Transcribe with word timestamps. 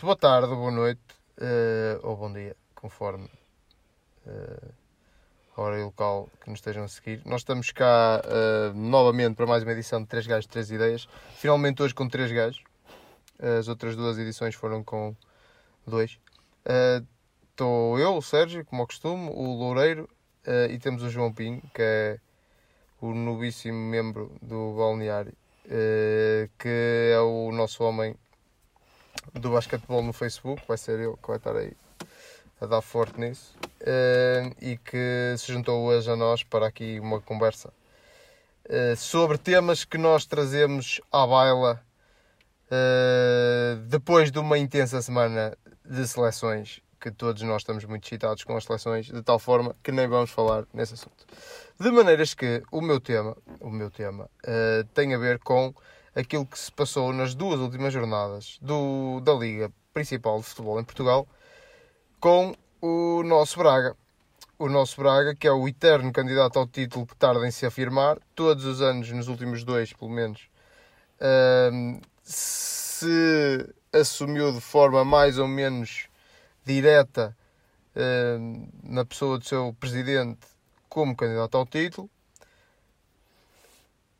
Boa 0.00 0.14
tarde, 0.14 0.46
boa 0.54 0.70
noite 0.70 1.00
uh, 1.40 2.06
ou 2.06 2.16
bom 2.16 2.32
dia, 2.32 2.54
conforme 2.72 3.28
uh, 4.24 4.72
a 5.56 5.60
hora 5.60 5.76
e 5.76 5.82
o 5.82 5.86
local 5.86 6.28
que 6.40 6.48
nos 6.48 6.60
estejam 6.60 6.84
a 6.84 6.88
seguir. 6.88 7.20
Nós 7.26 7.40
estamos 7.40 7.72
cá 7.72 8.22
uh, 8.24 8.72
novamente 8.78 9.34
para 9.34 9.44
mais 9.44 9.64
uma 9.64 9.72
edição 9.72 10.00
de 10.00 10.06
3 10.06 10.28
gajos, 10.28 10.46
3 10.46 10.70
ideias. 10.70 11.08
Finalmente 11.34 11.82
hoje 11.82 11.94
com 11.96 12.08
3 12.08 12.30
gajos. 12.30 12.62
As 13.40 13.66
outras 13.66 13.96
duas 13.96 14.16
edições 14.20 14.54
foram 14.54 14.84
com 14.84 15.16
2. 15.84 16.20
Estou 17.50 17.98
eu, 17.98 18.14
o 18.18 18.22
Sérgio, 18.22 18.64
como 18.64 18.82
ao 18.82 18.86
costume, 18.86 19.28
o 19.30 19.52
Loureiro 19.58 20.08
e 20.70 20.78
temos 20.78 21.02
o 21.02 21.10
João 21.10 21.32
Pinho, 21.32 21.60
que 21.74 21.82
é 21.82 22.20
o 23.00 23.12
novíssimo 23.12 23.76
membro 23.76 24.30
do 24.40 24.76
balneário, 24.76 25.34
que 26.56 27.10
é 27.12 27.18
o 27.18 27.50
nosso 27.50 27.82
homem 27.82 28.14
do 29.34 29.50
basquetebol 29.50 30.02
no 30.02 30.12
Facebook, 30.12 30.62
vai 30.66 30.78
ser 30.78 30.98
ele 30.98 31.16
que 31.16 31.28
vai 31.28 31.36
estar 31.36 31.56
aí 31.56 31.72
a 32.60 32.66
dar 32.66 32.82
forte 32.82 33.20
nisso, 33.20 33.54
uh, 33.82 34.54
e 34.60 34.76
que 34.78 35.34
se 35.38 35.52
juntou 35.52 35.84
hoje 35.84 36.10
a 36.10 36.16
nós 36.16 36.42
para 36.42 36.66
aqui 36.66 36.98
uma 36.98 37.20
conversa 37.20 37.72
uh, 38.68 38.96
sobre 38.96 39.38
temas 39.38 39.84
que 39.84 39.96
nós 39.96 40.26
trazemos 40.26 41.00
à 41.12 41.26
baila 41.26 41.80
uh, 42.66 43.76
depois 43.86 44.32
de 44.32 44.38
uma 44.38 44.58
intensa 44.58 45.00
semana 45.00 45.56
de 45.84 46.06
seleções, 46.06 46.80
que 47.00 47.12
todos 47.12 47.42
nós 47.42 47.62
estamos 47.62 47.84
muito 47.84 48.04
excitados 48.04 48.42
com 48.42 48.56
as 48.56 48.64
seleções, 48.64 49.06
de 49.06 49.22
tal 49.22 49.38
forma 49.38 49.76
que 49.82 49.92
nem 49.92 50.08
vamos 50.08 50.30
falar 50.30 50.64
nesse 50.74 50.94
assunto. 50.94 51.24
De 51.78 51.92
maneiras 51.92 52.34
que 52.34 52.60
o 52.72 52.80
meu 52.80 53.00
tema, 53.00 53.36
o 53.60 53.70
meu 53.70 53.88
tema 53.88 54.28
tem 54.94 55.14
a 55.14 55.18
ver 55.18 55.38
com 55.38 55.72
aquilo 56.18 56.44
que 56.44 56.58
se 56.58 56.72
passou 56.72 57.12
nas 57.12 57.32
duas 57.32 57.60
últimas 57.60 57.92
jornadas 57.92 58.58
do, 58.60 59.20
da 59.20 59.32
Liga 59.32 59.72
Principal 59.94 60.38
de 60.38 60.46
Futebol 60.46 60.80
em 60.80 60.84
Portugal 60.84 61.28
com 62.18 62.54
o 62.82 63.22
nosso 63.22 63.58
Braga. 63.58 63.96
O 64.58 64.68
nosso 64.68 65.00
Braga, 65.00 65.36
que 65.36 65.46
é 65.46 65.52
o 65.52 65.68
eterno 65.68 66.12
candidato 66.12 66.58
ao 66.58 66.66
título 66.66 67.06
que 67.06 67.14
tarda 67.14 67.46
em 67.46 67.52
se 67.52 67.64
afirmar, 67.64 68.18
todos 68.34 68.64
os 68.64 68.82
anos, 68.82 69.08
nos 69.12 69.28
últimos 69.28 69.62
dois 69.62 69.92
pelo 69.92 70.10
menos, 70.10 70.50
uh, 71.20 72.00
se 72.24 73.72
assumiu 73.92 74.52
de 74.52 74.60
forma 74.60 75.04
mais 75.04 75.38
ou 75.38 75.46
menos 75.46 76.08
direta 76.64 77.36
uh, 77.94 78.68
na 78.82 79.04
pessoa 79.04 79.38
do 79.38 79.44
seu 79.44 79.72
presidente 79.78 80.44
como 80.88 81.14
candidato 81.14 81.56
ao 81.56 81.64
título. 81.64 82.10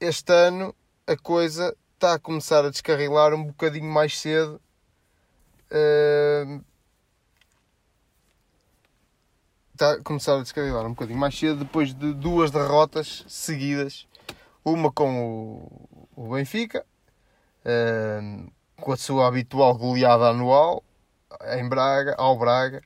Este 0.01 0.33
ano 0.33 0.73
a 1.09 1.17
coisa 1.17 1.75
está 1.99 2.15
a 2.15 2.19
começar 2.19 2.65
a 2.65 2.71
descarrilar 2.71 3.35
um 3.35 3.43
bocadinho 3.43 3.91
mais 3.91 4.17
cedo. 4.19 4.61
Uh, 5.71 6.65
está 9.73 9.95
a 9.95 10.03
começar 10.03 10.37
a 10.37 10.43
descarrilar 10.43 10.87
um 10.87 10.91
bocadinho 10.91 11.19
mais 11.19 11.37
cedo 11.37 11.65
depois 11.65 11.93
de 11.93 12.15
duas 12.15 12.53
derrotas 12.53 13.25
seguidas. 13.27 14.07
Uma 14.65 14.93
com 14.93 15.69
o, 16.15 16.29
o 16.29 16.35
Benfica, 16.35 16.87
uh, 17.65 18.53
com 18.81 18.93
a 18.93 18.97
sua 18.97 19.27
habitual 19.27 19.77
goleada 19.77 20.29
anual 20.29 20.85
em 21.57 21.69
Braga, 21.69 22.15
ao 22.17 22.39
Braga, 22.39 22.81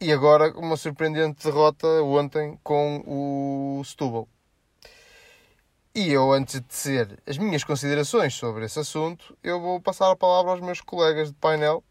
e 0.00 0.10
agora 0.10 0.50
uma 0.58 0.78
surpreendente 0.78 1.44
derrota 1.44 1.86
ontem 2.02 2.58
com 2.62 3.02
o 3.06 3.84
Setúbal. 3.84 4.26
E 5.96 6.12
eu, 6.12 6.30
antes 6.30 6.60
de 6.60 6.66
dizer 6.66 7.18
as 7.26 7.38
minhas 7.38 7.64
considerações 7.64 8.34
sobre 8.34 8.66
esse 8.66 8.78
assunto, 8.78 9.34
eu 9.42 9.58
vou 9.58 9.80
passar 9.80 10.10
a 10.10 10.14
palavra 10.14 10.50
aos 10.50 10.60
meus 10.60 10.82
colegas 10.82 11.28
de 11.28 11.34
painel 11.36 11.82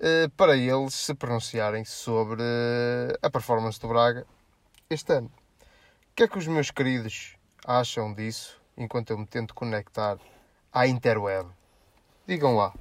eh, 0.00 0.28
para 0.36 0.56
eles 0.56 0.94
se 0.94 1.12
pronunciarem 1.14 1.84
sobre 1.84 2.40
eh, 2.40 3.18
a 3.20 3.28
performance 3.28 3.80
do 3.80 3.88
Braga 3.88 4.24
este 4.88 5.14
ano. 5.14 5.26
O 5.26 6.14
que 6.14 6.22
é 6.22 6.28
que 6.28 6.38
os 6.38 6.46
meus 6.46 6.70
queridos 6.70 7.34
acham 7.66 8.14
disso 8.14 8.56
enquanto 8.76 9.10
eu 9.10 9.18
me 9.18 9.26
tento 9.26 9.52
conectar 9.52 10.16
à 10.72 10.86
interweb? 10.86 11.48
Digam 12.24 12.54
lá. 12.54 12.72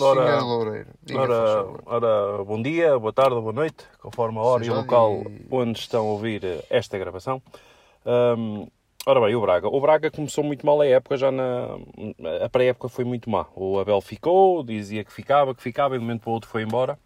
Ora, 0.00 0.40
Loureiro, 0.40 0.88
ora, 1.14 1.66
ora, 1.84 2.44
bom 2.44 2.62
dia, 2.62 2.98
boa 2.98 3.12
tarde, 3.12 3.34
boa 3.34 3.52
noite, 3.52 3.84
conforme 4.00 4.38
a 4.38 4.42
hora 4.42 4.64
Seja 4.64 4.72
e 4.72 4.74
o 4.74 4.80
local 4.80 5.22
e... 5.28 5.46
onde 5.50 5.78
estão 5.78 6.06
a 6.06 6.12
ouvir 6.12 6.64
esta 6.70 6.96
gravação. 6.96 7.42
Um, 8.06 8.66
Ora 9.08 9.22
bem, 9.22 9.34
o 9.34 9.40
Braga. 9.40 9.68
O 9.68 9.80
Braga 9.80 10.10
começou 10.10 10.44
muito 10.44 10.66
mal 10.66 10.78
a 10.82 10.86
época, 10.86 11.16
já 11.16 11.32
na. 11.32 11.78
A 12.44 12.48
pré-época 12.50 12.90
foi 12.90 13.06
muito 13.06 13.30
má. 13.30 13.46
O 13.56 13.78
Abel 13.78 14.02
ficou, 14.02 14.62
dizia 14.62 15.02
que 15.02 15.10
ficava, 15.10 15.54
que 15.54 15.62
ficava, 15.62 15.94
e 15.94 15.98
de 15.98 16.04
um 16.04 16.06
momento 16.06 16.20
para 16.20 16.30
o 16.30 16.34
outro 16.34 16.50
foi 16.50 16.62
embora. 16.62 16.98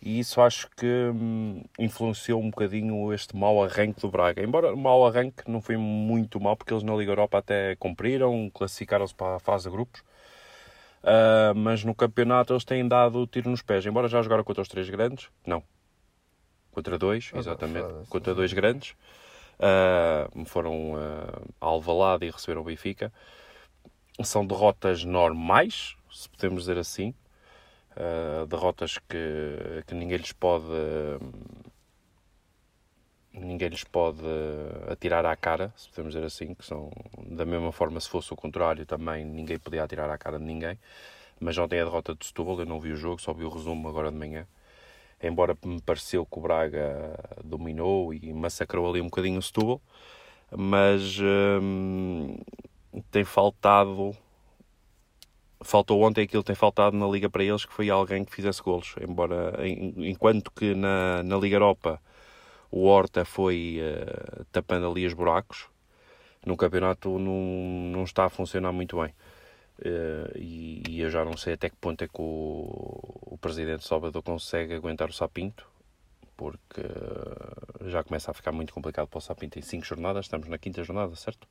E 0.00 0.18
isso 0.18 0.40
acho 0.40 0.66
que 0.70 0.86
hum, 0.86 1.62
influenciou 1.78 2.40
um 2.40 2.48
bocadinho 2.48 3.12
este 3.12 3.36
mau 3.36 3.62
arranque 3.62 4.00
do 4.00 4.08
Braga. 4.08 4.42
Embora 4.42 4.72
o 4.72 4.78
mau 4.78 5.06
arranque 5.06 5.42
não 5.46 5.60
foi 5.60 5.76
muito 5.76 6.40
mal, 6.40 6.56
porque 6.56 6.72
eles 6.72 6.82
na 6.82 6.96
Liga 6.96 7.12
Europa 7.12 7.36
até 7.36 7.76
cumpriram, 7.76 8.50
classificaram-se 8.54 9.14
para 9.14 9.36
a 9.36 9.38
fase 9.38 9.64
de 9.64 9.70
grupos. 9.72 10.00
Uh, 11.02 11.54
mas 11.54 11.84
no 11.84 11.94
campeonato 11.94 12.54
eles 12.54 12.64
têm 12.64 12.88
dado 12.88 13.26
tiro 13.26 13.50
nos 13.50 13.60
pés. 13.60 13.84
Embora 13.84 14.08
já 14.08 14.22
jogaram 14.22 14.42
contra 14.42 14.62
os 14.62 14.68
três 14.68 14.88
grandes, 14.88 15.28
não. 15.46 15.62
Contra 16.70 16.96
dois, 16.96 17.30
exatamente. 17.34 18.08
Contra 18.08 18.34
dois 18.34 18.54
grandes. 18.54 18.96
Uh, 19.62 20.44
foram 20.44 20.94
uh, 20.94 21.54
a 21.60 21.66
Alvalade 21.66 22.26
e 22.26 22.30
receberam 22.30 22.62
o 22.62 22.64
Benfica. 22.64 23.12
São 24.24 24.44
derrotas 24.44 25.04
normais, 25.04 25.96
se 26.10 26.28
podemos 26.28 26.62
dizer 26.62 26.78
assim. 26.78 27.14
Uh, 27.92 28.46
derrotas 28.46 28.98
que, 28.98 29.84
que 29.86 29.94
ninguém 29.94 30.16
lhes 30.16 30.32
pode 30.32 30.64
ninguém 33.34 33.68
lhes 33.68 33.84
pode 33.84 34.22
atirar 34.90 35.24
à 35.24 35.36
cara, 35.36 35.72
se 35.76 35.88
podemos 35.90 36.14
dizer 36.14 36.26
assim, 36.26 36.54
que 36.54 36.64
são 36.64 36.90
da 37.26 37.44
mesma 37.44 37.70
forma 37.70 38.00
se 38.00 38.08
fosse 38.08 38.32
o 38.32 38.36
contrário 38.36 38.84
também 38.86 39.24
ninguém 39.24 39.58
podia 39.58 39.84
atirar 39.84 40.10
à 40.10 40.18
cara 40.18 40.38
de 40.38 40.44
ninguém. 40.44 40.78
Mas 41.40 41.56
ontem 41.58 41.80
a 41.80 41.84
derrota 41.84 42.14
de 42.14 42.26
Setúbal, 42.26 42.60
eu 42.60 42.66
não 42.66 42.80
vi 42.80 42.92
o 42.92 42.96
jogo, 42.96 43.20
só 43.20 43.32
vi 43.32 43.44
o 43.44 43.48
resumo 43.48 43.88
agora 43.88 44.10
de 44.10 44.16
manhã 44.18 44.46
embora 45.22 45.56
me 45.64 45.80
pareceu 45.80 46.26
que 46.26 46.38
o 46.38 46.42
Braga 46.42 47.18
dominou 47.44 48.12
e 48.12 48.32
massacrou 48.32 48.88
ali 48.88 49.00
um 49.00 49.06
bocadinho 49.06 49.38
o 49.38 49.42
Setúbal, 49.42 49.80
mas 50.50 51.18
hum, 51.20 52.36
tem 53.10 53.24
faltado 53.24 54.16
faltou 55.62 56.02
ontem 56.02 56.22
aquilo 56.22 56.42
que 56.42 56.48
tem 56.48 56.56
faltado 56.56 56.96
na 56.96 57.06
Liga 57.06 57.30
para 57.30 57.44
eles, 57.44 57.64
que 57.64 57.72
foi 57.72 57.88
alguém 57.88 58.24
que 58.24 58.34
fizesse 58.34 58.62
golos. 58.62 58.94
Embora, 59.00 59.54
enquanto 59.96 60.50
que 60.50 60.74
na, 60.74 61.22
na 61.22 61.36
Liga 61.36 61.56
Europa 61.56 62.00
o 62.70 62.86
Horta 62.86 63.24
foi 63.24 63.80
uh, 63.80 64.44
tapando 64.50 64.90
ali 64.90 65.06
os 65.06 65.14
buracos, 65.14 65.68
no 66.44 66.56
campeonato 66.56 67.18
não, 67.18 67.92
não 67.92 68.04
está 68.04 68.24
a 68.24 68.30
funcionar 68.30 68.72
muito 68.72 69.00
bem. 69.00 69.14
Uh, 69.84 70.38
e, 70.38 70.82
e, 70.88 71.00
eu 71.00 71.10
já 71.10 71.24
não 71.24 71.36
sei 71.36 71.54
até 71.54 71.68
que 71.68 71.74
ponto 71.74 72.04
é 72.04 72.06
que 72.06 72.20
o, 72.20 73.02
o 73.22 73.38
presidente 73.40 73.84
Salvador 73.84 74.22
consegue 74.22 74.74
aguentar 74.74 75.08
o 75.08 75.12
Sapinto, 75.12 75.66
porque 76.36 76.80
uh, 76.80 77.88
já 77.88 78.04
começa 78.04 78.30
a 78.30 78.34
ficar 78.34 78.52
muito 78.52 78.72
complicado 78.72 79.08
para 79.08 79.18
o 79.18 79.20
Sapinto 79.20 79.58
em 79.58 79.62
5 79.62 79.84
jornadas. 79.84 80.26
Estamos 80.26 80.46
na 80.46 80.56
quinta 80.56 80.84
jornada, 80.84 81.16
certo? 81.16 81.48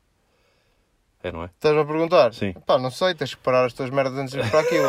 É, 1.22 1.32
não 1.32 1.44
é? 1.44 1.48
Estás 1.48 1.78
a 1.78 1.86
perguntar? 1.86 2.34
Sim. 2.34 2.54
Pá, 2.66 2.80
não 2.80 2.90
sei, 2.90 3.14
tens 3.14 3.36
que 3.36 3.42
parar 3.42 3.66
as 3.66 3.74
tuas 3.74 3.90
merdas 3.90 4.18
antes 4.18 4.34
de 4.34 4.40
ir 4.40 4.50
para 4.50 4.62
aquilo. 4.62 4.88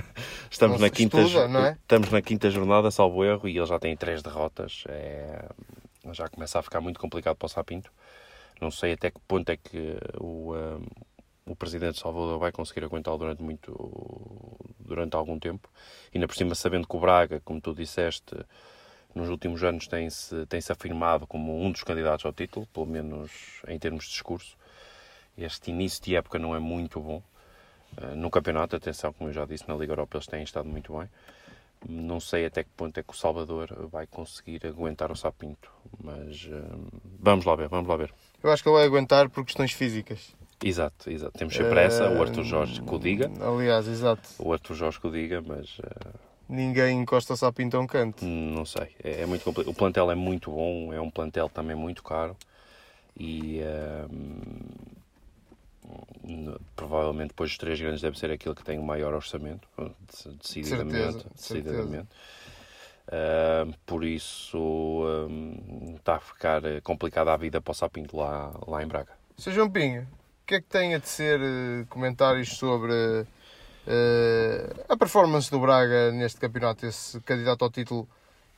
estamos, 0.48 0.80
na 0.80 0.88
quinta, 0.88 1.20
estuda, 1.20 1.48
não 1.48 1.66
é? 1.66 1.72
estamos 1.72 2.10
na 2.10 2.22
quinta 2.22 2.48
jornada, 2.50 2.90
salvo 2.90 3.24
erro, 3.24 3.48
e 3.48 3.58
ele 3.58 3.66
já 3.66 3.78
tem 3.78 3.96
três 3.96 4.22
derrotas. 4.22 4.84
É... 4.88 5.44
Já 6.12 6.28
começa 6.28 6.58
a 6.60 6.62
ficar 6.62 6.80
muito 6.80 7.00
complicado 7.00 7.36
para 7.36 7.46
o 7.46 7.48
Sapinto. 7.48 7.90
Não 8.60 8.70
sei 8.70 8.92
até 8.92 9.10
que 9.10 9.18
ponto 9.26 9.50
é 9.50 9.56
que 9.56 9.98
o, 10.18 10.54
um, 10.54 10.86
o 11.46 11.54
presidente 11.54 12.00
Salvador 12.00 12.38
vai 12.38 12.50
conseguir 12.52 12.84
aguentá-lo 12.84 13.18
durante 13.18 13.42
muito 13.42 13.72
durante 14.80 15.14
algum 15.14 15.38
tempo. 15.38 15.68
Ainda 16.14 16.26
por 16.26 16.36
cima, 16.36 16.54
sabendo 16.54 16.86
que 16.86 16.96
o 16.96 17.00
Braga, 17.00 17.40
como 17.40 17.60
tu 17.60 17.74
disseste, 17.74 18.34
nos 19.14 19.28
últimos 19.28 19.62
anos 19.62 19.86
tem-se 19.86 20.44
tem 20.46 20.60
-se 20.60 20.72
afirmado 20.72 21.26
como 21.26 21.64
um 21.64 21.70
dos 21.70 21.82
candidatos 21.82 22.26
ao 22.26 22.32
título, 22.32 22.66
pelo 22.66 22.86
menos 22.86 23.62
em 23.68 23.78
termos 23.78 24.04
de 24.04 24.10
discurso. 24.10 24.56
Este 25.38 25.70
início 25.70 26.02
de 26.02 26.16
época 26.16 26.38
não 26.38 26.54
é 26.54 26.58
muito 26.58 27.00
bom. 27.00 27.22
Eh, 27.96 28.14
no 28.14 28.30
campeonato, 28.30 28.76
atenção, 28.76 29.12
como 29.12 29.30
eu 29.30 29.34
já 29.34 29.44
disse, 29.44 29.68
na 29.68 29.74
Liga 29.74 29.92
Europa 29.92 30.16
eles 30.16 30.26
têm 30.26 30.42
estado 30.42 30.68
muito 30.68 30.96
bem. 30.98 31.08
Não 31.88 32.18
sei 32.18 32.46
até 32.46 32.64
que 32.64 32.70
ponto 32.70 32.98
é 32.98 33.02
que 33.02 33.12
o 33.12 33.16
Salvador 33.16 33.88
vai 33.90 34.06
conseguir 34.06 34.66
aguentar 34.66 35.12
o 35.12 35.16
Sapinto, 35.16 35.70
mas 36.02 36.44
uh, 36.44 36.88
vamos 37.20 37.44
lá 37.44 37.54
ver, 37.54 37.68
vamos 37.68 37.86
lá 37.86 37.96
ver. 37.96 38.12
Eu 38.42 38.50
acho 38.50 38.62
que 38.62 38.68
ele 38.68 38.76
vai 38.76 38.86
aguentar 38.86 39.28
por 39.28 39.44
questões 39.44 39.72
físicas. 39.72 40.34
Exato, 40.64 41.10
exato. 41.10 41.38
Temos 41.38 41.54
sempre 41.54 41.70
pressa, 41.70 42.08
o 42.10 42.22
Arthur 42.22 42.44
Jorge 42.44 42.80
que 42.80 42.94
o 42.94 42.98
diga. 42.98 43.30
Aliás, 43.40 43.86
exato. 43.86 44.28
O 44.38 44.52
Arthur 44.52 44.74
Jorge 44.74 45.00
que 45.00 45.06
o 45.06 45.10
diga, 45.10 45.42
mas. 45.46 45.78
Uh... 45.78 46.26
Ninguém 46.48 47.00
encosta-se 47.00 47.44
a 47.44 47.52
pinta 47.52 47.78
um 47.78 47.86
canto. 47.86 48.24
Não 48.24 48.64
sei. 48.64 48.88
É, 49.02 49.22
é 49.22 49.26
muito 49.26 49.44
complicado. 49.44 49.72
O 49.72 49.76
plantel 49.76 50.10
é 50.10 50.14
muito 50.14 50.50
bom, 50.50 50.92
é 50.92 51.00
um 51.00 51.10
plantel 51.10 51.48
também 51.48 51.76
muito 51.76 52.02
caro. 52.02 52.36
E, 53.18 53.60
uh, 53.62 54.08
provavelmente 56.74 57.28
depois 57.28 57.50
dos 57.50 57.58
três 57.58 57.80
grandes 57.80 58.00
deve 58.00 58.18
ser 58.18 58.30
aquele 58.30 58.54
que 58.54 58.64
tem 58.64 58.78
o 58.78 58.82
maior 58.82 59.14
orçamento, 59.14 59.66
decididamente. 60.40 60.96
Certeza, 60.96 61.30
decididamente. 61.34 62.08
Uh, 63.06 63.72
por 63.86 64.04
isso 64.04 64.58
um, 64.58 65.94
está 65.96 66.16
a 66.16 66.20
ficar 66.20 66.60
complicada 66.82 67.32
a 67.32 67.36
vida 67.36 67.60
para 67.60 67.70
o 67.70 67.74
Sapinto 67.74 68.16
lá, 68.16 68.52
lá 68.66 68.82
em 68.82 68.86
Braga. 68.86 69.12
Sr. 69.38 69.52
João 69.52 69.70
Pinho, 69.70 70.06
que 70.46 70.54
é 70.54 70.60
que 70.60 70.68
tem 70.68 70.94
a 70.94 70.98
dizer 70.98 71.40
uh, 71.40 71.86
comentários 71.88 72.56
sobre 72.56 72.92
uh, 72.92 74.84
a 74.88 74.96
performance 74.96 75.50
do 75.50 75.58
Braga 75.58 76.12
neste 76.12 76.38
campeonato, 76.38 76.86
esse 76.86 77.20
candidato 77.22 77.64
ao 77.64 77.70
título 77.70 78.08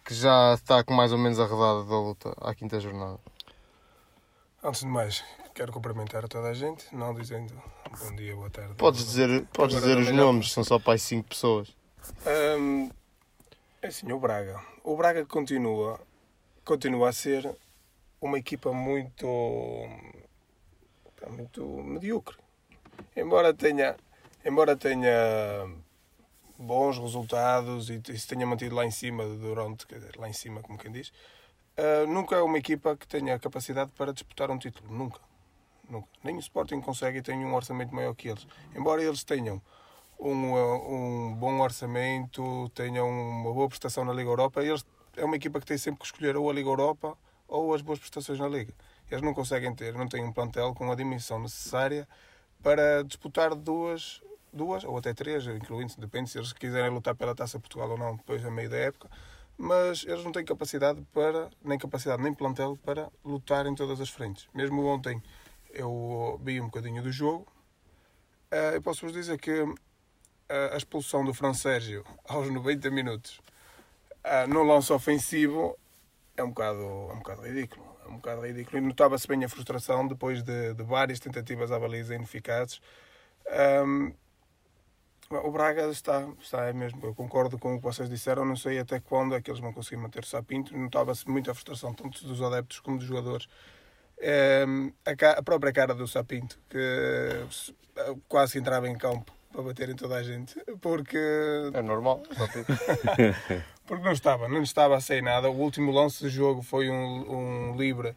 que 0.04 0.14
já 0.14 0.52
está 0.54 0.84
com 0.84 0.92
mais 0.92 1.12
ou 1.12 1.18
menos 1.18 1.40
arredado 1.40 1.84
da 1.84 1.98
luta 1.98 2.34
à 2.42 2.54
quinta 2.54 2.78
jornada? 2.78 3.18
Antes 4.62 4.82
de 4.82 4.86
mais, 4.86 5.24
quero 5.54 5.72
cumprimentar 5.72 6.24
a 6.24 6.28
toda 6.28 6.48
a 6.48 6.54
gente, 6.54 6.84
não 6.94 7.14
dizendo 7.14 7.54
bom 7.98 8.14
dia, 8.14 8.34
boa 8.36 8.50
tarde. 8.50 8.74
Podes 8.74 9.04
dizer, 9.04 9.46
podes 9.46 9.76
dizer 9.76 9.96
os 9.96 10.10
nomes, 10.10 10.52
são 10.52 10.62
só 10.62 10.78
para 10.78 10.92
as 10.92 11.02
5 11.02 11.28
pessoas. 11.28 11.74
Um, 12.58 12.90
é 13.80 13.86
assim, 13.86 14.10
o 14.12 14.18
Braga. 14.18 14.60
O 14.84 14.94
Braga 14.94 15.24
continua, 15.24 15.98
continua 16.64 17.08
a 17.08 17.12
ser 17.12 17.50
uma 18.20 18.38
equipa 18.38 18.72
muito, 18.72 19.26
muito 21.26 21.64
medíocre. 21.82 22.36
Embora 23.16 23.52
tenha, 23.52 23.96
embora 24.44 24.76
tenha 24.76 25.68
bons 26.58 26.98
resultados 26.98 27.90
e 27.90 28.00
se 28.18 28.26
tenha 28.26 28.46
mantido 28.46 28.74
lá 28.74 28.84
em 28.84 28.90
cima 28.90 29.24
durante, 29.24 29.86
lá 30.16 30.28
em 30.28 30.32
cima, 30.32 30.60
como 30.60 30.78
quem 30.78 30.92
diz, 30.92 31.08
uh, 31.08 32.06
nunca 32.06 32.36
é 32.36 32.42
uma 32.42 32.58
equipa 32.58 32.96
que 32.96 33.06
tenha 33.06 33.38
capacidade 33.38 33.92
para 33.92 34.12
disputar 34.12 34.50
um 34.50 34.58
título. 34.58 34.92
Nunca. 34.92 35.20
Nunca. 35.88 36.08
Nem 36.22 36.36
o 36.36 36.40
Sporting 36.40 36.80
consegue 36.80 37.18
e 37.18 37.22
tem 37.22 37.44
um 37.44 37.54
orçamento 37.54 37.94
maior 37.94 38.14
que 38.14 38.28
eles. 38.28 38.46
Embora 38.74 39.02
eles 39.02 39.24
tenham 39.24 39.62
um, 40.18 40.54
um 40.54 41.34
bom 41.34 41.60
orçamento, 41.60 42.68
tenham 42.74 43.08
uma 43.08 43.52
boa 43.52 43.68
prestação 43.68 44.04
na 44.04 44.12
Liga 44.12 44.28
Europa, 44.28 44.62
eles 44.62 44.84
é 45.16 45.24
uma 45.24 45.36
equipa 45.36 45.58
que 45.60 45.66
tem 45.66 45.78
sempre 45.78 46.00
que 46.00 46.06
escolher 46.06 46.36
ou 46.36 46.48
a 46.50 46.52
Liga 46.52 46.68
Europa 46.68 47.16
ou 47.46 47.74
as 47.74 47.80
boas 47.80 47.98
prestações 47.98 48.38
na 48.38 48.48
Liga. 48.48 48.74
Eles 49.10 49.22
não 49.22 49.34
conseguem 49.34 49.74
ter, 49.74 49.94
não 49.94 50.08
têm 50.08 50.24
um 50.24 50.32
plantel 50.32 50.74
com 50.74 50.90
a 50.90 50.94
dimensão 50.94 51.40
necessária 51.40 52.06
para 52.62 53.02
disputar 53.04 53.54
duas, 53.54 54.22
duas 54.52 54.84
ou 54.84 54.96
até 54.96 55.14
três, 55.14 55.46
incluindo, 55.46 55.94
depende 55.98 56.30
se 56.30 56.38
eles 56.38 56.52
quiserem 56.52 56.90
lutar 56.90 57.14
pela 57.14 57.34
Taça 57.34 57.58
Portugal 57.58 57.90
ou 57.90 57.98
não, 57.98 58.16
depois 58.16 58.44
a 58.44 58.50
meio 58.50 58.68
da 58.68 58.76
época, 58.76 59.08
mas 59.56 60.04
eles 60.06 60.24
não 60.24 60.32
têm 60.32 60.44
capacidade 60.44 61.00
para, 61.12 61.50
nem 61.64 61.78
capacidade 61.78 62.22
nem 62.22 62.34
plantel 62.34 62.78
para 62.84 63.10
lutar 63.24 63.66
em 63.66 63.74
todas 63.74 64.00
as 64.00 64.10
frentes. 64.10 64.48
Mesmo 64.54 64.84
ontem 64.84 65.22
eu 65.70 66.40
vi 66.42 66.60
um 66.60 66.66
bocadinho 66.66 67.02
do 67.02 67.10
jogo, 67.10 67.46
eh, 68.50 68.76
eu 68.76 68.82
posso 68.82 69.02
vos 69.06 69.12
dizer 69.12 69.38
que 69.38 69.64
a 70.48 70.76
expulsão 70.76 71.24
do 71.24 71.34
Fran 71.34 71.52
Sérgio 71.52 72.04
aos 72.26 72.50
90 72.50 72.90
minutos 72.90 73.40
uh, 74.24 74.48
no 74.48 74.62
lance 74.62 74.92
ofensivo 74.92 75.78
é 76.36 76.42
um 76.42 76.48
bocado, 76.48 76.80
é 76.80 77.12
um 77.12 77.18
bocado 77.18 77.42
ridículo. 77.42 77.87
Um 78.08 78.16
bocado 78.16 78.42
ridículo. 78.42 78.78
E 78.78 78.80
notava-se 78.80 79.26
bem 79.26 79.44
a 79.44 79.48
frustração 79.48 80.06
depois 80.06 80.42
de, 80.42 80.74
de, 80.74 80.82
várias 80.82 81.20
tentativas 81.20 81.70
à 81.70 81.78
baliza 81.78 82.14
ineficazes. 82.14 82.80
Um, 83.84 84.12
o 85.30 85.50
Braga 85.50 85.88
está, 85.90 86.26
está 86.40 86.64
é 86.66 86.72
mesmo, 86.72 87.04
eu 87.04 87.14
concordo 87.14 87.58
com 87.58 87.74
o 87.74 87.78
que 87.78 87.84
vocês 87.84 88.08
disseram, 88.08 88.46
não 88.46 88.56
sei 88.56 88.78
até 88.78 88.98
quando 88.98 89.34
é 89.34 89.42
que 89.42 89.50
eles 89.50 89.60
vão 89.60 89.72
conseguir 89.72 90.00
manter 90.00 90.22
o 90.22 90.26
Sapinto. 90.26 90.76
Notava-se 90.76 91.28
muita 91.28 91.52
frustração, 91.52 91.92
tanto 91.92 92.26
dos 92.26 92.40
adeptos 92.40 92.80
como 92.80 92.98
dos 92.98 93.06
jogadores. 93.06 93.46
Um, 94.66 94.90
a, 95.04 95.30
a, 95.38 95.42
própria 95.42 95.72
cara 95.72 95.94
do 95.94 96.08
Sapinto, 96.08 96.58
que 96.68 96.78
quase 98.26 98.58
entrava 98.58 98.88
em 98.88 98.96
campo 98.96 99.32
para 99.52 99.62
bater 99.62 99.88
em 99.90 99.96
toda 99.96 100.16
a 100.16 100.22
gente, 100.22 100.58
porque. 100.80 101.18
É 101.72 101.82
normal, 101.82 102.22
porque 103.88 104.04
não 104.04 104.12
estava, 104.12 104.46
não 104.46 104.62
estava 104.62 104.96
a 104.96 105.00
sair 105.00 105.22
nada. 105.22 105.50
O 105.50 105.58
último 105.58 105.90
lance 105.90 106.22
do 106.22 106.28
jogo 106.28 106.60
foi 106.60 106.90
um, 106.90 107.72
um 107.72 107.76
livre 107.76 108.14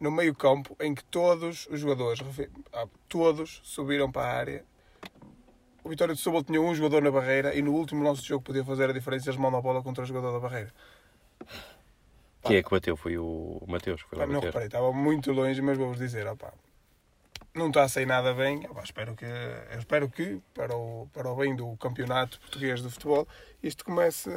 no 0.00 0.10
meio-campo 0.10 0.74
em 0.80 0.94
que 0.94 1.04
todos 1.04 1.68
os 1.70 1.78
jogadores, 1.78 2.20
ah, 2.72 2.88
todos 3.06 3.60
subiram 3.62 4.10
para 4.10 4.22
a 4.22 4.34
área. 4.34 4.64
O 5.84 5.90
Vitória 5.90 6.14
de 6.14 6.20
Setúbal 6.20 6.42
tinha 6.42 6.60
um 6.60 6.74
jogador 6.74 7.02
na 7.02 7.10
barreira 7.10 7.54
e 7.54 7.60
no 7.60 7.74
último 7.74 8.02
lance 8.02 8.22
do 8.22 8.28
jogo 8.28 8.42
podia 8.42 8.64
fazer 8.64 8.88
a 8.88 8.92
diferença 8.94 9.28
eles 9.28 9.38
mandam 9.38 9.58
a 9.58 9.62
bola 9.62 9.82
contra 9.82 10.02
o 10.02 10.06
jogador 10.06 10.32
da 10.32 10.40
barreira. 10.40 10.72
Quem 12.42 12.56
é 12.56 12.62
que 12.62 12.70
bateu? 12.70 12.96
Foi 12.96 13.18
o 13.18 13.62
Mateus? 13.68 14.00
Foi 14.00 14.26
não 14.26 14.40
reparei, 14.40 14.68
estava 14.68 14.90
muito 14.90 15.32
longe, 15.32 15.60
mas 15.60 15.76
vou-vos 15.76 15.98
dizer, 15.98 16.26
opa, 16.26 16.54
não 17.54 17.68
está 17.68 17.82
a 17.82 17.88
sair 17.88 18.06
nada 18.06 18.32
bem. 18.32 18.64
Eu 18.64 18.82
espero 18.82 19.14
que, 19.14 19.24
eu 19.24 19.78
espero 19.78 20.08
que 20.08 20.40
para, 20.54 20.74
o, 20.76 21.08
para 21.12 21.28
o 21.28 21.36
bem 21.36 21.54
do 21.54 21.76
campeonato 21.76 22.40
português 22.40 22.82
de 22.82 22.88
futebol, 22.90 23.26
isto 23.62 23.84
comece, 23.84 24.30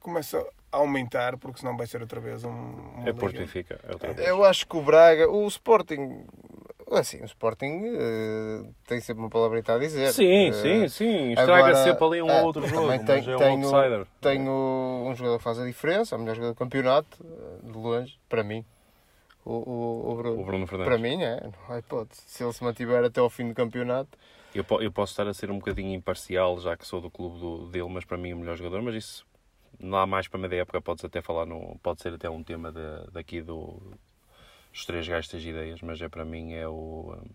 comece 0.00 0.36
a 0.36 0.44
aumentar, 0.78 1.36
porque 1.36 1.60
senão 1.60 1.76
vai 1.76 1.86
ser 1.86 2.00
outra 2.00 2.20
vez 2.20 2.44
um. 2.44 3.02
É 3.04 3.12
Porto 3.12 3.36
Benfica. 3.36 3.78
É 3.82 3.92
outra 3.92 4.12
vez. 4.12 4.28
Eu 4.28 4.44
acho 4.44 4.66
que 4.66 4.76
o 4.76 4.82
Braga, 4.82 5.30
o 5.30 5.46
Sporting. 5.46 6.24
Assim, 6.90 7.22
o 7.22 7.24
Sporting 7.24 7.84
uh, 7.86 8.74
tem 8.86 9.00
sempre 9.00 9.22
uma 9.22 9.30
palavrita 9.30 9.74
a 9.74 9.78
dizer. 9.78 10.12
Sim, 10.12 10.50
uh, 10.50 10.54
sim, 10.54 10.88
sim. 10.88 11.32
Estraga 11.32 11.74
sempre 11.76 12.04
ali 12.04 12.22
um 12.22 12.26
uh, 12.26 12.44
outro 12.44 12.66
jogo. 12.66 12.82
Também 12.82 13.04
tem, 13.04 13.32
é 13.32 13.36
um 13.36 13.38
tenho, 13.38 13.74
outsider. 13.74 14.06
tenho 14.20 15.04
um 15.06 15.14
jogador 15.14 15.38
que 15.38 15.44
faz 15.44 15.58
a 15.58 15.64
diferença, 15.64 16.16
o 16.16 16.18
melhor 16.18 16.34
jogador 16.34 16.52
do 16.52 16.58
campeonato, 16.58 17.24
de 17.62 17.72
longe, 17.72 18.18
para 18.28 18.44
mim 18.44 18.64
o, 19.44 19.52
o, 19.52 20.12
o, 20.12 20.16
Bruno. 20.16 20.40
o 20.40 20.44
Bruno 20.44 20.66
Fernandes. 20.66 20.92
Para 20.92 21.02
mim 21.02 21.22
é, 21.22 21.40
não 21.42 21.74
há 21.74 21.78
hipótese. 21.78 22.22
Se 22.26 22.44
ele 22.44 22.52
se 22.52 22.62
mantiver 22.62 23.04
até 23.04 23.20
ao 23.20 23.30
fim 23.30 23.48
do 23.48 23.54
campeonato. 23.54 24.16
Eu, 24.54 24.64
eu 24.80 24.92
posso 24.92 25.12
estar 25.12 25.26
a 25.26 25.34
ser 25.34 25.50
um 25.50 25.58
bocadinho 25.58 25.94
imparcial, 25.94 26.60
já 26.60 26.76
que 26.76 26.86
sou 26.86 27.00
do 27.00 27.10
clube 27.10 27.38
do, 27.38 27.66
dele, 27.68 27.88
mas 27.88 28.04
para 28.04 28.18
mim 28.18 28.30
é 28.30 28.34
o 28.34 28.38
melhor 28.38 28.56
jogador. 28.56 28.82
Mas 28.82 28.94
isso, 28.96 29.26
não 29.80 29.98
há 29.98 30.06
mais 30.06 30.28
para 30.28 30.38
meia 30.38 30.62
época, 30.62 30.80
podes 30.80 31.04
até 31.04 31.20
falar, 31.20 31.46
no, 31.46 31.78
pode 31.82 32.02
ser 32.02 32.12
até 32.14 32.28
um 32.28 32.42
tema 32.42 32.70
de, 32.70 33.10
daqui 33.10 33.40
do, 33.40 33.80
dos 34.72 34.84
três 34.84 35.06
gajos 35.08 35.30
das 35.30 35.42
ideias, 35.42 35.80
mas 35.80 36.00
é 36.00 36.08
para 36.08 36.24
mim 36.24 36.52
é 36.52 36.68
o. 36.68 37.16
Um, 37.16 37.30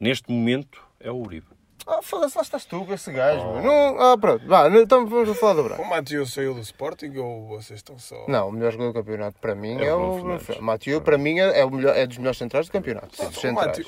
neste 0.00 0.30
momento 0.30 0.82
é 1.00 1.10
o 1.10 1.16
Uribe. 1.16 1.48
Ah, 1.86 2.00
foda-se, 2.02 2.36
lá 2.36 2.42
estás 2.42 2.64
tu 2.64 2.84
com 2.84 2.92
esse 2.92 3.12
gajo. 3.12 3.42
Oh. 3.42 3.60
Não, 3.60 4.00
ah, 4.00 4.18
pronto, 4.18 4.46
vá, 4.46 4.68
então 4.68 5.06
vamos 5.06 5.38
falar 5.38 5.54
do 5.54 5.64
Braga. 5.64 5.82
O 5.82 5.88
Matheus 5.88 6.32
saiu 6.32 6.54
do 6.54 6.60
Sporting 6.60 7.16
ou 7.16 7.46
vocês 7.46 7.78
estão 7.78 7.98
só. 7.98 8.24
Não, 8.26 8.48
o 8.48 8.52
melhor 8.52 8.72
jogador 8.72 8.92
do 8.92 8.94
campeonato 8.94 9.38
para 9.40 9.54
mim 9.54 9.80
é, 9.80 9.86
é 9.86 9.94
o. 9.94 10.38
O 10.58 10.62
Matheus, 10.62 11.02
para 11.02 11.16
mim, 11.16 11.38
é, 11.38 11.64
o 11.64 11.70
melhor, 11.70 11.96
é 11.96 12.06
dos 12.06 12.18
melhores 12.18 12.38
centrais 12.38 12.66
do 12.66 12.72
campeonato. 12.72 13.16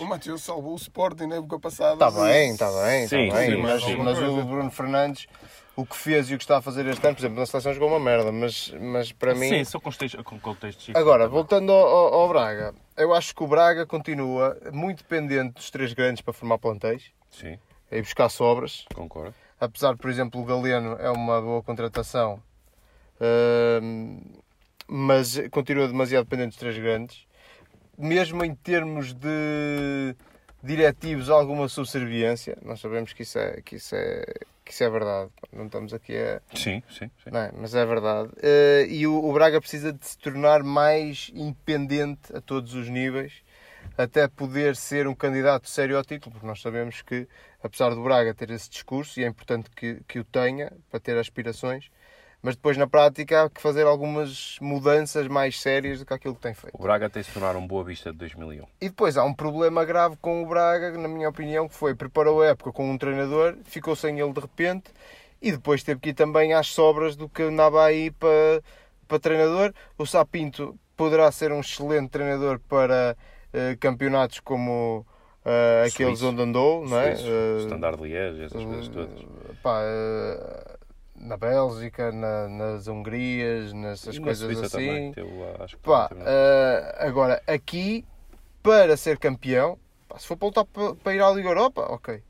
o 0.00 0.05
Matheus 0.05 0.43
salvou 0.43 0.75
o 0.75 0.76
Sporting 0.76 1.26
na 1.26 1.37
época 1.37 1.58
passada. 1.58 1.94
Está 1.94 2.11
bem, 2.11 2.50
está 2.52 2.70
bem, 2.70 3.05
está 3.05 3.17
bem. 3.17 3.50
Sim, 3.50 3.62
mas, 3.62 3.82
sim. 3.82 3.96
mas 3.96 4.19
o 4.19 4.44
Bruno 4.44 4.70
Fernandes 4.70 5.26
o 5.75 5.87
que 5.87 5.96
fez 5.96 6.29
e 6.29 6.35
o 6.35 6.38
que 6.38 6.43
está 6.43 6.58
a 6.58 6.62
fazer 6.62 6.85
este 6.87 7.06
ano, 7.06 7.14
por 7.14 7.20
exemplo, 7.20 7.38
na 7.38 7.46
seleção 7.46 7.73
jogou 7.73 7.88
uma 7.88 8.00
merda, 8.00 8.33
mas, 8.33 8.75
mas 8.80 9.12
para 9.12 9.33
mim. 9.33 9.49
Sim, 9.49 9.64
são 9.64 9.80
contextos. 9.80 10.21
Com 10.25 10.38
contextos 10.38 10.92
Agora, 10.95 11.28
voltando 11.28 11.71
ao, 11.71 11.87
ao, 11.87 12.14
ao, 12.14 12.28
Braga, 12.28 12.75
eu 12.97 13.14
acho 13.14 13.33
que 13.33 13.45
o 13.45 13.47
Braga 13.47 13.87
continua 13.87 14.59
muito 14.73 14.99
dependente 14.99 15.54
dos 15.54 15.71
três 15.71 15.92
grandes 15.92 16.21
para 16.21 16.33
formar 16.33 16.59
plantéis. 16.59 17.12
Sim 17.30 17.59
ir 17.90 18.02
buscar 18.02 18.28
sobras. 18.28 18.85
Concordo. 18.95 19.35
Apesar 19.61 19.97
por 19.97 20.11
exemplo, 20.11 20.40
o 20.40 20.45
Galeno 20.45 20.97
é 21.00 21.11
uma 21.11 21.40
boa 21.40 21.62
contratação, 21.62 22.40
uh, 23.21 24.40
mas 24.87 25.40
continua 25.50 25.88
demasiado 25.88 26.25
dependente 26.25 26.50
dos 26.50 26.59
três 26.59 26.78
grandes. 26.78 27.26
Mesmo 27.97 28.45
em 28.45 28.54
termos 28.54 29.12
de 29.12 30.14
diretivos, 30.62 31.28
alguma 31.28 31.68
subserviência, 31.68 32.57
nós 32.62 32.80
sabemos 32.80 33.12
que 33.12 33.23
isso 33.23 33.38
é, 33.38 33.61
que 33.62 33.76
isso 33.76 33.97
é, 33.97 34.25
que 34.64 34.73
isso 34.73 34.85
é 34.85 34.90
verdade. 34.90 35.30
Não 35.52 35.66
estamos 35.66 35.92
aqui 35.92 36.16
a. 36.16 36.40
Sim, 36.54 36.83
sim. 36.88 37.11
sim. 37.25 37.30
Não 37.30 37.40
é? 37.40 37.52
Mas 37.57 37.75
é 37.75 37.85
verdade. 37.85 38.28
Uh, 38.28 38.87
e 38.88 39.07
o, 39.07 39.25
o 39.25 39.33
Braga 39.33 39.61
precisa 39.61 39.92
de 39.92 40.07
se 40.07 40.16
tornar 40.18 40.62
mais 40.62 41.33
independente 41.35 42.35
a 42.37 42.40
todos 42.40 42.75
os 42.75 42.88
níveis 42.88 43.42
até 43.99 44.28
poder 44.28 44.76
ser 44.76 45.09
um 45.09 45.14
candidato 45.14 45.69
sério 45.69 45.97
ao 45.97 46.05
título, 46.05 46.33
porque 46.33 46.47
nós 46.47 46.62
sabemos 46.62 47.02
que, 47.02 47.26
apesar 47.61 47.90
do 47.90 48.02
Braga 48.02 48.33
ter 48.33 48.49
esse 48.50 48.71
discurso, 48.71 49.19
e 49.19 49.25
é 49.25 49.26
importante 49.26 49.69
que, 49.75 50.00
que 50.07 50.21
o 50.21 50.25
tenha 50.25 50.73
para 50.88 51.00
ter 51.00 51.19
aspirações, 51.19 51.90
mas 52.40 52.55
depois 52.55 52.76
na 52.76 52.87
prática 52.87 53.43
há 53.43 53.50
que 53.50 53.61
fazer 53.61 53.85
algumas 53.85 54.57
mudanças 54.61 55.26
mais 55.26 55.61
sérias 55.61 55.99
do 55.99 56.07
que 56.07 56.14
aquilo 56.14 56.37
que 56.37 56.40
tem 56.40 56.55
feito. 56.55 56.76
O 56.78 56.83
Braga 56.85 57.11
tem 57.11 57.25
se 57.25 57.33
tornar 57.33 57.57
um 57.57 57.67
Boa 57.67 57.83
Vista 57.83 58.12
de 58.12 58.19
2001. 58.19 58.64
E 58.81 58.88
depois 58.88 59.17
há 59.17 59.25
um 59.25 59.35
problema 59.35 59.85
grave 59.85 60.17
com 60.19 60.45
o 60.45 60.47
Braga, 60.47 60.97
na 60.97 61.09
minha 61.09 61.28
opinião, 61.28 61.69
que 61.69 61.75
foi 61.75 61.97
preparou 61.97 62.40
a 62.40 62.47
época 62.47 62.71
com 62.71 62.88
um 62.88 62.97
treinador, 62.97 63.57
ficou 63.64 63.97
sem 63.97 64.21
ele 64.21 64.33
de 64.33 64.40
repente 64.40 64.93
e 65.43 65.50
depois 65.50 65.83
teve 65.83 65.99
que 65.99 66.11
ir 66.11 66.14
também 66.14 66.52
às 66.52 66.69
sobras 66.69 67.17
do 67.17 67.28
que 67.28 67.43
andava 67.43 67.85
aí 67.85 68.12
para, 68.12 68.62
para 69.09 69.19
treinador. 69.19 69.75
O 69.97 70.07
Sapinto 70.07 70.78
poderá 70.97 71.33
ser 71.33 71.50
um 71.50 71.59
excelente 71.61 72.11
treinador 72.11 72.61
para 72.61 73.17
campeonatos 73.81 74.40
como 74.40 75.07
uh, 75.45 75.87
aqueles 75.87 76.23
onde 76.23 76.43
andou, 76.43 76.87
não 76.87 76.99
é? 77.00 77.14
Uh, 77.14 77.59
Standard 77.61 78.02
Liège, 78.02 78.45
essas 78.45 78.64
coisas 78.64 78.88
todas. 78.88 79.21
Pá, 79.62 79.83
na 81.17 81.37
Bélgica, 81.37 82.12
na, 82.12 82.49
nas 82.49 82.87
Hungrias, 82.87 83.73
nessas 83.73 84.17
e 84.17 84.21
coisas 84.21 84.61
na 84.61 84.67
assim. 84.67 85.12
Também, 85.12 85.14
lá, 85.40 85.64
acho 85.64 85.76
que 85.76 85.83
pá, 85.83 86.11
agora, 86.99 87.43
aqui, 87.47 88.05
para 88.62 88.97
ser 88.97 89.19
campeão, 89.19 89.78
pá, 90.09 90.19
se 90.19 90.26
for 90.26 90.37
para 90.37 90.47
lutar 90.47 90.64
pa- 90.64 90.95
para 91.02 91.14
ir 91.14 91.21
à 91.21 91.31
Liga 91.31 91.49
Europa, 91.49 91.83
ok. 91.90 92.23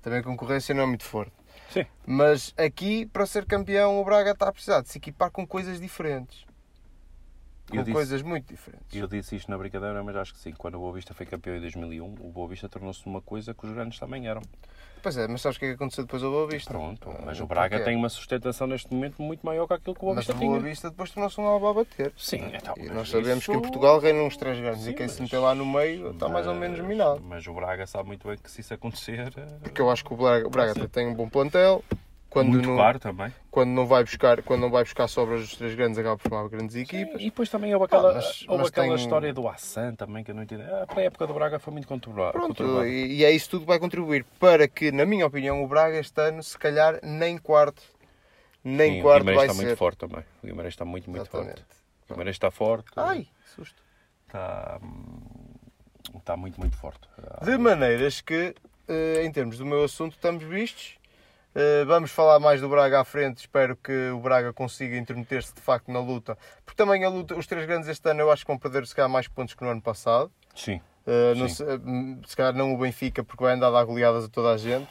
Também 0.00 0.18
a 0.18 0.22
concorrência 0.22 0.74
não 0.74 0.82
é 0.82 0.86
muito 0.86 1.04
forte. 1.04 1.32
Sim. 1.70 1.86
Mas 2.04 2.52
aqui, 2.56 3.06
para 3.06 3.24
ser 3.24 3.46
campeão, 3.46 4.00
o 4.00 4.04
Braga 4.04 4.32
está 4.32 4.48
a 4.48 4.52
precisar 4.52 4.80
de 4.82 4.88
se 4.88 4.98
equipar 4.98 5.30
com 5.30 5.46
coisas 5.46 5.80
diferentes. 5.80 6.44
Com 7.70 7.76
Eu 7.76 7.82
disse- 7.84 7.92
coisas 7.94 8.22
muito 8.22 8.46
diferentes. 8.48 8.94
Eu 8.94 9.06
disse 9.06 9.36
isto 9.36 9.50
na 9.50 9.56
brincadeira, 9.56 10.02
mas 10.02 10.16
acho 10.16 10.32
que 10.34 10.38
sim. 10.40 10.52
Quando 10.52 10.74
o 10.74 10.78
Boa 10.80 10.92
Vista 10.92 11.14
foi 11.14 11.24
campeão 11.24 11.56
em 11.56 11.60
2001, 11.60 12.04
o 12.04 12.30
Boa 12.32 12.48
Vista 12.48 12.68
tornou-se 12.68 13.04
uma 13.06 13.22
coisa 13.22 13.54
que 13.54 13.64
os 13.66 13.72
grandes 13.72 13.98
também 13.98 14.26
eram. 14.26 14.42
Pois 15.02 15.16
é, 15.16 15.26
mas 15.26 15.40
sabes 15.40 15.56
o 15.56 15.60
que 15.60 15.66
é 15.66 15.68
que 15.70 15.74
aconteceu 15.74 16.04
depois 16.04 16.22
ao 16.22 16.30
Boa 16.30 16.46
Vista? 16.48 16.70
Pronto, 16.70 17.08
mas 17.24 17.40
Ah, 17.40 17.44
o 17.44 17.46
Braga 17.46 17.80
tem 17.80 17.96
uma 17.96 18.08
sustentação 18.08 18.66
neste 18.66 18.92
momento 18.92 19.20
muito 19.22 19.44
maior 19.44 19.66
que 19.66 19.74
aquilo 19.74 19.94
que 19.94 20.00
o 20.00 20.04
Boa 20.04 20.14
Mas 20.16 20.26
Vista 20.26 20.36
o 20.36 20.46
Boa 20.46 20.58
tinha. 20.58 20.70
Vista 20.70 20.90
depois 20.90 21.10
tornou-se 21.10 21.40
um 21.40 21.44
alvo 21.46 21.66
a 21.68 21.74
bater. 21.74 22.12
Sim, 22.16 22.42
então, 22.54 22.74
E 22.76 22.86
mas 22.86 22.94
nós 22.94 23.08
sabemos 23.10 23.38
isso- 23.42 23.50
que 23.52 23.58
em 23.58 23.60
Portugal 23.62 23.98
reinam 23.98 24.26
uns 24.26 24.36
três 24.36 24.58
grandes 24.60 24.82
Sim, 24.84 24.90
e 24.90 24.94
quem 24.94 25.08
se 25.08 25.20
mas- 25.20 25.30
meter 25.30 25.38
lá 25.42 25.54
no 25.54 25.64
meio 25.66 26.10
está 26.10 26.28
mais 26.28 26.46
ou 26.46 26.54
menos 26.54 26.78
mas- 26.78 26.88
minado. 26.88 27.20
Mas 27.24 27.46
o 27.46 27.54
Braga 27.54 27.86
sabe 27.86 28.06
muito 28.08 28.28
bem 28.28 28.36
que 28.36 28.50
se 28.50 28.60
isso 28.60 28.74
acontecer. 28.74 29.32
Porque 29.62 29.80
eu 29.80 29.90
acho 29.90 30.04
que 30.04 30.12
o 30.12 30.16
Braga, 30.16 30.46
o 30.46 30.50
Braga 30.50 30.88
tem 30.88 31.06
um 31.08 31.14
bom 31.14 31.28
plantel. 31.28 31.82
Quando 32.32 32.48
muito 32.48 32.66
não, 32.68 32.76
claro 32.76 32.98
também. 32.98 33.32
quando, 33.50 33.68
não 33.70 33.86
vai 33.86 34.02
buscar, 34.04 34.42
quando 34.42 34.60
não 34.62 34.70
vai 34.70 34.82
buscar 34.84 35.06
sobras 35.06 35.40
dos 35.40 35.56
três 35.56 35.74
grandes, 35.74 35.98
acaba 35.98 36.16
por 36.16 36.28
formar 36.30 36.48
grandes 36.48 36.74
equipas. 36.76 37.20
E 37.20 37.26
depois 37.26 37.48
também 37.50 37.72
houve 37.74 37.84
aquela, 37.84 38.10
Ah, 38.10 38.14
mas- 38.14 38.42
houve 38.48 38.62
mas 38.62 38.68
aquela 38.68 38.86
tem- 38.86 38.96
história 38.96 39.32
do 39.34 39.46
Assan 39.48 39.94
também 39.94 40.24
que 40.24 40.30
eu 40.30 40.34
não 40.34 40.42
entendi. 40.42 40.62
A 40.62 40.86
pré-época 40.86 41.26
do 41.26 41.34
Braga 41.34 41.58
foi 41.58 41.72
muito 41.72 41.86
conturbada. 41.86 42.32
Pronto, 42.32 42.84
e, 42.86 43.16
e 43.18 43.24
é 43.24 43.30
isso 43.30 43.50
tudo 43.50 43.60
que 43.62 43.66
vai 43.68 43.78
contribuir 43.78 44.24
para 44.40 44.66
que, 44.66 44.90
na 44.90 45.04
minha 45.04 45.26
opinião, 45.26 45.62
o 45.62 45.68
Braga 45.68 45.98
este 45.98 46.18
ano, 46.20 46.42
se 46.42 46.56
calhar, 46.58 46.98
nem 47.02 47.36
quarto, 47.36 47.82
nem 48.64 48.92
Sim, 48.94 48.98
o 49.00 49.02
quarto 49.02 49.24
Guimarães 49.26 49.36
vai 49.36 49.46
está 49.46 49.54
ser. 49.60 49.66
muito 49.66 49.78
forte 49.78 49.98
também. 49.98 50.24
O 50.42 50.46
Guimarães 50.46 50.72
está 50.74 50.84
muito, 50.86 51.10
muito 51.10 51.22
Exatamente. 51.22 51.56
forte. 51.60 51.76
O 52.08 52.12
Guimarães 52.14 52.36
está 52.36 52.50
forte. 52.50 52.90
Ai, 52.96 53.26
susto. 53.54 53.82
Está, 54.26 54.80
hum, 54.82 55.20
está 56.18 56.36
muito, 56.36 56.58
muito 56.58 56.76
forte. 56.76 57.06
Ah, 57.18 57.44
De 57.44 57.58
maneiras 57.58 58.22
que, 58.22 58.54
eh, 58.88 59.22
em 59.24 59.30
termos 59.30 59.58
do 59.58 59.66
meu 59.66 59.84
assunto, 59.84 60.12
estamos 60.12 60.42
vistos. 60.44 60.96
Eh, 61.54 61.84
Vamos 61.84 62.10
falar 62.10 62.38
mais 62.40 62.60
do 62.60 62.68
Braga 62.68 63.00
à 63.00 63.04
frente. 63.04 63.38
Espero 63.38 63.76
que 63.76 64.10
o 64.10 64.18
Braga 64.20 64.52
consiga 64.52 64.96
intermeter-se 64.96 65.54
de 65.54 65.60
facto 65.60 65.90
na 65.90 66.00
luta. 66.00 66.36
Porque 66.64 66.76
também 66.82 67.04
a 67.04 67.08
luta, 67.08 67.34
os 67.36 67.46
três 67.46 67.66
grandes 67.66 67.88
este 67.88 68.08
ano 68.10 68.20
eu 68.20 68.30
acho 68.30 68.44
que 68.44 68.48
vão 68.50 68.58
perder 68.58 68.86
se 68.86 68.94
calhar 68.94 69.10
mais 69.10 69.28
pontos 69.28 69.54
que 69.54 69.62
no 69.62 69.70
ano 69.70 69.82
passado. 69.82 70.30
Sim. 70.54 70.80
Eh, 71.06 71.34
não 71.34 71.48
se, 71.48 71.62
eh, 71.62 71.78
se 72.26 72.36
calhar 72.36 72.54
não 72.54 72.72
o 72.74 72.78
Benfica, 72.78 73.22
porque 73.24 73.42
vai 73.42 73.54
andar 73.54 73.68
a 73.68 73.70
dar 73.72 73.84
goleadas 73.84 74.24
a 74.24 74.28
toda 74.28 74.52
a 74.52 74.56
gente. 74.56 74.88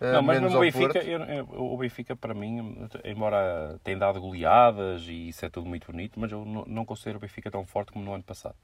Eh, 0.00 0.12
Não, 0.12 0.22
mas 0.22 0.36
menos 0.38 0.50
no 0.52 0.58
ao 0.58 0.62
Benfica, 0.62 0.98
eu- 0.98 1.20
eu- 1.20 1.48
o 1.48 1.76
Benfica 1.76 2.16
para 2.16 2.34
mim, 2.34 2.88
embora 3.04 3.78
tenha 3.84 3.96
dado 3.98 4.20
goleadas 4.20 5.02
e 5.06 5.28
isso 5.28 5.44
é 5.46 5.48
tudo 5.50 5.68
muito 5.68 5.86
bonito, 5.92 6.18
mas 6.18 6.32
eu 6.32 6.44
não, 6.44 6.64
não 6.66 6.84
considero 6.84 7.18
o 7.18 7.20
Benfica 7.20 7.50
tão 7.52 7.64
forte 7.64 7.92
como 7.92 8.04
no 8.04 8.12
ano 8.12 8.24
passado. 8.24 8.56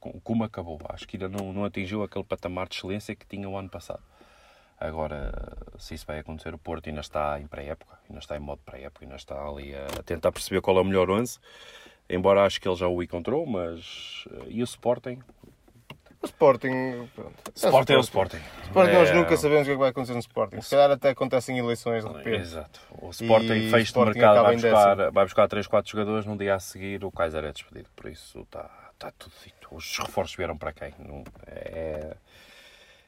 Com- 0.00 0.18
Como 0.20 0.42
acabou. 0.44 0.80
Acho 0.88 1.06
que 1.06 1.16
ainda 1.18 1.28
não, 1.28 1.52
não 1.52 1.64
atingiu 1.66 2.02
aquele 2.02 2.24
patamar 2.24 2.66
de 2.68 2.76
excelência 2.76 3.14
que 3.14 3.26
tinha 3.26 3.46
o 3.48 3.58
ano 3.58 3.68
passado. 3.68 4.02
Agora, 4.86 5.32
se 5.78 5.94
isso 5.94 6.06
vai 6.06 6.18
acontecer, 6.18 6.54
o 6.54 6.58
Porto 6.58 6.88
ainda 6.88 7.00
está 7.00 7.38
em 7.40 7.46
pré-época, 7.46 7.98
ainda 8.08 8.20
está 8.20 8.36
em 8.36 8.40
modo 8.40 8.60
pré-época, 8.64 9.04
ainda 9.04 9.16
está 9.16 9.34
ali 9.46 9.74
a 9.74 10.02
tentar 10.04 10.30
perceber 10.32 10.60
qual 10.60 10.78
é 10.78 10.80
o 10.80 10.84
melhor 10.84 11.10
11. 11.10 11.38
Embora 12.08 12.44
acho 12.44 12.60
que 12.60 12.68
ele 12.68 12.76
já 12.76 12.86
o 12.86 13.02
encontrou, 13.02 13.46
mas. 13.46 14.24
eh, 14.30 14.44
E 14.48 14.62
o 14.62 14.64
Sporting? 14.64 15.20
O 16.22 16.26
Sporting. 16.26 17.08
Pronto. 17.14 17.34
Sporting 17.54 17.92
é 17.92 17.96
o 17.96 18.00
Sporting. 18.00 18.40
Sporting, 18.64 18.92
nós 18.92 19.10
É- 19.10 19.14
nunca 19.14 19.36
sabemos 19.36 19.62
o 19.62 19.64
que 19.66 19.70
é 19.70 19.74
que 19.74 19.78
vai 19.80 19.88
acontecer 19.90 20.12
no 20.14 20.18
Sporting. 20.20 20.60
Se 20.62 20.70
calhar 20.70 20.90
até 20.90 21.10
acontecem 21.10 21.58
eleições 21.58 22.02
de 22.04 22.10
repente. 22.12 22.40
Exato. 22.40 22.80
O 23.00 23.10
Sporting 23.10 23.70
fecho 23.70 23.92
de 23.92 23.98
mercado 24.00 24.42
vai 24.42 24.54
buscar, 24.54 24.94
décimo. 24.96 25.12
vai 25.12 25.24
buscar 25.24 25.48
3, 25.48 25.66
4 25.66 25.90
jogadores, 25.92 26.24
no 26.26 26.36
dia 26.36 26.54
a 26.54 26.60
seguir 26.60 27.04
o 27.04 27.10
Kaiser 27.10 27.44
é 27.44 27.52
despedido. 27.52 27.88
Por 27.94 28.10
isso 28.10 28.40
está, 28.40 28.70
está 28.94 29.10
tudo 29.18 29.32
dito. 29.44 29.68
Os 29.70 29.98
reforços 29.98 30.34
vieram 30.36 30.56
para 30.56 30.72
quem? 30.72 30.94
Não, 30.98 31.24
é, 31.46 32.16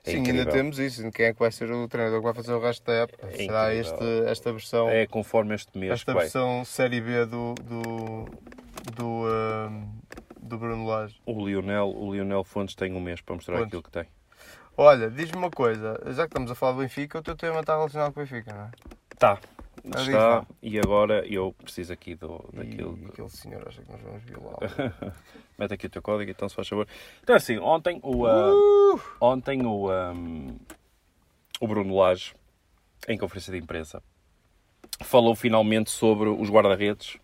é 0.06 0.12
Sim, 0.12 0.18
incrível. 0.20 0.40
ainda 0.40 0.52
temos 0.52 0.78
isso. 0.78 1.10
Quem 1.10 1.26
é 1.26 1.32
que 1.32 1.38
vai 1.38 1.50
ser 1.50 1.70
o 1.70 1.88
treinador 1.88 2.20
que 2.20 2.25
vai 2.25 2.34
fazer 2.34 2.52
o 2.52 2.60
resto 2.60 2.84
da 2.84 2.92
época? 2.92 3.26
É 3.26 3.36
Será 3.36 3.75
este, 3.75 4.04
esta 4.26 4.52
versão, 4.52 4.88
É 4.88 5.06
conforme 5.06 5.54
este 5.54 5.76
mês 5.76 5.92
esta 5.92 6.14
versão 6.14 6.64
Série 6.64 7.00
B 7.00 7.26
do, 7.26 7.54
do, 7.54 8.28
do, 8.94 9.26
ahm, 9.26 9.84
do 10.40 10.58
Bruno 10.58 10.86
Lage? 10.86 11.20
O 11.26 11.46
Lionel, 11.46 11.88
o 11.96 12.12
Lionel 12.14 12.44
Fontes 12.44 12.75
tem 12.75 12.92
um 12.94 13.00
mês 13.00 13.20
para 13.20 13.34
mostrar 13.34 13.54
Fontes. 13.56 13.68
aquilo 13.68 13.82
que 13.82 13.90
tem. 13.90 14.06
Olha, 14.76 15.10
diz-me 15.10 15.38
uma 15.38 15.50
coisa. 15.50 15.98
Já 16.08 16.22
que 16.25 16.28
estamos 16.28 16.50
a 16.50 16.54
falar 16.54 16.72
do 16.72 16.78
Benfica, 16.80 17.18
o 17.18 17.22
teu 17.22 17.34
tema 17.34 17.60
está 17.60 17.75
relacionado 17.76 18.12
com 18.12 18.20
o 18.20 18.22
Benfica, 18.22 18.52
não 18.54 18.62
é? 18.64 18.70
Tá. 19.18 19.38
Ah, 19.95 20.00
Está. 20.02 20.47
E 20.62 20.78
agora 20.78 21.26
eu 21.26 21.55
preciso 21.62 21.93
aqui 21.93 22.14
do, 22.14 22.45
daquilo. 22.52 22.99
E 23.02 23.07
aquele 23.07 23.28
senhor 23.28 23.66
acha 23.66 23.83
que 23.83 23.90
nós 23.90 24.00
vamos 24.00 24.23
violá-lo. 24.25 24.59
Mete 25.59 25.75
aqui 25.75 25.87
o 25.87 25.90
teu 25.90 26.02
código, 26.02 26.31
então 26.31 26.49
se 26.49 26.55
faz 26.55 26.69
favor. 26.69 26.87
Então 27.23 27.37
assim, 27.37 27.59
ontem 27.59 28.00
o, 28.02 28.26
ah, 28.26 28.52
Uh! 28.52 29.00
ontem 29.21 29.64
o, 29.64 29.90
ahm, 29.90 30.57
o 31.61 31.69
Bruno 31.69 31.97
Lage, 31.97 32.35
em 33.09 33.16
conferência 33.16 33.52
de 33.52 33.59
imprensa, 33.59 34.02
falou 35.02 35.35
finalmente 35.35 35.90
sobre 35.90 36.28
os 36.28 36.50
guarda-redes 36.50 37.16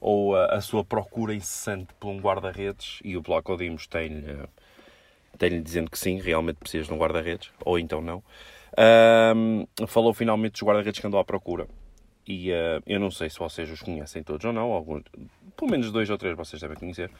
ou 0.00 0.36
a, 0.36 0.46
a 0.54 0.60
sua 0.60 0.84
procura 0.84 1.34
incessante 1.34 1.92
por 1.98 2.08
um 2.10 2.20
guarda-redes 2.20 3.00
e 3.04 3.16
o 3.16 3.22
Bloco 3.22 3.56
Dimos 3.56 3.86
tem-lhe 3.86 4.48
tem 5.38 5.62
dizendo 5.62 5.90
que 5.90 5.98
sim, 5.98 6.20
realmente 6.20 6.56
precisas 6.56 6.88
de 6.88 6.92
um 6.92 6.98
guarda-redes, 6.98 7.50
ou 7.64 7.78
então 7.78 8.00
não. 8.00 8.22
Ahm, 8.76 9.64
falou 9.86 10.12
finalmente 10.12 10.52
dos 10.52 10.62
guarda-redes 10.62 11.00
que 11.00 11.06
andou 11.06 11.20
à 11.20 11.24
procura. 11.24 11.68
E 12.28 12.52
ah, 12.52 12.82
eu 12.86 13.00
não 13.00 13.10
sei 13.10 13.30
se 13.30 13.38
vocês 13.38 13.70
os 13.70 13.80
conhecem 13.80 14.22
todos 14.22 14.44
ou 14.44 14.52
não, 14.52 14.70
alguns, 14.70 15.02
pelo 15.56 15.70
menos 15.70 15.90
dois 15.90 16.10
ou 16.10 16.18
três 16.18 16.36
vocês 16.36 16.60
devem 16.60 16.76
conhecer. 16.76 17.10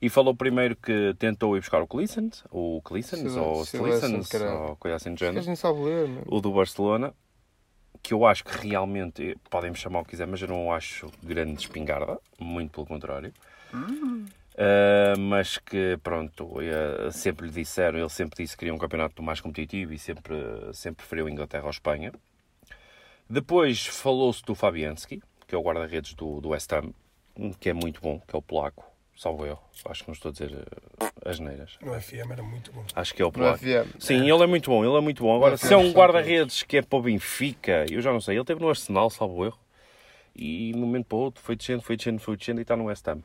E 0.00 0.08
falou 0.08 0.34
primeiro 0.34 0.74
que 0.74 1.14
tentou 1.18 1.54
ir 1.54 1.60
buscar 1.60 1.82
o 1.82 1.86
Cleasons, 1.86 2.42
o 2.50 2.80
Cleasons, 2.82 3.36
ou 3.36 3.66
Cleasons, 3.66 4.34
ou 4.34 4.76
coisa 4.76 4.96
assim 4.96 5.10
do 5.14 5.22
A 5.22 5.26
género 5.26 5.56
sabe 5.56 5.80
ler, 5.80 6.08
meu. 6.08 6.24
o 6.26 6.40
do 6.40 6.50
Barcelona, 6.50 7.12
que 8.02 8.14
eu 8.14 8.24
acho 8.24 8.42
que 8.42 8.66
realmente, 8.66 9.32
eh, 9.32 9.34
podem-me 9.50 9.76
chamar 9.76 10.00
o 10.00 10.04
que 10.04 10.10
quiser, 10.10 10.26
mas 10.26 10.40
eu 10.40 10.48
não 10.48 10.72
acho 10.72 11.10
grande 11.22 11.60
espingarda, 11.60 12.18
muito 12.40 12.72
pelo 12.72 12.86
contrário. 12.86 13.34
Uh, 13.74 15.18
mas 15.18 15.58
que, 15.58 15.98
pronto, 16.02 16.54
sempre 17.10 17.46
lhe 17.46 17.52
disseram, 17.52 17.98
ele 17.98 18.08
sempre 18.08 18.42
disse 18.42 18.54
que 18.54 18.60
queria 18.60 18.74
um 18.74 18.78
campeonato 18.78 19.22
mais 19.22 19.40
competitivo 19.40 19.92
e 19.92 19.98
sempre, 19.98 20.36
sempre 20.72 20.96
preferiu 20.96 21.28
Inglaterra 21.28 21.64
ou 21.64 21.70
Espanha. 21.70 22.12
Depois 23.28 23.86
falou-se 23.86 24.42
do 24.42 24.54
Fabianski, 24.54 25.22
que 25.46 25.54
é 25.54 25.58
o 25.58 25.62
guarda-redes 25.62 26.14
do, 26.14 26.40
do 26.40 26.50
West 26.50 26.72
Ham, 26.72 26.92
que 27.58 27.68
é 27.68 27.72
muito 27.72 28.00
bom, 28.00 28.20
que 28.26 28.34
é 28.34 28.38
o 28.38 28.42
polaco, 28.42 28.84
salvo 29.16 29.46
eu, 29.46 29.58
acho 29.86 30.02
que 30.02 30.08
não 30.08 30.14
estou 30.14 30.28
a 30.28 30.32
dizer 30.32 30.52
uh, 30.52 31.28
as 31.28 31.38
neiras. 31.38 31.78
No 31.80 31.98
FM 32.00 32.30
era 32.30 32.42
muito 32.42 32.72
bom. 32.72 32.84
Acho 32.94 33.14
que 33.14 33.22
é 33.22 33.24
o 33.24 33.28
No 33.28 33.32
polaco. 33.32 33.58
FM. 33.58 33.96
Sim, 33.98 34.30
ele 34.30 34.42
é 34.42 34.46
muito 34.46 34.70
bom, 34.70 34.84
ele 34.84 34.96
é 34.96 35.00
muito 35.00 35.22
bom. 35.22 35.34
Agora, 35.34 35.56
se 35.56 35.72
é 35.72 35.76
um 35.76 35.92
guarda-redes 35.92 36.62
que 36.62 36.78
é 36.78 36.82
para 36.82 36.98
o 36.98 37.02
Benfica, 37.02 37.86
eu 37.90 38.00
já 38.00 38.12
não 38.12 38.20
sei, 38.20 38.36
ele 38.36 38.44
teve 38.44 38.60
no 38.60 38.68
Arsenal, 38.68 39.10
salvo 39.10 39.44
erro, 39.44 39.58
e 40.34 40.72
de 40.72 40.78
um 40.78 40.80
momento 40.80 41.06
para 41.06 41.16
o 41.16 41.20
outro 41.20 41.42
foi 41.42 41.56
descendo, 41.56 41.82
foi 41.82 41.96
descendo, 41.96 42.18
foi 42.20 42.36
descendo 42.36 42.60
e 42.60 42.62
está 42.62 42.76
no 42.76 42.84
West 42.84 43.06
Ham. 43.06 43.22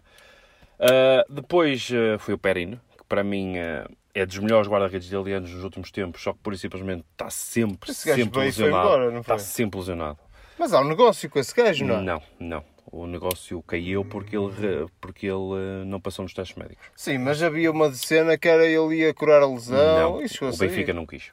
Ah, 0.80 1.26
depois 1.30 1.90
ah, 1.92 2.18
foi 2.20 2.34
o 2.34 2.38
Perino, 2.38 2.80
para 3.10 3.24
mim 3.24 3.58
ah, 3.58 3.90
é 4.14 4.26
dos 4.26 4.38
melhores 4.38 4.70
guarda-redes 4.70 5.10
dele 5.10 5.34
anos 5.34 5.52
nos 5.52 5.64
últimos 5.64 5.92
tempos, 5.92 6.22
só 6.22 6.32
que 6.32 6.40
por 6.40 6.54
e 6.54 6.58
simplesmente 6.58 7.04
está 7.12 7.30
sempre, 7.30 7.92
Esse 7.92 8.14
sempre 8.14 8.40
lesionado. 8.40 8.88
embora, 8.88 9.20
está 9.20 9.40
sempre 9.40 9.80
lesionado. 9.80 10.20
Mas 10.58 10.74
há 10.74 10.82
um 10.82 10.88
negócio 10.88 11.30
com 11.30 11.40
esse 11.40 11.54
gajo, 11.54 11.86
não 11.86 11.96
é? 11.96 12.02
Não, 12.02 12.22
não. 12.40 12.64
O 12.92 13.06
negócio 13.06 13.62
caiu 13.64 14.04
porque 14.04 14.36
ele, 14.36 14.88
porque 15.00 15.28
ele 15.28 15.54
ah, 15.56 15.86
não 15.86 16.00
passou 16.00 16.24
nos 16.24 16.34
testes 16.34 16.58
médicos. 16.58 16.86
Sim, 16.96 17.18
mas 17.18 17.42
havia 17.42 17.72
uma 17.72 17.92
cena 17.94 18.38
que 18.38 18.48
era 18.48 18.66
ele 18.66 18.98
ia 18.98 19.14
curar 19.14 19.42
a 19.42 19.48
lesão. 19.48 19.78
Não, 19.78 20.22
e 20.22 20.30
chegou 20.30 20.50
o. 20.50 20.58
Benfica 20.58 20.94
não 20.94 21.06
quis. 21.06 21.32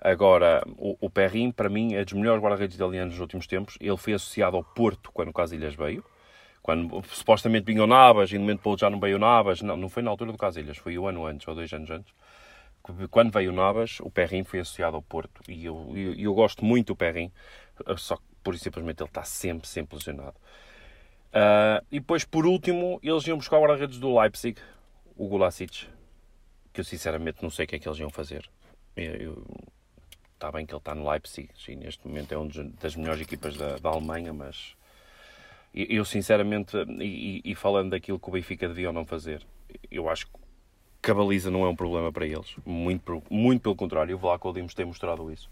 Agora, 0.00 0.64
o, 0.76 0.96
o 1.00 1.08
Perrin, 1.08 1.52
para 1.52 1.68
mim, 1.68 1.94
é 1.94 2.04
dos 2.04 2.14
melhores 2.14 2.42
guarda-redes 2.42 2.74
italianos 2.74 3.14
nos 3.14 3.20
últimos 3.20 3.46
tempos. 3.46 3.78
Ele 3.80 3.96
foi 3.96 4.14
associado 4.14 4.56
ao 4.56 4.64
Porto 4.64 5.12
quando 5.12 5.28
o 5.28 5.32
Casilhas 5.32 5.76
veio. 5.76 6.04
Quando 6.62 7.02
supostamente 7.08 7.66
vinha 7.66 7.82
o 7.82 7.86
Navas 7.86 8.30
e 8.30 8.34
no 8.34 8.40
momento 8.40 8.60
para 8.60 8.76
já 8.76 8.88
não 8.88 9.00
veio 9.00 9.16
o 9.16 9.18
Navas. 9.18 9.60
Não, 9.62 9.76
não 9.76 9.88
foi 9.88 10.02
na 10.02 10.10
altura 10.10 10.32
do 10.32 10.38
Casilhas, 10.38 10.76
foi 10.76 10.96
o 10.96 11.06
ano 11.06 11.26
antes 11.26 11.46
ou 11.48 11.54
dois 11.54 11.72
anos 11.72 11.90
antes. 11.90 12.14
Quando 13.10 13.32
veio 13.32 13.50
o 13.50 13.54
Navas, 13.54 13.98
o 14.00 14.10
Perrin 14.10 14.44
foi 14.44 14.60
associado 14.60 14.96
ao 14.96 15.02
Porto. 15.02 15.40
E 15.48 15.64
eu, 15.64 15.92
eu, 15.94 16.14
eu 16.14 16.34
gosto 16.34 16.64
muito 16.64 16.88
do 16.88 16.96
Perrin, 16.96 17.30
só 17.96 18.16
que 18.16 18.22
por 18.42 18.58
simplesmente 18.58 19.02
ele 19.02 19.08
está 19.08 19.22
sempre, 19.22 19.68
sempre 19.68 19.96
lesionado. 19.96 20.34
Ah, 21.32 21.82
e 21.90 21.98
depois, 21.98 22.24
por 22.24 22.44
último, 22.44 23.00
eles 23.02 23.26
iam 23.26 23.38
buscar 23.38 23.56
o 23.58 23.62
guarda-redes 23.62 23.98
do 23.98 24.18
Leipzig, 24.18 24.60
o 25.16 25.26
Gulasic, 25.28 25.86
que 26.72 26.80
eu 26.80 26.84
sinceramente 26.84 27.42
não 27.42 27.50
sei 27.50 27.64
o 27.64 27.68
que 27.68 27.76
é 27.76 27.78
que 27.78 27.88
eles 27.88 27.98
iam 27.98 28.10
fazer. 28.10 28.48
Está 30.34 30.52
bem 30.52 30.66
que 30.66 30.72
ele 30.72 30.78
está 30.78 30.94
no 30.94 31.08
Leipzig 31.08 31.48
e 31.68 31.76
neste 31.76 32.06
momento 32.06 32.32
é 32.32 32.36
uma 32.36 32.50
das 32.80 32.96
melhores 32.96 33.22
equipas 33.22 33.56
da, 33.56 33.78
da 33.78 33.88
Alemanha, 33.88 34.32
mas 34.32 34.74
eu, 35.74 36.04
sinceramente, 36.04 36.76
e, 37.00 37.40
e- 37.44 37.54
falando 37.54 37.90
daquilo 37.90 38.18
que 38.18 38.28
o 38.28 38.32
Benfica 38.32 38.68
devia 38.68 38.88
ou 38.88 38.92
não 38.92 39.04
fazer, 39.06 39.42
eu 39.90 40.08
acho 40.08 40.26
que 41.02 41.10
a 41.10 41.14
baliza 41.14 41.50
não 41.50 41.64
é 41.64 41.68
um 41.68 41.76
problema 41.76 42.12
para 42.12 42.26
eles. 42.26 42.54
Muito, 42.64 43.22
muito 43.30 43.62
pelo 43.62 43.74
contrário, 43.76 44.14
o 44.14 44.18
Vlaco 44.18 44.52
Dimos 44.52 44.74
tem 44.74 44.84
mostrado 44.86 45.32
isso. 45.32 45.50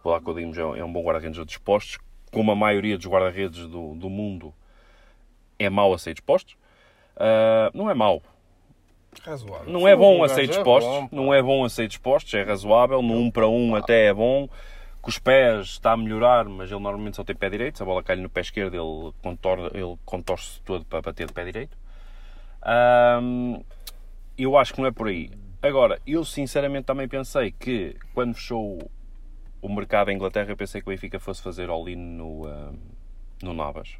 O 0.00 0.08
Vlaco 0.08 0.34
Dimos 0.34 0.56
é, 0.58 0.64
um- 0.64 0.76
é 0.76 0.84
um 0.84 0.92
bom 0.92 1.02
guarda-redes 1.02 1.38
a 1.38 1.44
dispostos, 1.44 1.98
como 2.30 2.50
a 2.52 2.54
maioria 2.56 2.96
dos 2.96 3.06
guarda-redes 3.06 3.66
do, 3.66 3.94
do 3.94 4.10
mundo 4.10 4.52
é 5.58 5.70
mau 5.70 5.92
a 5.94 5.98
ser 5.98 6.14
dispostos. 6.14 6.56
Ah, 7.16 7.70
não 7.74 7.90
é 7.90 7.94
mau. 7.94 8.22
Razoável. 9.22 9.72
Não 9.72 9.86
é 9.86 9.94
bom 9.94 10.24
a 10.24 10.28
ser 10.28 10.42
é 10.44 10.46
dispostos, 10.48 10.90
bom, 10.92 11.06
pá. 11.08 11.16
não 11.16 11.32
é 11.32 11.40
bom 11.40 11.64
a 11.64 11.68
ser 11.70 11.86
dispostos, 11.86 12.34
é 12.34 12.42
razoável, 12.42 13.00
no 13.00 13.14
1 13.14 13.30
para 13.30 13.46
1 13.48 13.76
até 13.76 14.06
é 14.06 14.14
bom. 14.14 14.48
Com 15.04 15.10
os 15.10 15.18
pés 15.18 15.66
está 15.66 15.92
a 15.92 15.98
melhorar, 15.98 16.46
mas 16.46 16.70
ele 16.70 16.80
normalmente 16.80 17.16
só 17.16 17.22
tem 17.22 17.36
pé 17.36 17.50
direito. 17.50 17.76
Se 17.76 17.82
a 17.82 17.86
bola 17.86 18.02
cai 18.02 18.16
no 18.16 18.30
pé 18.30 18.40
esquerdo, 18.40 18.74
ele 18.74 19.12
contorce, 19.20 19.76
ele 19.76 19.98
contorce 20.02 20.62
todo 20.62 20.82
para 20.86 21.02
bater 21.02 21.26
de 21.26 21.32
pé 21.34 21.44
direito. 21.44 21.76
Eu 24.38 24.56
acho 24.56 24.72
que 24.72 24.80
não 24.80 24.88
é 24.88 24.90
por 24.90 25.08
aí. 25.08 25.30
Agora, 25.60 26.00
eu 26.06 26.24
sinceramente 26.24 26.86
também 26.86 27.06
pensei 27.06 27.52
que 27.52 27.94
quando 28.14 28.32
fechou 28.34 28.90
o 29.60 29.68
mercado 29.68 30.10
em 30.10 30.14
Inglaterra, 30.14 30.50
eu 30.50 30.56
pensei 30.56 30.80
que 30.80 30.88
o 30.88 30.90
Benfica 30.90 31.20
fosse 31.20 31.42
fazer 31.42 31.68
all-in 31.68 31.96
no, 31.96 32.46
ahm, 32.46 32.74
no 33.42 33.52
Navas. 33.52 33.98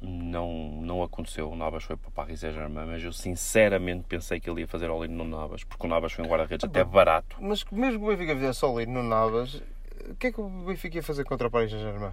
Não, 0.00 0.52
não 0.80 1.02
aconteceu. 1.02 1.50
O 1.50 1.56
Navas 1.56 1.82
foi 1.82 1.96
para 1.96 2.08
o 2.08 2.12
Paris 2.12 2.40
Saint-Germain, 2.40 2.86
mas 2.86 3.02
eu 3.02 3.12
sinceramente 3.12 4.04
pensei 4.08 4.38
que 4.38 4.48
ele 4.48 4.60
ia 4.60 4.68
fazer 4.68 4.88
all-in 4.88 5.08
no 5.08 5.24
Navas, 5.24 5.64
porque 5.64 5.86
o 5.86 5.90
Navas 5.90 6.12
foi 6.12 6.24
um 6.24 6.28
guarda-redes 6.28 6.64
até 6.64 6.84
barato. 6.84 7.36
Mas 7.40 7.64
mesmo 7.72 7.98
que 7.98 8.04
o 8.04 8.08
Benfica 8.08 8.34
fizesse 8.34 8.64
ali 8.64 8.86
no 8.86 9.02
Navas, 9.02 9.60
o 10.08 10.14
que 10.14 10.28
é 10.28 10.32
que 10.32 10.40
o 10.40 10.48
Benfica 10.48 10.96
ia 10.96 11.02
fazer 11.02 11.24
contra 11.24 11.48
o 11.48 11.50
Paris 11.50 11.70
Saint-Germain? 11.70 12.12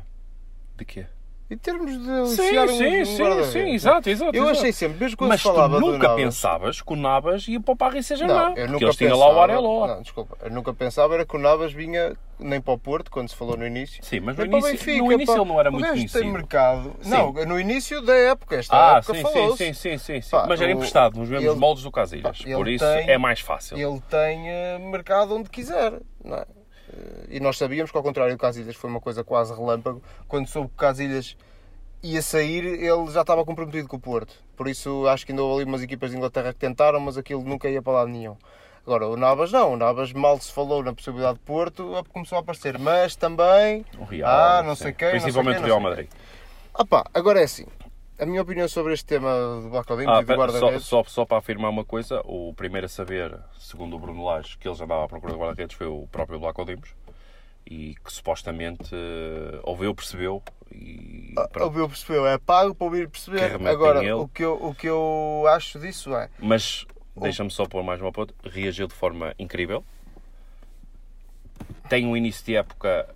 De 0.75 0.83
quê? 0.83 1.05
Em 1.47 1.57
termos 1.59 1.91
de 1.91 2.05
Sim, 2.35 2.57
um- 2.57 2.67
sim, 2.67 3.01
um 3.01 3.05
sim, 3.05 3.51
sim, 3.51 3.69
exato, 3.75 4.09
exato. 4.09 4.35
Eu 4.35 4.43
exato. 4.45 4.57
achei 4.59 4.71
sempre, 4.71 4.97
mesmo 4.99 5.15
quando 5.15 5.29
Mas 5.29 5.41
se 5.41 5.47
tu 5.47 5.53
falava 5.53 5.79
do 5.79 5.91
nunca 5.91 6.15
pensavas 6.15 6.81
que 6.81 6.91
o 6.91 6.95
Navas 6.95 7.47
ia 7.47 7.59
para 7.61 7.71
o 7.71 7.75
Paris 7.77 8.07
Saint-Germain. 8.07 8.55
Porque 8.55 8.65
nunca 8.67 8.85
eles 8.85 8.95
tinham 8.95 9.19
lá 9.19 9.31
o 9.31 9.39
Areloa. 9.39 9.87
Não, 9.87 10.01
desculpa. 10.01 10.35
Eu 10.41 10.49
nunca 10.49 10.73
pensava 10.73 11.13
era 11.13 11.23
que 11.23 11.35
o 11.35 11.39
Navas 11.39 11.71
vinha 11.71 12.13
nem 12.39 12.59
para 12.59 12.73
o 12.73 12.79
Porto, 12.79 13.11
quando 13.11 13.29
se 13.29 13.35
falou 13.35 13.55
no 13.55 13.65
início. 13.65 14.03
Sim, 14.03 14.21
mas 14.21 14.35
no 14.35 14.43
início, 14.43 15.03
no 15.03 15.11
início 15.13 15.35
pá. 15.35 15.39
ele 15.41 15.49
não 15.49 15.59
era 15.59 15.69
muito 15.69 15.87
conhecido. 15.87 16.19
tem 16.19 16.31
mercado... 16.33 16.95
Sim. 16.99 17.09
Não, 17.11 17.31
no 17.31 17.59
início 17.59 18.01
da 18.01 18.15
época. 18.15 18.55
Esta 18.55 18.75
Ah, 18.75 18.97
época 18.97 19.13
sim, 19.13 19.23
sim, 19.55 19.73
sim, 19.73 19.97
sim, 19.99 20.21
sim. 20.21 20.29
Pá, 20.31 20.45
Mas 20.49 20.59
era 20.59 20.71
emprestado 20.71 21.19
nos 21.19 21.29
mesmos 21.29 21.51
ele- 21.51 21.59
moldes 21.59 21.83
do 21.83 21.91
Casilhas. 21.91 22.41
pá, 22.41 22.51
Por 22.55 22.67
isso 22.67 22.83
tem- 22.83 23.07
é 23.11 23.17
mais 23.19 23.39
fácil. 23.39 23.77
Ele 23.77 24.01
tem 24.09 24.49
eh, 24.49 24.79
mercado 24.79 25.35
onde 25.35 25.47
quiser. 25.49 25.93
Não 26.23 26.37
é? 26.37 26.45
E 27.29 27.39
nós 27.39 27.57
sabíamos 27.57 27.91
que, 27.91 27.97
ao 27.97 28.03
contrário 28.03 28.33
do 28.33 28.39
Casilhas, 28.39 28.75
foi 28.75 28.89
uma 28.89 29.01
coisa 29.01 29.23
quase 29.23 29.53
relâmpago. 29.53 30.01
Quando 30.27 30.47
soube 30.47 30.69
que 30.69 30.75
o 30.75 30.77
Casilhas 30.77 31.35
ia 32.03 32.21
sair, 32.21 32.65
ele 32.65 33.11
já 33.11 33.21
estava 33.21 33.43
comprometido 33.43 33.87
com 33.87 33.97
o 33.97 33.99
Porto. 33.99 34.33
Por 34.55 34.67
isso, 34.67 35.07
acho 35.07 35.25
que 35.25 35.31
ainda 35.31 35.43
houve 35.43 35.61
ali 35.61 35.69
umas 35.69 35.81
equipas 35.81 36.11
de 36.11 36.17
Inglaterra 36.17 36.53
que 36.53 36.59
tentaram, 36.59 36.99
mas 36.99 37.17
aquilo 37.17 37.43
nunca 37.43 37.69
ia 37.69 37.81
para 37.81 37.93
lado 37.93 38.09
nenhum. 38.09 38.37
Agora, 38.85 39.07
o 39.07 39.17
Navas 39.17 39.51
não. 39.51 39.73
O 39.73 39.77
Navas 39.77 40.13
mal 40.13 40.39
se 40.39 40.51
falou 40.51 40.83
na 40.83 40.93
possibilidade 40.93 41.39
de 41.39 41.43
Porto, 41.43 42.05
começou 42.09 42.37
a 42.37 42.41
aparecer. 42.41 42.77
Mas 42.77 43.15
também... 43.15 43.83
O 43.97 44.03
Real. 44.03 44.29
Ah, 44.29 44.63
não 44.63 44.75
sim. 44.75 44.83
sei 44.83 44.93
quem, 44.93 45.07
não 45.07 45.11
sei 45.13 45.21
Principalmente 45.21 45.55
quem, 45.55 45.63
o 45.63 45.67
Real 45.67 45.79
Madrid. 45.79 46.07
Ah 46.73 46.85
pá, 46.85 47.05
agora 47.13 47.39
é 47.39 47.43
assim. 47.43 47.65
A 48.17 48.25
minha 48.25 48.41
opinião 48.41 48.67
sobre 48.67 48.93
este 48.93 49.05
tema 49.05 49.29
do 49.61 49.75
Odin 49.75 50.05
Ah, 50.07 50.19
e 50.19 50.23
do 50.23 50.27
pera, 50.27 50.51
só, 50.51 50.57
guarda-redes... 50.57 50.85
só, 50.85 51.03
só 51.03 51.25
para 51.25 51.37
afirmar 51.37 51.69
uma 51.69 51.83
coisa, 51.83 52.21
o 52.23 52.53
primeiro 52.53 52.85
a 52.85 52.89
saber, 52.89 53.37
segundo 53.59 53.95
o 53.97 53.99
Bruno 53.99 54.23
Lage, 54.23 54.57
que 54.57 54.67
ele 54.67 54.75
já 54.75 54.85
andava 54.85 55.03
à 55.03 55.07
procura 55.07 55.33
de 55.33 55.39
guarda-redes 55.39 55.75
foi 55.75 55.87
o 55.87 56.07
próprio 56.11 56.39
Black 56.39 56.63
Dimos 56.63 56.89
e 57.65 57.95
que 57.95 58.13
supostamente 58.13 58.93
eh, 58.93 59.59
ouviu, 59.63 59.93
percebeu 59.93 60.41
e 60.71 61.33
pronto. 61.51 61.65
Ouviu, 61.65 61.89
percebeu, 61.89 62.25
é 62.27 62.37
pago 62.37 62.75
para 62.75 62.85
ouvir 62.85 63.09
perceber. 63.09 63.55
Agora, 63.67 63.99
o 64.17 64.27
que, 64.27 64.43
eu, 64.43 64.53
o 64.53 64.73
que 64.73 64.87
eu 64.87 65.45
acho 65.49 65.79
disso 65.79 66.15
é. 66.15 66.29
Mas 66.39 66.85
deixa-me 67.15 67.49
só 67.51 67.65
pôr 67.65 67.83
mais 67.83 67.99
uma 67.99 68.11
ponta. 68.11 68.33
Reagiu 68.43 68.87
de 68.87 68.93
forma 68.93 69.33
incrível. 69.39 69.83
Tem 71.89 72.05
um 72.05 72.15
início 72.15 72.45
de 72.45 72.55
época 72.55 73.07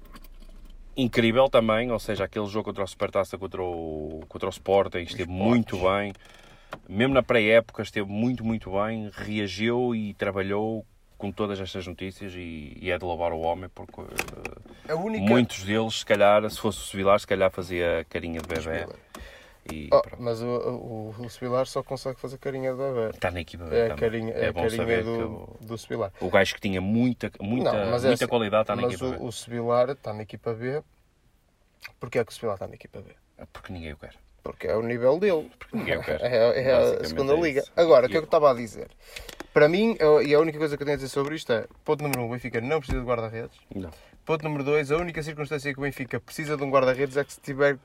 incrível 1.01 1.49
também, 1.49 1.91
ou 1.91 1.99
seja, 1.99 2.25
aquele 2.25 2.47
jogo 2.47 2.65
contra 2.65 2.83
o 2.83 2.87
Supertaça 2.87 3.37
contra 3.37 3.61
o, 3.61 4.23
contra 4.27 4.47
o 4.47 4.51
Sporting 4.51 4.99
esteve 4.99 5.29
muito 5.29 5.77
bem. 5.77 6.13
Mesmo 6.87 7.13
na 7.13 7.23
pré-época 7.23 7.81
esteve 7.81 8.09
muito, 8.09 8.43
muito 8.43 8.71
bem. 8.71 9.09
Reagiu 9.13 9.95
e 9.95 10.13
trabalhou 10.13 10.85
com 11.17 11.31
todas 11.31 11.59
estas 11.59 11.85
notícias 11.85 12.33
e, 12.33 12.77
e 12.79 12.91
é 12.91 12.97
de 12.97 13.03
louvar 13.03 13.33
o 13.33 13.39
homem 13.39 13.69
porque 13.73 14.01
eh, 14.87 14.93
única. 14.93 15.25
muitos 15.25 15.63
deles, 15.63 15.99
se 15.99 16.05
calhar, 16.05 16.49
se 16.49 16.59
fosse 16.59 16.79
o 16.79 16.81
Sevilar, 16.81 17.19
se 17.19 17.27
calhar 17.27 17.51
fazia 17.51 18.05
carinha 18.09 18.39
de 18.39 18.47
bebê. 18.47 18.87
E 19.71 19.89
Oh, 19.91 20.01
mas 20.19 20.41
o, 20.41 20.45
o, 20.47 21.15
o 21.25 21.29
Sevilar 21.29 21.65
só 21.67 21.83
consegue 21.83 22.19
fazer 22.19 22.37
carinha 22.37 22.71
de 22.71 22.77
bebê. 22.77 23.09
está 23.09 23.29
na 23.31 23.41
equipa 23.41 23.65
É 23.73 23.91
a 23.91 23.95
carinha, 23.95 24.33
é 24.33 24.47
a 24.47 24.53
bom 24.53 24.61
carinha 24.61 24.77
saber 24.77 25.03
do, 25.03 25.15
que 25.17 25.23
o- 25.23 25.57
do 25.67 25.77
Sevilar. 25.77 26.11
o 26.21 26.29
gajo 26.29 26.55
que 26.55 26.61
tinha 26.61 26.79
muita, 26.81 27.31
muita, 27.41 27.71
Não, 27.73 27.91
mas 27.91 28.03
é 28.03 28.07
muita 28.07 28.25
assim, 28.25 28.29
qualidade 28.29 28.61
está 28.63 28.75
na 28.75 28.81
Mas 28.83 28.93
equipa 28.93 29.09
B. 29.11 29.17
o, 29.17 29.25
o 29.25 29.31
Sevilar 29.31 29.89
está 29.89 30.13
na 30.13 30.21
equipa 30.23 30.53
B. 30.53 30.81
Porquê 31.99 32.19
é 32.19 32.25
que 32.25 32.31
o 32.31 32.33
Sevilar 32.35 32.55
está 32.55 32.67
na 32.67 32.75
equipa 32.75 33.01
B? 33.01 33.11
Porque 33.53 33.71
ninguém 33.73 33.93
o 33.93 33.97
quer. 33.97 34.13
Porque 34.43 34.67
é 34.67 34.75
o 34.75 34.81
nível 34.81 35.19
dele. 35.19 35.51
ninguém 35.73 35.97
o 35.97 36.03
quer. 36.03 36.19
É, 36.23 36.61
é 36.61 36.73
a 36.73 37.03
segunda 37.05 37.33
é 37.33 37.39
liga. 37.41 37.63
Agora, 37.75 38.07
o 38.07 38.09
que 38.09 38.15
é 38.15 38.19
que 38.19 38.23
eu 38.23 38.27
estava 38.27 38.51
a 38.51 38.53
dizer? 38.53 38.87
Para 39.53 39.67
mim, 39.67 39.97
e 40.25 40.33
a 40.33 40.39
única 40.39 40.57
coisa 40.57 40.77
que 40.77 40.83
eu 40.83 40.85
tenho 40.85 40.95
a 40.95 40.97
dizer 40.97 41.09
sobre 41.09 41.35
isto 41.35 41.51
é: 41.51 41.65
ponto 41.83 42.01
número 42.03 42.21
1, 42.21 42.23
um, 42.23 42.27
o 42.27 42.31
Benfica 42.31 42.61
não 42.61 42.79
precisa 42.79 42.99
de 43.01 43.05
guarda-redes. 43.05 43.57
Ponto 44.25 44.43
número 44.43 44.63
2, 44.63 44.91
a 44.91 44.97
única 44.97 45.21
circunstância 45.23 45.73
que 45.73 45.79
o 45.79 45.81
Benfica 45.83 46.19
precisa 46.19 46.55
de 46.55 46.63
um 46.63 46.69
guarda-redes 46.69 47.17
é 47.17 47.23
que 47.23 47.33
se 47.33 47.41
tiver 47.41 47.77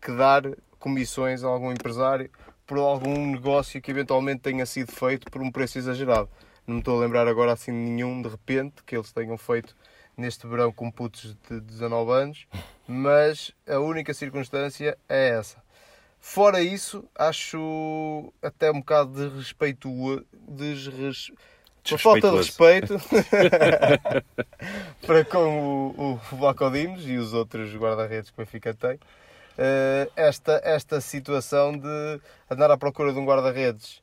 que 0.00 0.12
dar 0.12 0.42
comissões 0.78 1.44
a 1.44 1.48
algum 1.48 1.70
empresário 1.70 2.30
por 2.66 2.78
algum 2.78 3.32
negócio 3.32 3.80
que 3.82 3.90
eventualmente 3.90 4.42
tenha 4.42 4.64
sido 4.64 4.92
feito 4.92 5.30
por 5.30 5.42
um 5.42 5.50
preço 5.50 5.78
exagerado. 5.78 6.28
Não 6.66 6.76
me 6.76 6.80
estou 6.80 6.96
a 6.96 7.00
lembrar 7.00 7.26
agora 7.26 7.52
assim 7.52 7.72
de 7.72 7.78
nenhum 7.78 8.22
de 8.22 8.28
repente 8.28 8.82
que 8.86 8.96
eles 8.96 9.12
tenham 9.12 9.36
feito 9.36 9.76
neste 10.16 10.46
verão 10.46 10.70
com 10.70 10.90
putos 10.90 11.36
de 11.48 11.60
19 11.60 12.12
anos, 12.12 12.46
mas 12.86 13.52
a 13.68 13.78
única 13.78 14.14
circunstância 14.14 14.96
é 15.08 15.30
essa. 15.30 15.60
Fora 16.20 16.60
isso, 16.60 17.04
acho 17.18 18.32
até 18.42 18.70
um 18.70 18.80
bocado 18.80 19.12
desrespeituoso, 19.12 20.24
desres... 20.32 21.32
Por 21.82 21.98
falta 21.98 22.30
de 22.30 22.36
respeito 22.36 22.94
para 25.06 25.24
com 25.24 25.94
o, 25.96 26.12
o 26.12 26.16
Vlaco 26.36 26.70
e 26.76 27.16
os 27.16 27.32
outros 27.32 27.74
guarda-redes 27.74 28.30
que 28.30 28.40
o 28.40 28.44
Benfica 28.44 28.74
tem, 28.74 28.98
esta, 30.16 30.60
esta 30.64 31.00
situação 31.00 31.76
de 31.76 32.20
andar 32.50 32.70
à 32.70 32.76
procura 32.76 33.12
de 33.12 33.18
um 33.18 33.24
guarda-redes. 33.24 34.02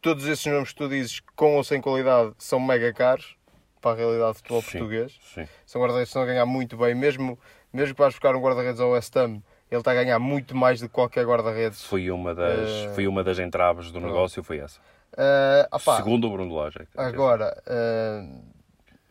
Todos 0.00 0.26
esses 0.26 0.44
nomes 0.46 0.70
que 0.70 0.76
tu 0.76 0.88
dizes, 0.88 1.20
com 1.34 1.56
ou 1.56 1.64
sem 1.64 1.80
qualidade, 1.80 2.32
são 2.38 2.60
mega 2.60 2.92
caros 2.92 3.36
para 3.80 3.92
a 3.92 3.94
realidade 3.94 4.32
do 4.32 4.34
futebol 4.36 4.62
Sim. 4.62 4.70
português. 4.78 5.18
Sim. 5.34 5.48
São 5.66 5.80
guarda-redes 5.80 6.08
que 6.08 6.10
estão 6.10 6.22
a 6.22 6.26
ganhar 6.26 6.46
muito 6.46 6.76
bem, 6.76 6.94
mesmo, 6.94 7.38
mesmo 7.72 7.94
que 7.94 8.00
vais 8.00 8.12
buscar 8.14 8.34
um 8.36 8.40
guarda-redes 8.40 8.80
ao 8.80 8.90
West 8.90 9.14
Ham, 9.16 9.42
ele 9.70 9.80
está 9.80 9.92
a 9.92 9.94
ganhar 9.94 10.18
muito 10.18 10.54
mais 10.54 10.80
do 10.80 10.88
que 10.88 10.94
qualquer 10.94 11.24
guarda-redes. 11.26 11.82
Foi 11.84 12.10
uma 12.10 12.34
das, 12.34 12.68
Eh, 12.68 12.92
foi 12.94 13.06
uma 13.06 13.24
das 13.24 13.38
entraves 13.38 13.90
do 13.90 14.00
negócio, 14.00 14.42
foi 14.42 14.58
essa. 14.58 14.78
Eh, 15.16 15.68
opá, 15.72 15.96
Segundo 15.96 16.26
o 16.26 16.30
Bruno 16.30 16.54
Lage. 16.54 16.86
Agora, 16.96 17.56
ah, 17.66 18.26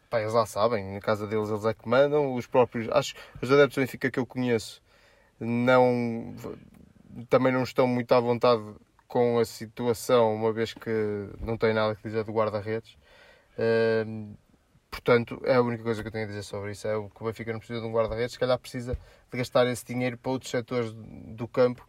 pá, 0.09 0.21
eles 0.21 0.33
lá 0.33 0.45
sabem, 0.45 0.93
na 0.93 0.99
casa 0.99 1.25
deles 1.25 1.49
eles 1.49 1.65
é 1.65 1.73
que 1.73 1.89
mandam, 1.89 2.35
os 2.35 2.45
próprios, 2.45 2.87
acho 2.91 3.15
que 3.15 3.21
os 3.41 3.51
adeptos 3.51 3.75
do 3.75 3.81
Benfica 3.81 4.11
que 4.11 4.19
eu 4.19 4.25
conheço 4.27 4.82
não, 5.43 6.35
também 7.29 7.51
não 7.51 7.63
estão 7.63 7.87
muito 7.87 8.11
à 8.13 8.19
vontade 8.19 8.63
com 9.07 9.37
a 9.37 9.45
situação, 9.45 10.33
uma 10.33 10.51
vez 10.51 10.73
que 10.73 11.29
não 11.39 11.57
tem 11.57 11.73
nada 11.73 11.95
que 11.95 12.03
dizer 12.03 12.23
do 12.23 12.31
guarda-redes. 12.31 12.97
Portanto, 14.89 15.41
é 15.43 15.55
a 15.55 15.61
única 15.61 15.83
coisa 15.83 16.01
que 16.01 16.07
eu 16.07 16.11
tenho 16.11 16.25
a 16.25 16.27
dizer 16.27 16.43
sobre 16.43 16.71
isso, 16.71 16.87
é 16.87 16.95
o 16.95 17.09
que 17.09 17.21
o 17.21 17.25
Benfica 17.25 17.51
não 17.51 17.59
precisa 17.59 17.81
de 17.81 17.87
um 17.87 17.91
guarda-redes, 17.91 18.33
se 18.33 18.39
calhar 18.39 18.57
precisa 18.59 18.97
de 19.31 19.37
gastar 19.37 19.67
esse 19.67 19.85
dinheiro 19.85 20.17
para 20.17 20.31
outros 20.31 20.51
setores 20.51 20.93
do 20.93 21.47
campo, 21.47 21.87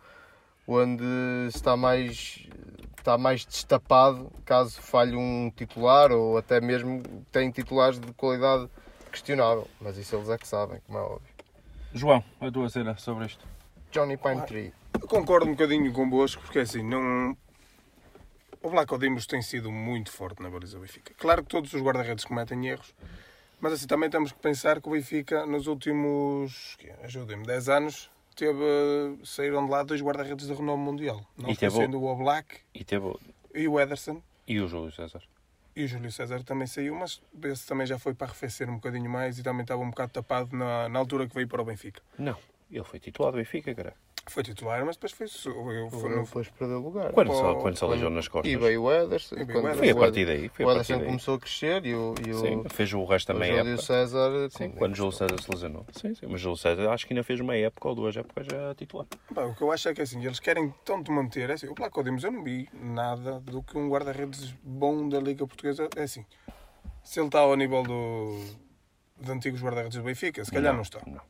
onde 0.66 1.04
está 1.48 1.76
mais 1.76 2.48
está 2.98 3.18
mais 3.18 3.44
destapado 3.44 4.32
caso 4.46 4.80
falhe 4.80 5.14
um 5.14 5.52
titular 5.54 6.10
ou 6.10 6.38
até 6.38 6.58
mesmo 6.58 7.02
tem 7.30 7.50
titulares 7.50 8.00
de 8.00 8.10
qualidade 8.14 8.70
questionável. 9.12 9.68
Mas 9.78 9.98
isso 9.98 10.16
eles 10.16 10.30
é 10.30 10.38
que 10.38 10.48
sabem, 10.48 10.80
como 10.86 10.98
é 10.98 11.02
óbvio. 11.02 11.33
João, 11.94 12.24
a 12.40 12.50
tua 12.50 12.68
cena 12.68 12.96
sobre 12.96 13.26
isto. 13.26 13.46
Johnny 13.92 14.16
Pine 14.16 14.42
Tree. 14.46 14.72
Eu 15.00 15.06
concordo 15.06 15.46
um 15.46 15.52
bocadinho 15.52 15.92
convosco, 15.92 16.42
porque 16.42 16.58
assim, 16.60 16.82
não. 16.82 17.36
O 18.62 18.68
Vlaco 18.68 18.98
Dimos 18.98 19.26
tem 19.26 19.42
sido 19.42 19.70
muito 19.70 20.10
forte 20.10 20.42
na 20.42 20.50
baliza 20.50 20.76
do 20.76 20.80
Benfica. 20.80 21.12
Claro 21.18 21.42
que 21.42 21.50
todos 21.50 21.72
os 21.72 21.82
guarda-redes 21.82 22.24
cometem 22.24 22.66
erros, 22.66 22.94
mas 23.60 23.74
assim 23.74 23.86
também 23.86 24.08
temos 24.08 24.32
que 24.32 24.38
pensar 24.38 24.80
que 24.80 24.88
o 24.88 24.92
Benfica, 24.92 25.44
nos 25.46 25.66
últimos, 25.66 26.74
quê? 26.78 26.92
ajudem-me, 27.02 27.44
10 27.46 27.68
anos, 27.68 28.10
teve, 28.34 28.58
saíram 29.22 29.64
de 29.66 29.70
lá 29.70 29.82
dois 29.82 30.00
guarda-redes 30.00 30.46
de 30.46 30.54
renome 30.54 30.82
mundial. 30.82 31.20
Não 31.36 31.50
E 31.50 31.54
sendo 31.56 32.00
o 32.00 32.06
Oblak 32.06 32.56
E 32.74 32.82
teve 32.84 33.14
e 33.54 33.68
o 33.68 33.78
Ederson. 33.78 34.20
e 34.48 34.58
o 34.60 34.66
Júlio 34.66 34.90
César. 34.90 35.22
E 35.76 35.84
o 35.84 35.88
Júlio 35.88 36.12
César 36.12 36.42
também 36.44 36.66
saiu, 36.66 36.94
mas 36.94 37.20
esse 37.44 37.66
também 37.66 37.86
já 37.86 37.98
foi 37.98 38.14
para 38.14 38.28
arrefecer 38.28 38.70
um 38.70 38.74
bocadinho 38.74 39.10
mais 39.10 39.38
e 39.38 39.42
também 39.42 39.62
estava 39.62 39.82
um 39.82 39.90
bocado 39.90 40.12
tapado 40.12 40.56
na, 40.56 40.88
na 40.88 40.98
altura 40.98 41.26
que 41.28 41.34
veio 41.34 41.48
para 41.48 41.60
o 41.60 41.64
Benfica. 41.64 42.00
Não, 42.16 42.36
ele 42.70 42.84
foi 42.84 43.00
titular 43.00 43.32
do 43.32 43.38
Benfica, 43.38 43.74
cara. 43.74 43.94
Foi 44.26 44.42
titular, 44.42 44.84
mas 44.86 44.96
depois 44.96 45.12
foi. 45.12 45.26
su- 45.28 45.50
Eu, 45.50 45.86
O 45.86 45.90
foi 45.90 46.08
não 46.10 46.22
depois 46.24 46.48
perdeu 46.48 46.78
lugar. 46.80 47.12
Quando, 47.12 47.26
Pô, 47.28 47.34
só, 47.34 47.54
quando 47.56 47.76
se 47.76 47.84
aleijou 47.84 48.08
nas 48.10 48.26
costas. 48.26 48.50
E 48.50 48.56
veio 48.56 48.82
o 48.82 48.92
Ederson. 48.92 49.36
E 49.36 49.42
o 49.42 49.46
quando. 49.46 49.76
Foi 49.76 49.90
a 49.90 49.94
o 49.94 49.98
partir 49.98 50.24
daí. 50.26 50.48
Foi 50.48 50.64
O 50.64 50.68
a 50.68 50.72
Ederson 50.72 51.00
começou 51.04 51.34
a 51.34 51.38
crescer 51.38 51.84
e 51.84 51.94
o, 51.94 52.14
e 52.26 52.30
o, 52.32 52.38
Sim, 52.38 52.64
fez 52.70 52.92
o 52.94 53.04
resto 53.04 53.28
da 53.28 53.34
o 53.34 53.38
meia 53.38 53.56
Júlio 53.58 53.72
época. 53.74 53.82
César. 53.86 54.48
Sim, 54.50 54.70
quando 54.70 54.94
Júlio 54.94 55.12
César 55.12 55.40
se 55.42 55.50
lesionou. 55.50 55.86
Sim, 55.92 56.14
sim, 56.14 56.26
mas 56.26 56.40
Júlio 56.40 56.56
César 56.56 56.90
acho 56.90 57.06
que 57.06 57.12
ainda 57.12 57.22
fez 57.22 57.38
uma 57.40 57.54
época 57.54 57.86
ou 57.88 57.94
duas 57.94 58.16
épocas 58.16 58.46
já 58.46 58.74
titular. 58.74 59.06
Pá, 59.34 59.42
o 59.42 59.54
que 59.54 59.62
eu 59.62 59.70
acho 59.70 59.88
é 59.90 59.94
que 59.94 60.00
assim, 60.00 60.24
eles 60.24 60.40
querem 60.40 60.72
tanto 60.84 61.12
manter. 61.12 61.50
É 61.50 61.52
assim, 61.52 61.68
o 61.68 61.74
Placo 61.74 62.02
Dimos, 62.02 62.24
eu 62.24 62.32
não 62.32 62.42
vi 62.42 62.68
nada 62.72 63.40
do 63.40 63.62
que 63.62 63.76
um 63.76 63.88
guarda-redes 63.90 64.52
bom 64.62 65.06
da 65.08 65.20
Liga 65.20 65.46
Portuguesa. 65.46 65.86
É 65.96 66.02
assim, 66.02 66.24
se 67.02 67.20
ele 67.20 67.26
está 67.26 67.40
ao 67.40 67.54
nível 67.56 67.82
do, 67.82 68.38
de 69.20 69.30
antigos 69.30 69.60
guarda-redes 69.62 69.98
do 69.98 70.02
Benfica, 70.04 70.42
se 70.44 70.50
calhar 70.50 70.72
não, 70.74 70.80
está. 70.82 71.00
Não, 71.06 71.20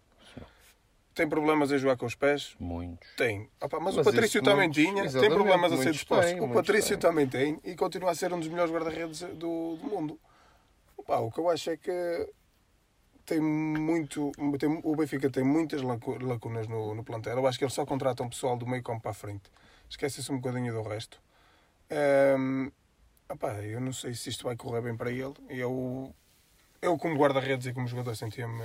Tem 1.14 1.29
problemas 1.29 1.70
a 1.70 1.79
jogar 1.79 1.96
com 1.96 2.07
os 2.07 2.14
pés? 2.16 2.57
muitos. 2.59 3.09
Tem. 3.16 3.48
Opa, 3.61 3.79
mas, 3.79 3.94
Mas 3.94 4.07
o 4.07 4.11
Patrício 4.11 4.38
isso 4.38 4.44
também 4.44 4.68
muitos- 4.68 4.83
tinha. 5.12 5.20
Tem 5.20 5.31
problemas 5.31 5.72
a 5.72 5.77
ser 5.77 5.92
disposto. 5.92 6.24
têm, 6.29 6.40
O 6.40 6.48
Patrício 6.53 6.98
têm. 6.98 6.98
também 6.98 7.27
tem 7.29 7.61
e 7.62 7.77
continua 7.77 8.11
a 8.11 8.14
ser 8.14 8.33
um 8.33 8.38
dos 8.40 8.48
melhores 8.48 8.72
guarda-redes 8.72 9.20
do, 9.20 9.77
do 9.77 9.87
mundo. 9.87 10.18
Opa, 10.96 11.18
o 11.20 11.31
que 11.31 11.38
eu 11.38 11.48
acho 11.48 11.70
é 11.70 11.77
que 11.77 12.29
tem 13.24 13.40
muito. 13.40 14.33
Tem, 14.59 14.81
o 14.83 14.96
Benfica 14.96 15.31
tem 15.31 15.44
muitas 15.44 15.83
lacu- 15.83 16.18
lacunas 16.20 16.66
no, 16.66 16.94
no 16.96 17.05
plantel. 17.05 17.37
Eu 17.38 17.46
acho 17.46 17.59
que 17.59 17.64
eles 17.64 17.74
só 17.74 17.87
contratam 17.87 18.29
pessoal 18.29 18.57
do 18.57 18.66
meio 18.66 18.83
campo 18.83 19.00
para 19.03 19.12
a 19.12 19.14
frente. 19.14 19.44
Esquece-se 19.88 20.33
um 20.33 20.40
bocadinho 20.40 20.72
do 20.72 20.83
resto. 20.83 21.20
Ehm, 21.90 22.70
opá, 23.31 23.53
eu 23.62 23.81
não 23.81 23.92
sei 23.92 24.14
se 24.14 24.31
isto 24.31 24.44
vai 24.44 24.57
correr 24.57 24.81
bem 24.83 24.96
para 24.96 25.11
ele. 25.12 25.35
Eu, 25.48 26.12
eu 26.83 26.98
como 26.98 27.14
guarda-redes 27.16 27.66
e 27.68 27.72
como 27.72 27.87
jogador, 27.87 28.16
sentia-me. 28.16 28.62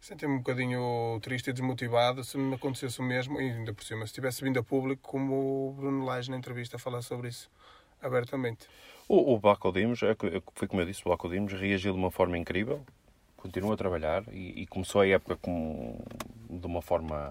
Sentia-me 0.00 0.34
um 0.34 0.38
bocadinho 0.38 1.18
triste 1.20 1.50
e 1.50 1.52
desmotivado 1.52 2.22
se 2.22 2.38
me 2.38 2.54
acontecesse 2.54 3.00
o 3.00 3.02
mesmo, 3.02 3.40
e 3.40 3.50
ainda 3.50 3.74
por 3.74 3.84
cima, 3.84 4.06
se 4.06 4.12
tivesse 4.12 4.42
vindo 4.44 4.58
a 4.58 4.62
público, 4.62 5.02
como 5.02 5.68
o 5.68 5.72
Bruno 5.72 6.04
Lage 6.04 6.30
na 6.30 6.36
entrevista 6.36 6.78
falar 6.78 7.02
sobre 7.02 7.28
isso 7.28 7.50
abertamente. 8.00 8.66
O, 9.08 9.34
o 9.34 9.38
Baco 9.40 9.72
Dimos, 9.72 10.02
é 10.02 10.14
que- 10.14 10.42
foi 10.54 10.68
como 10.68 10.80
eu 10.82 10.86
disse, 10.86 11.02
o 11.04 11.08
Baco 11.10 11.28
Dimos 11.28 11.52
reagiu 11.52 11.92
de 11.92 11.98
uma 11.98 12.10
forma 12.10 12.38
incrível, 12.38 12.84
continua 13.36 13.74
a 13.74 13.76
trabalhar 13.76 14.22
e, 14.32 14.62
e 14.62 14.66
começou 14.66 15.00
a 15.00 15.06
época 15.06 15.36
com, 15.36 15.98
de 16.48 16.66
uma 16.66 16.80
forma 16.80 17.28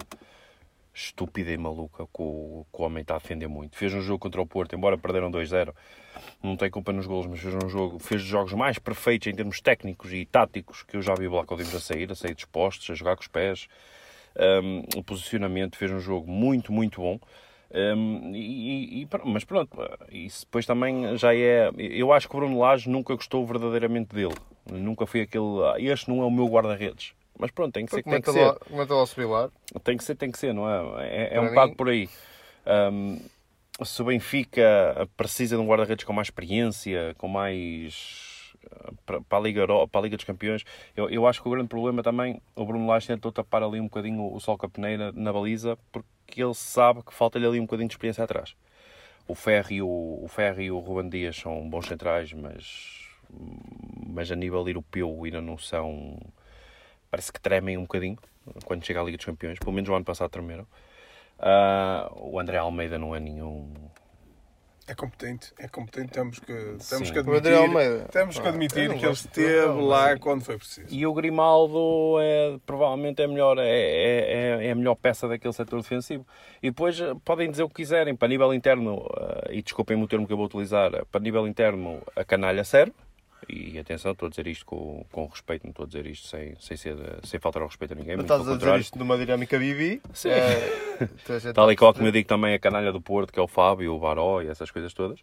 estúpida 0.98 1.52
e 1.52 1.58
maluca, 1.58 2.06
que 2.06 2.22
o, 2.22 2.66
homem 2.74 3.02
está 3.02 3.16
a 3.16 3.20
defender 3.20 3.48
muito. 3.48 3.78
Fez 3.78 3.94
um 3.94 4.02
jogo 4.02 4.20
contra 4.20 4.42
o 4.42 4.46
Porto, 4.48 4.76
embora 4.76 4.98
perderam 4.98 5.30
2-0, 5.32 5.72
não 6.42 6.58
tem 6.58 6.70
culpa 6.72 6.92
nos 6.92 7.06
golos, 7.06 7.28
mas 7.28 7.40
fez 7.40 7.54
um 7.54 7.70
jogo, 7.70 8.00
fez 8.00 8.22
os 8.24 8.28
jogos 8.28 8.54
mais 8.54 8.80
perfeitos 8.80 9.28
em 9.28 9.36
termos 9.36 9.62
técnicos 9.62 10.12
e 10.12 10.26
táticos 10.26 10.82
que 10.84 10.98
eu 10.98 11.02
já 11.02 11.14
vi 11.14 11.28
o 11.28 11.32
Baco 11.32 11.56
Dimos 11.56 11.76
a 11.76 11.80
sair, 11.80 12.12
a 12.12 12.16
sair 12.16 12.34
dispostos, 12.34 12.90
a 12.90 12.96
jogar 12.96 13.16
com 13.16 13.22
os 13.22 13.28
pés. 13.28 13.68
Um, 14.36 14.84
o 15.00 15.04
posicionamento 15.04 15.78
fez 15.78 15.92
um 15.92 16.00
jogo 16.00 16.30
muito, 16.30 16.72
muito 16.74 17.02
bom. 17.02 17.20
Um, 17.72 18.32
e, 18.34 19.04
e- 19.04 19.08
mas 19.26 19.44
pronto, 19.44 19.78
isso 20.12 20.46
depois 20.46 20.66
também 20.66 21.18
já 21.18 21.36
é. 21.36 21.70
Eu 21.78 22.12
acho 22.14 22.28
que 22.30 22.36
o 22.36 22.40
Bruno 22.40 22.60
Lage 22.60 22.90
nunca 22.90 23.14
gostou 23.16 23.46
verdadeiramente 23.46 24.16
dele. 24.16 24.36
Nunca 24.72 25.06
foi 25.06 25.22
aquele. 25.22 25.64
"Ah, 25.66 25.76
Este 25.78 26.10
não 26.10 26.22
é 26.22 26.26
o 26.26 26.32
meu 26.32 26.48
guarda-redes. 26.48 27.14
Mas 27.40 27.52
pronto, 27.52 27.74
tem 27.74 27.86
que 27.86 27.92
ser, 27.92 28.04
tem 28.04 28.22
que 28.22 28.32
ser. 28.32 28.46
Lá 28.70 29.02
o 29.02 29.06
Sevilar. 29.06 29.50
Tem 29.84 29.98
que 29.98 30.04
ser, 30.04 30.16
tem 30.16 30.32
que 30.32 30.40
ser, 30.40 30.54
não 30.54 30.68
é? 30.70 31.08
É, 31.08 31.36
é 31.36 31.42
um 31.42 31.50
bocado 31.50 31.76
por 31.76 31.90
aí. 31.90 32.10
Um, 32.66 33.20
se 33.84 34.02
o 34.02 34.06
Benfica 34.06 35.08
precisa 35.16 35.56
de 35.56 35.62
um 35.62 35.68
guarda-redes 35.68 36.04
com 36.04 36.14
mais 36.14 36.28
experiência, 36.28 37.14
com 37.18 37.28
mais. 37.28 38.54
uh, 38.66 38.96
Para, 39.06 39.22
para, 39.22 39.38
a 39.38 39.42
Liga, 39.42 39.62
Euro- 39.62 39.88
para 39.88 40.02
a 40.02 40.04
Liga 40.04 40.18
dos 40.18 40.26
Campeões, 40.26 40.64
eu, 40.96 41.10
eu 41.10 41.28
acho 41.28 41.42
que 41.42 41.48
o 41.48 41.52
grande 41.52 41.68
problema 41.68 42.02
também, 42.02 42.42
o 42.56 42.66
Bruno 42.66 42.88
Lage 42.88 43.08
tentou 43.08 43.32
tapar 43.32 43.62
ali 43.62 43.80
um 43.80 43.84
bocadinho 43.86 44.34
o 44.34 44.40
Sol 44.40 44.58
Capeneira 44.58 45.12
na 45.12 45.32
baliza, 45.32 45.78
porque 45.92 46.42
ele 46.42 46.56
sabe 46.56 47.04
que 47.04 47.14
falta-lhe 47.14 47.46
ali 47.46 47.60
um 47.60 47.66
bocadinho 47.66 47.88
de 47.88 47.94
experiência 47.94 48.24
atrás. 48.24 48.56
O 49.28 49.36
Ferro 49.36 49.72
e 49.72 49.82
o, 49.82 50.20
o, 50.24 50.28
Ferro 50.28 50.62
e 50.62 50.72
o 50.72 50.80
Ruben 50.80 51.10
Dias 51.10 51.36
são 51.36 51.70
bons 51.70 51.86
centrais, 51.86 52.34
mas, 52.34 53.10
mas 54.08 54.32
a 54.32 54.36
nível 54.36 54.66
europeu 54.68 55.22
ainda 55.24 55.42
não 55.42 55.58
são. 55.58 56.18
Parece 57.10 57.32
que 57.32 57.40
tremem 57.40 57.78
um 57.78 57.82
bocadinho 57.84 58.18
quando 58.66 58.86
chega 58.86 59.00
à 59.02 59.04
Liga 59.04 59.18
dos 59.18 59.26
Campeões. 59.26 59.60
Pelo 59.60 59.72
menos 59.74 59.90
o 59.90 59.94
ano 59.96 60.06
passado 60.06 60.30
tremeram. 60.30 60.66
Ah, 61.40 62.12
o 62.16 62.40
André 62.40 62.58
Almeida 62.58 62.98
não 62.98 63.16
é 63.16 63.20
nenhum. 63.20 63.72
É 64.90 64.96
competente, 64.96 65.54
é 65.60 65.68
competente, 65.68 66.14
temos 66.14 66.40
que, 66.40 66.54
temos 66.54 67.08
Sim. 67.10 67.12
que 67.12 67.20
admitir, 67.20 67.54
Almeida. 67.54 68.06
temos 68.10 68.40
que 68.40 68.46
Ah, 68.46 68.50
admitir 68.52 68.94
que 68.98 69.04
ele 69.06 69.12
esteve 69.12 69.82
lá 69.82 70.18
quando 70.18 70.46
foi 70.46 70.58
preciso. 70.58 70.88
E 70.90 71.06
o 71.06 71.14
Grimaldo 71.14 72.16
é, 72.22 72.58
provavelmente 72.66 73.22
é 73.22 73.26
a 73.26 73.28
melhor, 73.28 73.58
é, 73.58 73.68
é, 73.68 74.60
é- 74.62 74.68
é 74.68 74.72
a 74.72 74.76
melhor 74.76 74.96
peça 74.96 75.28
daquele 75.28 75.52
setor 75.54 75.82
defensivo. 75.82 76.26
E 76.64 76.70
depois 76.70 76.98
eh, 77.02 77.14
podem 77.26 77.52
dizer 77.52 77.64
o 77.64 77.68
que 77.68 77.76
quiserem, 77.76 78.16
para 78.16 78.30
nível 78.30 78.54
interno, 78.54 79.06
eh, 79.50 79.56
e 79.58 79.62
desculpem-me 79.62 80.04
o 80.04 80.08
termo 80.08 80.26
que 80.26 80.32
eu 80.32 80.38
vou 80.38 80.46
utilizar, 80.46 80.94
eh, 80.96 81.04
para 81.12 81.20
nível 81.20 81.46
interno 81.46 82.02
a 82.16 82.24
canalha 82.24 82.64
serve. 82.64 82.94
E 83.48 83.78
atenção, 83.80 84.12
estou 84.12 84.28
a 84.28 84.30
dizer 84.30 84.48
isto 84.48 84.66
com, 84.66 85.06
com 85.12 85.26
respeito, 85.28 85.64
não 85.64 85.70
estou 85.70 85.84
a 85.84 85.88
dizer 85.88 86.06
isto 86.08 86.28
sem, 86.28 86.56
sem, 86.60 86.76
ser, 86.76 86.98
sem 87.24 87.40
faltar 87.40 87.62
ao 87.62 87.68
respeito 87.68 87.94
a 87.94 87.96
ninguém. 87.96 88.16
Não 88.16 88.24
estás 88.24 88.48
a 88.48 88.56
dizer 88.56 88.80
isto 88.80 88.98
numa 88.98 89.18
dinâmica 89.18 89.58
Bibi. 89.58 90.02
Sim. 90.14 90.30
É, 91.00 91.54
Tal 91.54 91.72
e 91.72 91.76
qual 91.76 91.94
como 91.94 92.08
eu 92.08 92.12
digo 92.12 92.28
também 92.28 92.56
a 92.56 92.60
canalha 92.60 92.92
do 92.92 93.00
Porto, 93.00 93.32
que 93.32 93.40
é 93.40 93.42
o 93.42 93.48
Fábio, 93.48 93.94
o 93.94 94.00
Baró 94.00 94.42
e 94.42 94.48
essas 94.48 94.72
coisas 94.72 94.92
todas. 94.96 95.20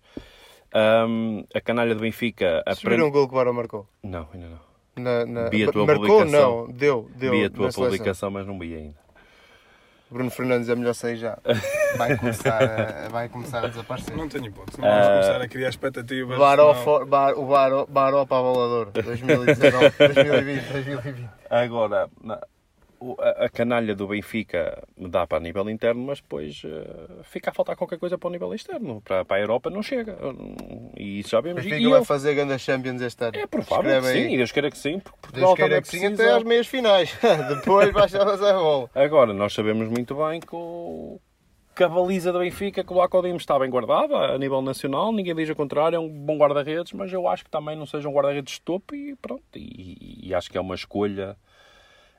Ahm, 0.72 1.42
a 1.52 1.60
canalha 1.60 1.96
do 1.96 2.00
Benfica 2.00 2.60
aprende... 2.60 2.96
viram 2.96 3.08
o 3.08 3.10
gol 3.10 3.26
que 3.26 3.34
o 3.34 3.36
Barão 3.36 3.52
marcou? 3.52 3.88
Não, 4.00 4.28
ainda 4.32 4.46
não. 4.48 4.58
Na, 4.96 5.26
na... 5.26 5.42
Marcou? 5.50 5.86
publicação. 5.86 6.66
Não, 6.66 6.72
deu. 6.72 7.10
deu 7.16 7.32
Vi 7.32 7.44
a 7.44 7.50
tua 7.50 7.66
na 7.66 7.72
seleção. 7.72 7.84
publicação, 7.84 8.30
mas 8.30 8.46
não 8.46 8.56
vi 8.56 8.76
ainda. 8.76 9.03
Bruno 10.10 10.30
Fernandes 10.30 10.68
é 10.68 10.74
melhor 10.76 10.94
sair 10.94 11.16
já. 11.16 11.38
Vai 11.96 12.16
começar 12.16 12.60
a, 12.62 13.08
vai 13.08 13.28
começar 13.28 13.64
a 13.64 13.68
desaparecer. 13.68 14.16
Não 14.16 14.28
tenho 14.28 14.46
hipótese, 14.46 14.80
não 14.80 14.88
vamos 14.88 15.06
Ah, 15.06 15.10
começar 15.10 15.40
a 15.42 15.48
criar 15.48 15.68
expectativas. 15.68 16.36
Baró, 16.38 16.72
senão- 16.72 16.84
for, 16.84 17.06
bar, 17.06 17.38
o 17.38 17.46
Baró, 17.46 17.86
Baró 17.88 18.26
para 18.26 18.38
avalador. 18.38 18.90
2019, 18.92 19.90
2020, 19.96 20.72
2020. 20.72 21.28
Agora, 21.48 22.08
a, 23.18 23.44
a 23.44 23.48
canalha 23.48 23.94
do 23.94 24.06
Benfica 24.08 24.82
dá 24.96 25.26
para 25.26 25.40
nível 25.40 25.68
interno, 25.68 26.02
mas 26.06 26.20
depois 26.20 26.62
eh, 26.64 27.22
fica 27.24 27.50
a 27.50 27.52
faltar 27.52 27.76
qualquer 27.76 27.98
coisa 27.98 28.16
para 28.16 28.28
o 28.28 28.30
nível 28.32 28.54
externo. 28.54 29.00
Para, 29.02 29.24
para 29.24 29.36
a 29.36 29.40
Europa 29.40 29.70
não 29.70 29.82
chega. 29.82 30.16
E 30.96 31.20
isso 31.20 31.30
já 31.30 31.40
vemos. 31.40 31.62
Benfica 31.62 31.76
e 31.82 31.86
vai 31.88 32.00
eu- 32.00 32.04
fazer 32.04 32.34
grandes 32.34 32.60
Champions 32.62 33.00
este 33.02 33.24
ano. 33.24 33.36
é 33.36 33.46
provável 33.46 34.00
que 34.02 34.08
sim, 34.08 34.34
e 34.34 34.36
Deus 34.36 34.52
queira 34.52 34.70
que 34.70 34.78
sim, 34.78 34.98
porque 34.98 35.18
Portugal 35.20 35.48
Deus 35.54 35.56
queira 35.58 35.82
que 35.82 35.88
sim 35.88 36.00
precisa. 36.00 36.22
até 36.22 36.32
às 36.32 36.42
meias 36.42 36.66
finais. 36.66 37.16
Depois 37.48 37.90
baixamos 37.92 38.42
a 38.42 38.52
bola. 38.54 38.90
Agora, 38.94 39.32
nós 39.32 39.52
sabemos 39.52 39.88
muito 39.88 40.14
bem 40.14 40.40
que, 40.40 40.54
o, 40.54 41.20
que 41.76 41.82
a 41.84 41.88
baliza 41.88 42.32
do 42.32 42.38
Benfica, 42.38 42.84
que 42.84 42.92
o 42.92 42.96
Lacodimos 42.96 43.42
está 43.42 43.58
bem 43.58 43.68
guardada 43.68 44.16
a 44.16 44.38
nível 44.38 44.62
nacional, 44.62 45.12
ninguém 45.12 45.34
diz 45.34 45.48
o 45.50 45.54
contrário, 45.56 45.96
é 45.96 45.98
um 45.98 46.08
bom 46.08 46.36
guarda-redes, 46.38 46.92
mas 46.92 47.12
eu 47.12 47.26
acho 47.28 47.44
que 47.44 47.50
também 47.50 47.76
não 47.76 47.86
seja 47.86 48.08
um 48.08 48.12
guarda-redes 48.12 48.54
de 48.54 48.60
topo 48.60 48.94
e 48.94 49.16
pronto. 49.16 49.42
E, 49.56 50.28
e 50.28 50.34
acho 50.34 50.50
que 50.50 50.56
é 50.56 50.60
uma 50.60 50.74
escolha, 50.74 51.36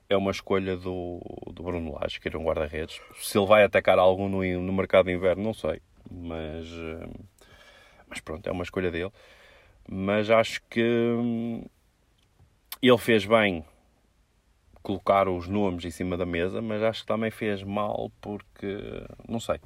é 0.10 0.16
uma 0.16 0.32
escolha 0.32 0.76
do, 0.78 1.20
do 1.52 1.64
Bruno 1.64 1.94
Lage, 2.00 2.20
que 2.20 2.28
era 2.28 2.38
um 2.38 2.44
guarda-redes. 2.44 3.00
Se 3.20 3.38
ele 3.38 3.48
vai 3.48 3.64
atacar 3.64 3.98
algum 3.98 4.30
no, 4.30 4.44
no 4.62 4.74
mercado 4.74 5.08
de 5.08 5.14
inverno, 5.14 5.44
não 5.44 5.54
sei, 5.54 5.82
mas, 6.10 6.66
eh, 6.68 7.08
mas 8.08 8.20
pronto, 8.20 8.48
é 8.48 8.52
uma 8.52 8.64
escolha 8.64 8.92
dele. 8.92 9.12
Mas 9.90 10.30
acho 10.30 10.62
que 10.70 10.84
hum, 10.84 11.64
ele 12.82 12.98
fez 12.98 13.26
bem 13.26 13.66
colocar 14.82 15.28
os 15.28 15.48
nomes 15.48 15.84
em 15.86 15.92
cima 15.92 16.16
da 16.16 16.26
mesa, 16.26 16.62
mas 16.62 16.84
acho 16.84 17.02
que 17.02 17.08
também 17.08 17.32
fez 17.32 17.64
mal 17.64 18.12
porque, 18.22 19.04
não 19.28 19.40
sei, 19.40 19.60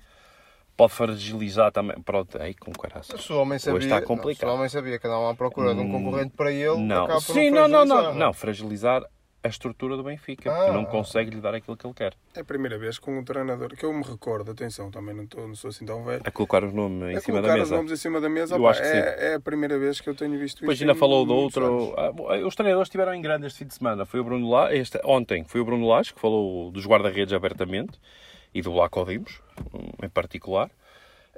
pode 0.78 0.94
fragilizar 0.94 1.74
também. 1.74 2.00
Pronto, 2.02 2.42
aí 2.42 2.54
com 2.54 2.72
caraças. 2.72 3.22
Se 3.22 3.34
o 3.34 3.42
homem 3.42 3.60
sabia, 3.60 3.78
Hoje 3.78 3.88
está 3.88 4.00
não, 4.00 4.08
complicado. 4.08 4.48
se 4.50 4.54
o 4.54 4.58
homem 4.58 4.70
sabia 4.70 4.98
que 4.98 5.06
andava 5.06 5.30
à 5.30 5.36
procura 5.36 5.76
de 5.76 5.82
um 5.82 5.92
concorrente 5.92 6.32
para 6.38 6.52
ele, 6.54 6.78
Não, 6.78 7.20
sim, 7.20 7.50
não, 7.50 7.68
não, 7.68 7.84
não, 7.86 8.14
não, 8.16 8.34
fragilizar 8.34 9.04
a 9.42 9.48
estrutura 9.48 9.96
do 9.96 10.04
Benfica, 10.04 10.52
Ah, 10.52 10.56
porque 10.58 10.72
não 10.72 10.84
consegue 10.86 11.30
lhe 11.32 11.40
dar 11.40 11.56
aquilo 11.56 11.78
que 11.78 11.88
ele 11.88 11.94
quer. 11.94 12.14
É 12.36 12.42
a 12.42 12.44
primeira 12.44 12.78
vez 12.78 13.00
com 13.00 13.18
um 13.18 13.24
treinador 13.24 13.70
que 13.76 13.86
eu 13.86 13.94
me 13.94 14.04
recordo, 14.04 14.52
atenção, 14.52 14.92
também 14.92 15.16
não, 15.16 15.24
estou, 15.24 15.48
não 15.48 15.56
sou 15.56 15.70
assim 15.70 15.86
tão 15.86 16.04
velho. 16.04 16.22
A 16.26 16.30
colocar 16.32 16.64
os 16.64 16.74
nomes 16.74 17.18
em 17.18 17.20
cima 17.22 17.38
da 17.42 17.48
colocar 17.48 17.54
mesa. 17.54 17.64
os 17.64 17.72
nomes 17.72 17.92
em 17.92 17.96
cima 17.96 18.20
da 18.20 18.28
mesa, 18.30 18.56
Eu 18.56 18.60
opá, 18.60 18.72
acho 18.72 18.82
que 18.82 18.88
é, 18.88 19.32
é 19.32 19.36
a 19.36 19.40
primeira 19.40 19.80
vez 19.80 20.02
que 20.02 20.10
eu 20.10 20.16
tenho 20.16 20.38
visto 20.38 20.60
Depois 20.60 20.78
isto. 20.78 20.84
ainda 20.90 21.00
falou 21.00 21.26
do 21.26 21.34
outro. 21.34 21.66
anos. 21.66 21.94
Ah, 21.98 22.46
Os 22.46 22.54
treinadores 22.56 22.88
estiveram 22.88 23.14
em 23.14 23.22
grande 23.22 23.48
este 23.48 23.60
fim 23.60 23.66
de 23.68 23.74
semana. 23.76 24.06
Foi 24.06 24.20
o 24.20 24.24
Bruno 24.26 24.50
Lage, 24.50 24.78
este, 24.78 25.00
ontem 25.06 25.46
foi 25.46 25.62
o 25.62 25.66
Bruno 25.66 25.88
Lage, 25.88 26.14
que 26.14 26.20
falou 26.20 26.70
dos 26.72 26.86
guarda-redes 26.86 27.34
abertamente 27.34 27.98
e 28.54 28.62
do 28.62 28.72
Blaco 28.74 29.06
Dimos, 29.06 29.42
em 30.04 30.10
particular. 30.10 30.70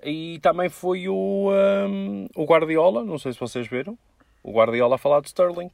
E 0.03 0.39
também 0.39 0.69
foi 0.69 1.07
o, 1.07 1.51
ahm, 1.51 2.25
o 2.35 2.45
Guardiola, 2.45 3.03
não 3.03 3.19
sei 3.19 3.33
se 3.33 3.39
vocês 3.39 3.67
viram, 3.67 3.95
o 4.41 4.51
Guardiola 4.51 4.95
a 4.95 4.97
falar 4.97 5.21
de 5.21 5.27
Sterling. 5.27 5.69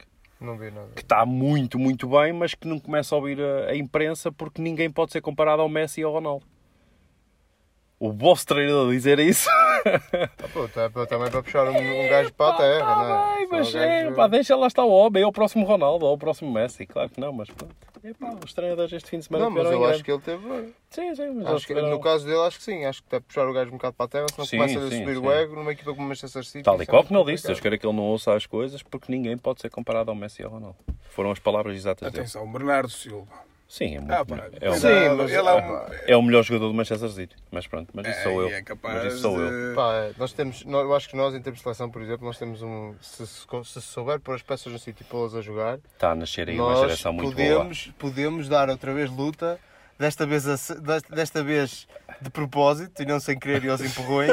Que 0.94 1.02
está 1.02 1.26
muito, 1.26 1.78
muito 1.78 2.08
bem, 2.08 2.32
mas 2.32 2.54
que 2.54 2.66
não 2.66 2.78
começa 2.78 3.14
a 3.14 3.18
ouvir 3.18 3.40
a, 3.40 3.70
a 3.70 3.76
imprensa 3.76 4.30
porque 4.30 4.62
ninguém 4.62 4.90
pode 4.90 5.12
ser 5.12 5.20
comparado 5.20 5.62
ao 5.62 5.68
Messi 5.68 6.00
e 6.00 6.04
ao 6.04 6.12
Ronaldo. 6.12 6.46
O 7.98 8.12
vosso 8.12 8.46
treinador 8.46 8.92
dizer 8.92 9.18
isso. 9.18 9.48
Ah, 10.42 10.48
pô, 10.52 10.68
tá- 10.68 10.90
pô, 10.90 11.06
também 11.06 11.30
para 11.30 11.42
puxar 11.42 11.64
um, 11.68 11.76
um 12.04 12.08
gajo 12.08 12.32
para 12.34 12.54
a 12.54 12.56
terra, 12.56 12.86
Tá 12.86 12.96
não 12.96 13.04
é? 13.14 13.36
bem, 13.36 13.48
mas 13.50 13.74
um 13.74 13.78
é, 13.78 14.02
gajo- 14.04 14.14
pá, 14.16 14.26
deixa 14.28 14.56
lá 14.56 14.66
estar 14.66 14.84
o 14.84 14.90
homem, 14.90 15.22
é 15.22 15.26
o 15.26 15.32
próximo 15.32 15.64
Ronaldo, 15.66 16.06
ou 16.06 16.14
o 16.14 16.18
próximo 16.18 16.50
Messi, 16.52 16.86
claro 16.86 17.10
que 17.10 17.20
não, 17.20 17.32
mas 17.32 17.48
pronto. 17.50 17.74
Epá, 18.02 18.32
os 18.44 18.52
treinadores 18.52 18.92
este 18.92 19.10
fim 19.10 19.18
de 19.18 19.24
semana 19.24 19.44
Não, 19.46 19.50
mas 19.50 19.64
eu 19.66 19.84
acho 19.84 19.88
grande. 19.88 20.02
que 20.04 20.12
ele 20.12 20.20
teve 20.20 20.48
bem. 20.48 20.74
Sim, 20.88 21.14
sim, 21.16 21.30
mas 21.34 21.46
Acho 21.48 21.60
que, 21.66 21.74
tiveram- 21.74 21.90
no 21.90 22.00
caso 22.00 22.24
dele, 22.24 22.40
acho 22.42 22.58
que 22.58 22.64
sim. 22.64 22.84
Acho 22.84 23.02
que 23.02 23.10
deve 23.10 23.24
puxar 23.24 23.48
o 23.48 23.52
gajo 23.52 23.70
um 23.70 23.72
bocado 23.72 23.94
para 23.96 24.06
a 24.06 24.08
terra, 24.08 24.26
senão 24.32 24.46
Sim, 24.46 24.56
começa 24.58 24.78
a 24.78 24.82
sim, 24.90 24.98
subir 25.00 25.16
sim. 25.16 25.20
o 25.26 25.32
ego 25.32 25.56
numa 25.56 25.72
equipa 25.72 25.90
como 25.92 26.04
o 26.04 26.08
Manchester 26.08 26.44
City. 26.44 26.62
Tal 26.62 26.78
e 26.78 26.82
é 26.82 26.86
qual 26.86 27.02
como 27.04 27.18
ele 27.20 27.32
disse, 27.32 27.42
complicado. 27.48 27.62
queira 27.62 27.78
que 27.78 27.86
ele 27.86 27.96
não 27.96 28.04
ouça 28.04 28.34
as 28.34 28.46
coisas, 28.46 28.82
porque 28.84 29.10
ninguém 29.10 29.36
pode 29.36 29.60
ser 29.60 29.68
comparado 29.70 30.10
ao 30.12 30.16
Messi 30.16 30.42
e 30.42 30.44
ao 30.44 30.50
Ronaldo. 30.52 30.76
Foram 31.10 31.32
as 31.32 31.40
palavras 31.40 31.74
exatas 31.76 32.08
dele. 32.12 32.20
Atenção, 32.22 32.50
Bernardo 32.52 32.88
Silva. 32.88 33.26
Sim, 33.68 33.96
é 33.96 34.00
muito 34.00 34.12
Ah, 34.12 34.24
pá, 34.24 34.48
É 34.62 34.70
o, 34.70 34.74
Sim, 34.74 34.86
mas- 35.18 35.30
é 35.30 35.42
um... 35.42 35.80
é 36.06 36.16
o 36.16 36.22
melhor 36.22 36.42
jogador 36.42 36.68
do 36.68 36.74
Manchester 36.74 37.10
City. 37.10 37.36
Mas 37.50 37.66
pronto, 37.66 37.90
mas 37.92 38.06
isso 38.08 38.22
sou 38.22 38.42
é, 38.42 38.44
eu. 38.46 38.56
é 38.56 38.62
capaz 38.62 38.94
mas 39.04 39.12
isso 39.12 39.22
sou 39.22 39.38
eu. 39.38 39.68
de- 39.70 39.74
Pá, 39.76 40.10
nós 40.16 40.32
temos, 40.32 40.64
nós- 40.64 40.84
eu 40.84 40.94
acho 40.96 41.06
que 41.08 41.14
nós, 41.16 41.34
em 41.34 41.42
termos 41.42 41.58
de 41.58 41.62
seleção, 41.64 41.90
por 41.90 42.00
exemplo, 42.00 42.26
nós 42.26 42.38
temos 42.38 42.62
um. 42.62 42.94
Se, 43.02 43.26
se, 43.26 43.46
se 43.64 43.80
souber 43.82 44.20
pôr 44.20 44.36
as 44.36 44.42
peças 44.42 44.72
no 44.72 44.78
sítio 44.78 45.02
e 45.02 45.04
pô-las 45.04 45.34
a 45.34 45.42
jogar, 45.42 45.78
Está 45.92 46.12
a 46.12 46.14
nascer 46.14 46.48
aí 46.48 46.58
uma 46.58 46.76
geração 46.76 47.12
muito 47.12 47.34
boa. 47.36 47.46
podemos, 47.56 47.90
podemos 47.98 48.48
dar 48.48 48.70
outra 48.70 48.94
vez 48.94 49.10
luta, 49.10 49.60
desta 49.98 50.24
vez, 50.24 50.48
a 50.48 50.56
desta 51.14 51.44
vez 51.44 51.86
de 52.20 52.30
propósito 52.30 53.02
e 53.02 53.06
não 53.06 53.20
sem 53.20 53.38
querer 53.38 53.64
e 53.64 53.68
aos 53.68 53.80
empurrões, 53.80 54.32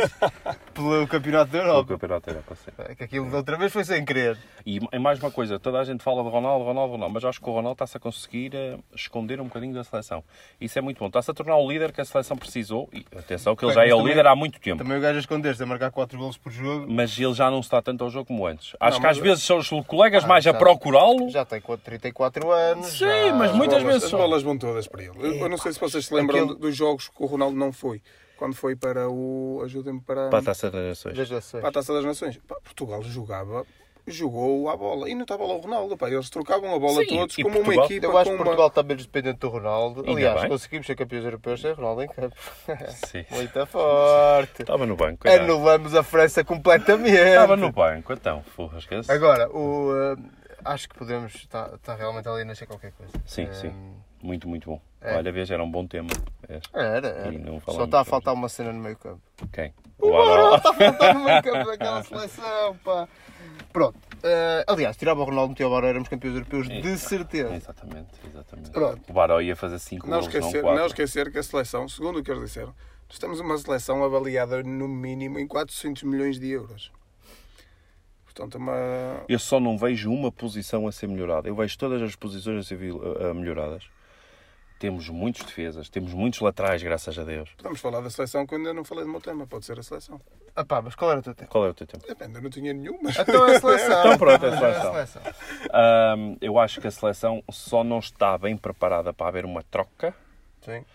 pelo 0.73 1.07
Campeonato 1.07 1.51
da 1.51 1.57
Europa. 1.59 1.93
campeonato 1.93 2.29
era 2.29 2.39
para 2.41 2.55
ser. 2.55 2.73
É 2.79 2.95
Que 2.95 3.03
aquilo 3.03 3.29
da 3.29 3.37
outra 3.37 3.57
vez 3.57 3.71
foi 3.71 3.83
sem 3.83 4.03
querer. 4.03 4.37
E 4.65 4.79
é 4.91 4.97
mais 4.99 5.19
uma 5.19 5.29
coisa, 5.31 5.59
toda 5.59 5.79
a 5.79 5.83
gente 5.83 6.03
fala 6.03 6.23
de 6.23 6.29
Ronaldo, 6.29 6.65
Ronaldo, 6.65 6.93
Ronaldo, 6.93 7.13
mas 7.13 7.23
acho 7.23 7.39
que 7.39 7.49
o 7.49 7.53
Ronaldo 7.53 7.73
está-se 7.73 7.97
a 7.97 7.99
conseguir 7.99 8.55
eh, 8.55 8.77
esconder 8.95 9.39
um 9.39 9.45
bocadinho 9.45 9.73
da 9.73 9.83
seleção. 9.83 10.23
Isso 10.59 10.77
é 10.79 10.81
muito 10.81 10.97
bom. 10.99 11.07
Está-se 11.07 11.29
a 11.29 11.33
tornar 11.33 11.57
o 11.57 11.69
líder 11.69 11.91
que 11.91 12.01
a 12.01 12.05
seleção 12.05 12.35
precisou. 12.35 12.89
E 12.91 13.05
atenção 13.15 13.55
que 13.55 13.63
ele 13.63 13.73
Bem, 13.75 13.83
já 13.83 13.89
é 13.89 13.93
o 13.93 13.97
também- 13.97 14.13
líder 14.13 14.27
há 14.27 14.35
muito 14.35 14.59
tempo. 14.59 14.77
Também 14.83 14.97
o 14.97 15.01
gajo 15.01 15.17
a 15.17 15.19
esconder-se 15.19 15.61
a 15.61 15.65
marcar 15.65 15.91
4 15.91 16.17
golos 16.17 16.37
por 16.37 16.51
jogo. 16.51 16.87
Mas 16.89 17.17
ele 17.19 17.33
já 17.33 17.49
não 17.51 17.59
está 17.59 17.81
tanto 17.81 18.03
ao 18.03 18.09
jogo 18.09 18.25
como 18.27 18.45
antes. 18.47 18.75
Acho 18.79 18.95
Não, 18.95 19.01
que 19.01 19.07
às 19.07 19.17
mas- 19.17 19.27
vezes 19.27 19.43
são 19.43 19.57
os 19.59 19.69
colegas 19.85 20.23
Ah, 20.23 20.27
mais 20.27 20.45
a 20.47 20.51
já- 20.51 20.57
procurá-lo. 20.57 21.29
Já 21.29 21.45
tem 21.45 21.61
34 21.83 22.51
anos. 22.51 22.87
Sim, 22.87 22.97
já- 22.99 23.33
mas 23.33 23.51
As 23.51 23.55
muitas 23.57 23.77
bolas- 23.83 23.93
vezes 23.93 24.03
As 24.05 24.11
bolas 24.19 24.43
vão 24.43 24.57
todas 24.57 24.87
para 24.87 25.03
ele. 25.03 25.13
Eu, 25.19 25.35
eu 25.35 25.49
não 25.49 25.57
sei 25.57 25.73
se 25.73 25.79
vocês 25.79 26.05
se 26.05 26.13
lembram 26.13 26.39
Aquele- 26.43 26.59
dos 26.59 26.75
jogos 26.75 27.07
que 27.09 27.21
o 27.23 27.25
Ronaldo 27.25 27.55
não 27.55 27.71
foi. 27.75 28.01
Quando 28.37 28.55
foi 28.55 28.75
para 28.75 29.07
o. 29.09 29.61
Ajudem-me 29.63 30.01
para. 30.01 30.29
Para 30.29 30.39
a 30.39 30.43
taça 30.43 30.71
das 30.71 30.83
nações. 30.87 31.15
Já 31.27 31.39
sei. 31.41 31.59
para 31.61 31.69
a 31.69 31.71
Taça 31.71 31.93
das 31.93 32.03
Nações. 32.03 32.37
Pá, 32.47 32.55
Portugal 32.63 33.01
jogava, 33.03 33.65
jogou 34.05 34.69
a 34.69 34.75
bola. 34.75 35.09
E 35.09 35.15
não 35.15 35.21
estava 35.21 35.45
lá 35.45 35.53
o 35.53 35.59
Ronaldo. 35.59 35.95
Pá. 35.95 36.09
Eles 36.09 36.29
trocavam 36.29 36.75
a 36.75 36.77
bola 36.79 37.01
Sim, 37.03 37.15
todos 37.17 37.37
e 37.37 37.43
como 37.43 37.55
Portugal- 37.55 37.77
uma 37.79 37.85
equipa. 37.85 38.05
Eu 38.07 38.17
acho 38.17 38.29
que 38.29 38.35
uma... 38.35 38.43
Portugal 38.43 38.67
está 38.67 38.83
menos 38.83 39.05
dependente 39.05 39.39
do 39.39 39.47
Ronaldo. 39.49 39.99
Ainda 40.01 40.11
Aliás, 40.11 40.41
bem. 40.41 40.49
conseguimos 40.49 40.85
ser 40.87 40.95
campeões 40.95 41.23
europeus 41.23 41.61
sem 41.61 41.71
Ronaldo 41.71 42.01
em 42.03 42.07
campo. 42.09 42.35
Sim. 43.07 43.25
Muito 43.31 43.65
forte. 43.67 44.61
Estava 44.63 44.85
no 44.85 44.95
banco. 44.97 45.19
coitado. 45.21 45.43
Anulamos 45.43 45.95
a 45.95 46.03
França 46.03 46.43
completamente. 46.43 47.15
Estava 47.15 47.55
no 47.55 47.71
banco, 47.71 48.11
então. 48.11 48.43
Porra, 48.55 48.79
esquece. 48.79 49.09
Agora, 49.09 49.49
o, 49.49 49.91
eh, 49.95 50.15
acho 50.65 50.89
que 50.89 50.95
podemos. 50.95 51.35
Está, 51.35 51.71
está 51.75 51.95
realmente 51.95 52.27
ali 52.27 52.41
a 52.41 52.45
nascer 52.45 52.65
qualquer 52.67 52.91
coisa. 52.91 53.13
Sim, 53.25 53.43
Eh, 53.43 53.53
sim. 53.53 53.73
Muito, 54.21 54.47
muito 54.49 54.69
bom. 54.69 54.81
É. 55.05 55.15
Olha, 55.17 55.31
veja, 55.31 55.53
era 55.53 55.63
um 55.63 55.69
bom 55.69 55.85
tema. 55.85 56.09
É. 56.47 56.59
Era, 56.73 57.07
era. 57.07 57.31
Não 57.31 57.59
Só 57.61 57.85
está 57.85 58.01
a 58.01 58.05
faltar 58.05 58.33
uma 58.33 58.49
cena 58.49 58.71
no 58.71 58.79
meio 58.79 58.97
campo. 58.97 59.21
Quem? 59.51 59.73
O 59.99 60.11
Baró 60.11 60.55
está 60.55 60.69
a 60.69 60.73
faltar 60.73 61.13
no 61.13 61.23
meio 61.23 61.43
campo 61.43 61.65
daquela 61.71 62.03
seleção, 62.03 62.77
pá. 62.83 63.07
Pronto. 63.71 63.97
Eh, 64.23 64.63
aliás, 64.67 64.97
tirava 64.97 65.21
o 65.21 65.23
Ronaldo, 65.23 65.49
metia 65.49 65.67
o 65.67 65.71
Baró, 65.71 65.87
éramos 65.87 66.09
campeões 66.09 66.35
europeus 66.35 66.67
de 66.67 66.97
certeza. 66.97 67.55
Exatamente, 67.55 68.09
exatamente. 68.27 68.71
Pronto. 68.71 69.01
O 69.09 69.13
Baró 69.13 69.41
ia 69.41 69.55
fazer 69.55 69.79
5 69.79 70.07
Não 70.07 70.19
gols, 70.19 70.33
não 70.33 70.39
esquecer, 70.39 70.61
4. 70.61 70.79
não 70.79 70.87
esquecer 70.87 71.31
que 71.31 71.37
a 71.37 71.43
seleção, 71.43 71.87
segundo 71.87 72.19
o 72.19 72.23
que 72.23 72.31
eles 72.31 72.43
disseram, 72.43 72.73
nós 73.09 73.19
temos 73.19 73.39
uma 73.39 73.57
seleção 73.57 74.03
avaliada 74.03 74.63
no 74.63 74.87
mínimo 74.87 75.39
em 75.39 75.47
400 75.47 76.03
milhões 76.03 76.39
de 76.39 76.49
euros. 76.49 76.91
Portanto, 78.25 78.57
é 78.57 78.57
uma. 78.57 79.23
Eu 79.29 79.39
só 79.39 79.59
não 79.59 79.77
vejo 79.77 80.11
uma 80.11 80.31
posição 80.31 80.87
a 80.87 80.91
ser 80.91 81.07
melhorada. 81.07 81.47
Eu 81.47 81.55
vejo 81.55 81.77
todas 81.77 82.01
as 82.01 82.15
posições 82.15 82.59
a 82.59 82.63
ser 82.63 82.77
melhoradas. 83.33 83.87
Temos 84.85 85.09
muitos 85.09 85.41
defesas, 85.41 85.89
temos 85.89 86.13
muitos 86.13 86.39
laterais, 86.41 86.83
graças 86.83 87.17
a 87.17 87.23
Deus. 87.23 87.49
Podemos 87.57 87.81
falar 87.81 88.01
da 88.01 88.09
seleção 88.11 88.45
que 88.45 88.53
eu 88.53 88.59
ainda 88.59 88.71
não 88.71 88.83
falei 88.83 89.03
do 89.03 89.09
meu 89.09 89.19
tema, 89.19 89.47
pode 89.47 89.65
ser 89.65 89.79
a 89.79 89.81
seleção. 89.81 90.21
Ah 90.55 90.63
pá, 90.63 90.79
mas 90.79 90.93
qual 90.93 91.09
era 91.09 91.21
o 91.21 91.23
teu 91.23 91.33
tempo? 91.33 91.49
Qual 91.49 91.65
é 91.65 91.69
o 91.69 91.73
teu 91.73 91.87
tempo? 91.87 92.05
Depende, 92.07 92.35
eu 92.35 92.41
não 92.43 92.51
tinha 92.51 92.71
nenhum, 92.71 92.99
mas. 93.01 93.17
Então 93.17 93.47
é 93.47 93.55
a 93.55 93.59
seleção. 93.59 93.99
Então 94.05 94.17
pronto, 94.19 94.45
é 94.45 94.49
a 94.49 94.55
Então 94.55 94.93
seleção. 94.93 95.21
Ahm, 95.73 96.37
eu 96.39 96.59
acho 96.59 96.79
que 96.79 96.85
a 96.85 96.91
seleção 96.91 97.43
só 97.49 97.83
não 97.83 97.97
está 97.97 98.37
bem 98.37 98.55
preparada 98.55 99.11
para 99.11 99.27
haver 99.27 99.43
uma 99.43 99.63
troca 99.63 100.13
Sim. 100.61 100.85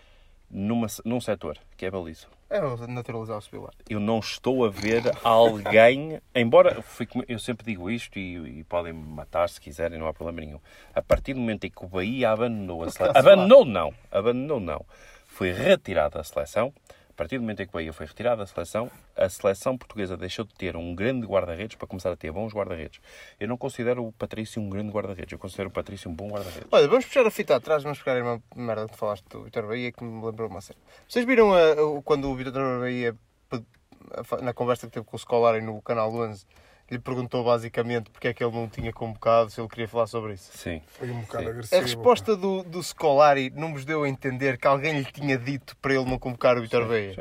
Numa, 0.51 0.87
num 1.05 1.21
setor, 1.21 1.57
que 1.77 1.85
é 1.85 1.89
a 1.89 1.91
baliza. 1.93 2.27
É 2.49 2.61
naturalizar 2.89 3.39
o 3.39 3.41
Sevillar. 3.41 3.73
Eu 3.89 4.01
não 4.01 4.19
estou 4.19 4.65
a 4.65 4.69
ver 4.69 5.03
alguém, 5.23 6.21
embora 6.35 6.83
fui 6.83 7.07
como- 7.07 7.25
eu 7.29 7.39
sempre 7.39 7.65
digo 7.65 7.89
isto 7.89 8.19
e, 8.19 8.59
e 8.61 8.65
podem 8.65 8.93
me 8.93 9.05
matar 9.15 9.49
se 9.49 9.61
quiserem, 9.61 9.99
não 9.99 10.09
há 10.09 10.13
problema 10.13 10.41
nenhum. 10.45 10.59
A 10.93 11.01
partir 11.01 11.33
do 11.35 11.39
momento 11.41 11.65
em 11.65 11.71
que 11.71 11.85
o 11.85 11.89
Bahia 11.89 12.31
abandonou 12.33 12.83
a 12.83 12.91
seleção, 12.91 13.21
abandonou 13.21 13.65
não, 13.65 13.95
abandonou 14.11 14.59
não, 14.59 14.85
foi 15.27 15.53
retirada 15.53 16.19
da 16.19 16.25
seleção. 16.25 16.73
A 17.21 17.23
partir 17.23 17.37
do 17.37 17.43
momento 17.43 17.61
em 17.61 17.67
que 17.67 17.71
o 17.71 17.75
Bahia 17.75 17.93
foi 17.93 18.07
retirada 18.07 18.37
da 18.39 18.47
seleção, 18.47 18.91
a 19.15 19.29
seleção 19.29 19.77
portuguesa 19.77 20.17
deixou 20.17 20.43
de 20.43 20.55
ter 20.55 20.75
um 20.75 20.95
grande 20.95 21.27
guarda-redes 21.27 21.77
para 21.77 21.87
começar 21.87 22.11
a 22.11 22.17
ter 22.17 22.33
bons 22.33 22.51
guarda-redes. 22.55 22.99
Eu 23.39 23.47
não 23.47 23.59
considero 23.59 24.07
o 24.07 24.11
Patrício 24.11 24.63
um 24.63 24.71
grande 24.71 24.91
guarda-redes, 24.91 25.31
eu 25.31 25.39
considero 25.39 25.69
o 25.69 25.71
Patrício 25.71 26.11
um 26.11 26.15
bom 26.15 26.29
guarda-redes. 26.31 26.67
Olha, 26.73 26.89
vamos 26.89 27.05
puxar 27.05 27.27
a 27.27 27.31
fita 27.31 27.55
atrás, 27.57 27.83
vamos 27.83 27.99
pegar 28.03 28.23
uma 28.23 28.43
merda 28.57 28.89
que 28.89 28.97
falaste 28.97 29.27
do 29.29 29.43
Vitor 29.43 29.67
Bahia 29.67 29.93
que 29.93 30.03
me 30.03 30.25
lembrou 30.25 30.49
uma 30.49 30.63
cena. 30.63 30.79
Vocês 31.07 31.27
viram 31.27 31.53
a- 31.53 31.75
o- 31.85 32.01
quando 32.01 32.27
o 32.27 32.35
Vitor 32.35 32.55
Bahia, 32.81 33.15
a 33.53 34.43
na 34.43 34.55
conversa 34.55 34.87
que 34.87 34.93
teve 34.95 35.05
com 35.05 35.15
o 35.15 35.19
Scolari 35.19 35.61
no 35.61 35.83
canal 35.83 36.11
11, 36.15 36.47
lhe 36.91 36.99
perguntou 36.99 37.45
basicamente 37.45 38.11
porque 38.11 38.29
é 38.29 38.35
que 38.35 38.43
ele 38.43 38.55
não 38.55 38.69
tinha 38.69 38.93
convocado, 38.93 39.51
se 39.51 39.61
ele 39.61 39.69
queria 39.69 39.89
falar 39.89 40.07
sobre 40.07 40.35
isso? 40.35 40.51
Sim. 40.57 40.83
Foi 40.89 41.11
um 41.11 41.21
bocado 41.21 41.45
Sim. 41.45 41.51
agressivo. 41.51 41.81
A 41.81 41.85
resposta 41.85 42.37
do, 42.37 42.63
do 42.63 42.83
Scolari 42.83 43.51
não 43.55 43.73
vos 43.73 43.85
deu 43.85 44.03
a 44.03 44.09
entender 44.09 44.59
que 44.59 44.67
alguém 44.67 44.99
lhe 44.99 45.05
tinha 45.05 45.39
dito 45.39 45.77
para 45.77 45.95
ele 45.95 46.05
não 46.05 46.19
convocar 46.19 46.59
o 46.59 46.63
Vitor 46.63 46.87
Bahia? 46.87 47.15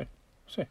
Sim, 0.47 0.61
sim. 0.61 0.67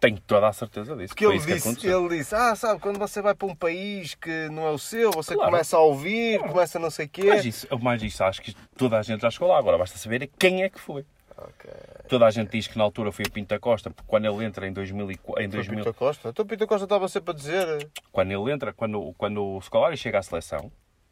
Tenho 0.00 0.20
toda 0.20 0.48
a 0.48 0.52
certeza 0.52 0.94
disso. 0.94 1.08
Porque 1.14 1.24
ele 1.24 1.38
disse, 1.38 1.88
ele 1.88 2.18
disse, 2.18 2.34
ah, 2.34 2.54
sabe, 2.54 2.78
quando 2.78 2.98
você 2.98 3.22
vai 3.22 3.34
para 3.34 3.48
um 3.48 3.54
país 3.56 4.14
que 4.14 4.48
não 4.50 4.66
é 4.66 4.70
o 4.70 4.78
seu, 4.78 5.10
você 5.10 5.34
Claro. 5.34 5.50
começa 5.50 5.76
a 5.76 5.80
ouvir, 5.80 6.38
começa 6.40 6.78
não 6.78 6.90
sei 6.90 7.06
o 7.06 7.08
quê. 7.08 7.24
Mas 7.24 7.44
isso, 7.46 7.66
mas 7.80 8.02
isso 8.02 8.22
acho 8.22 8.42
que 8.42 8.54
toda 8.76 8.98
a 8.98 9.02
gente 9.02 9.22
já 9.22 9.30
chegou 9.30 9.48
lá. 9.48 9.58
Agora 9.58 9.78
basta 9.78 9.96
saber 9.96 10.30
quem 10.38 10.62
é 10.62 10.68
que 10.68 10.78
foi. 10.78 11.06
Ok. 11.40 11.70
Toda 12.08 12.26
a 12.26 12.30
gente 12.30 12.50
diz 12.50 12.66
que 12.66 12.76
na 12.76 12.84
altura 12.84 13.12
foi 13.12 13.24
o 13.24 13.30
Pinta 13.30 13.58
Costa, 13.60 13.90
porque 13.90 14.08
quando 14.08 14.24
ele 14.24 14.44
entra 14.44 14.66
em 14.66 14.72
2004, 14.72 15.42
em 15.42 15.48
Foi 15.48 15.58
2000, 15.58 15.84
Pinto 15.84 15.94
Costa. 15.94 16.28
Então 16.30 16.44
Pinto 16.46 16.66
Costa 16.66 16.84
estava 16.84 17.08
sempre 17.08 17.30
a 17.30 17.34
dizer. 17.34 17.88
quando 18.10 18.32
ele 18.32 18.52
entra, 18.52 18.72
quando, 18.72 19.14
quando 19.16 19.44
o 19.44 19.60
Scolari 19.60 19.96
chega 19.96 20.18
à 20.18 20.22
seleção 20.22 20.70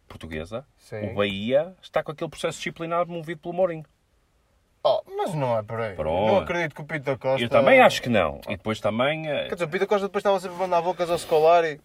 portuguesa, 0.08 0.64
Sim. 0.76 1.10
o 1.10 1.14
Bahia 1.14 1.74
está 1.80 2.02
com 2.02 2.10
aquele 2.12 2.30
processo 2.30 2.58
disciplinar 2.58 3.06
movido 3.06 3.40
pelo 3.40 3.54
Mourinho. 3.54 3.84
Oh, 4.82 5.02
mas 5.16 5.34
não 5.34 5.58
é 5.58 5.62
por 5.62 5.80
aí. 5.80 5.94
Pronto. 5.96 6.32
Não 6.32 6.38
acredito 6.38 6.74
que 6.74 6.80
o 6.80 6.84
Pinto 6.84 7.18
Costa. 7.18 7.44
Eu 7.44 7.48
também 7.48 7.80
acho 7.80 8.00
que 8.00 8.08
não. 8.08 8.40
E 8.48 8.56
depois 8.56 8.80
também, 8.80 9.28
eh, 9.28 9.48
Quer 9.48 9.54
dizer, 9.54 9.64
o 9.64 9.68
Pinto 9.68 9.86
Costa 9.86 10.06
depois 10.06 10.20
estava 10.20 10.38
sempre 10.38 10.56
a 10.56 10.60
mandar 10.60 10.80
bocas 10.80 11.10
ao 11.10 11.18
Scolari. 11.18 11.80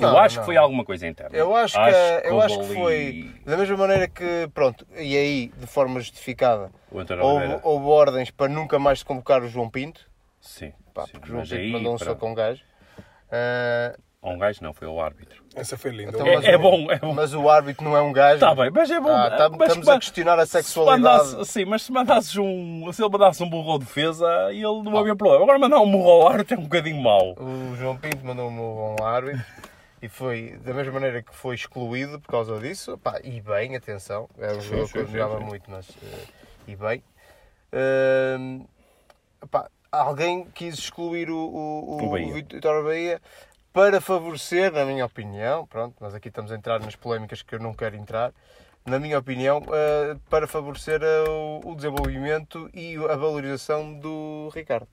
Não, 0.00 0.18
acho 0.18 0.36
não. 0.36 0.42
que 0.42 0.46
foi 0.46 0.56
alguma 0.56 0.84
coisa 0.84 1.06
interna. 1.06 1.36
Eu 1.36 1.54
acho 1.56 1.74
que, 1.74 2.26
eu 2.28 2.34
houve 2.34 2.46
acho 2.46 2.58
que 2.60 2.74
foi 2.74 3.30
da 3.44 3.56
mesma 3.56 3.76
maneira 3.76 4.08
que, 4.08 4.48
pronto, 4.54 4.86
e 4.96 5.16
aí, 5.16 5.52
de 5.56 5.66
forma 5.66 6.00
justificada, 6.00 6.70
houve, 6.92 7.58
houve 7.62 7.86
ordens 7.86 8.30
para 8.30 8.48
nunca 8.48 8.78
mais 8.78 9.00
se 9.00 9.04
convocar 9.04 9.42
o 9.42 9.48
João 9.48 9.68
Pinto, 9.70 10.00
Sim, 10.40 10.72
pá, 10.92 11.04
sim. 11.06 11.12
porque 11.12 11.26
o 11.26 11.28
João 11.28 11.40
Mas 11.40 11.48
Pinto 11.50 11.60
aí, 11.62 11.72
mandou 11.72 11.94
um 11.94 11.96
pronto. 11.96 12.10
soco 12.10 12.26
a 12.26 12.28
um 12.30 12.34
gajo. 12.34 12.62
Ah, 13.30 13.94
Um 14.22 14.38
gajo 14.38 14.60
não, 14.62 14.72
foi 14.72 14.88
o 14.88 15.00
árbitro. 15.00 15.42
Essa 15.54 15.76
foi 15.76 15.90
linda. 15.90 16.10
Então, 16.12 16.26
mas 16.26 16.44
É, 16.44 16.52
é 16.52 16.58
bom, 16.58 16.90
é 16.90 16.98
bom. 16.98 17.12
mas 17.12 17.32
o 17.34 17.48
árbitro 17.48 17.84
não 17.84 17.96
é 17.96 18.00
um 18.00 18.12
gajo. 18.12 18.34
Está 18.36 18.54
bem, 18.54 18.70
mas 18.70 18.90
é 18.90 18.98
bom. 18.98 19.10
Ah, 19.10 19.30
tá- 19.30 19.48
mas 19.50 19.68
estamos 19.68 19.86
ma- 19.86 19.94
a 19.94 19.98
questionar 19.98 20.38
a 20.38 20.46
Se 20.46 20.52
sexualidade. 20.52 21.02
mandasse, 21.28 21.52
sim, 21.52 21.64
mas 21.64 21.82
se 21.82 21.92
mandasses 21.92 22.36
um. 22.36 22.90
Se 22.92 23.02
ele 23.02 23.10
mandasse 23.10 23.42
um 23.42 23.48
burro 23.50 23.72
ao 23.72 23.78
defesa, 23.78 24.26
ele 24.50 24.62
não 24.82 24.96
havia 24.98 25.14
problema. 25.14 25.42
Agora 25.44 25.58
mandar 25.58 25.78
um 25.80 25.90
burro 25.90 26.10
ao 26.10 26.28
árbitro 26.28 26.54
é 26.56 26.58
um 26.58 26.62
bocadinho 26.64 27.00
mau. 27.02 27.34
O 27.38 27.76
João 27.76 27.96
Pinto 27.96 28.24
mandou 28.24 28.48
um 28.50 28.96
um 29.00 29.04
árbitro 29.04 29.44
e 30.04 30.08
foi 30.08 30.58
da 30.62 30.74
mesma 30.74 30.92
maneira 30.92 31.22
que 31.22 31.34
foi 31.34 31.54
excluído 31.54 32.20
por 32.20 32.30
causa 32.30 32.58
disso. 32.58 32.98
Pá, 32.98 33.20
e 33.24 33.40
bem, 33.40 33.74
atenção, 33.74 34.28
é 34.38 34.52
um 34.52 34.60
jogador 34.60 34.92
que 34.92 34.98
eu 34.98 35.06
sim. 35.06 35.44
muito, 35.46 35.70
mas 35.70 35.88
eh, 36.02 36.24
e 36.68 36.76
bem. 36.76 37.02
Hum, 38.38 38.66
pá, 39.50 39.70
alguém 39.90 40.44
quis 40.54 40.74
excluir 40.74 41.30
o, 41.30 41.38
o, 41.38 42.02
O 42.02 42.06
o, 42.06 42.10
Bahia. 42.10 42.34
Vitória 42.34 42.82
Bahia 42.82 43.22
para 43.72 43.98
favorecer, 43.98 44.70
na 44.72 44.84
minha 44.84 45.06
opinião, 45.06 45.66
pronto, 45.66 45.96
mas 45.98 46.14
aqui 46.14 46.28
estamos 46.28 46.52
a 46.52 46.54
entrar 46.54 46.80
nas 46.80 46.94
polémicas 46.94 47.40
que 47.40 47.54
eu 47.54 47.58
não 47.58 47.72
quero 47.72 47.96
entrar. 47.96 48.32
Na 48.84 48.98
minha 48.98 49.18
opinião, 49.18 49.62
eh, 49.72 50.16
para 50.28 50.46
favorecer 50.46 51.00
eh, 51.02 51.24
o 51.64 51.74
desenvolvimento 51.74 52.68
e 52.74 52.96
a 52.96 53.16
valorização 53.16 53.98
do 53.98 54.50
Ricardo. 54.54 54.86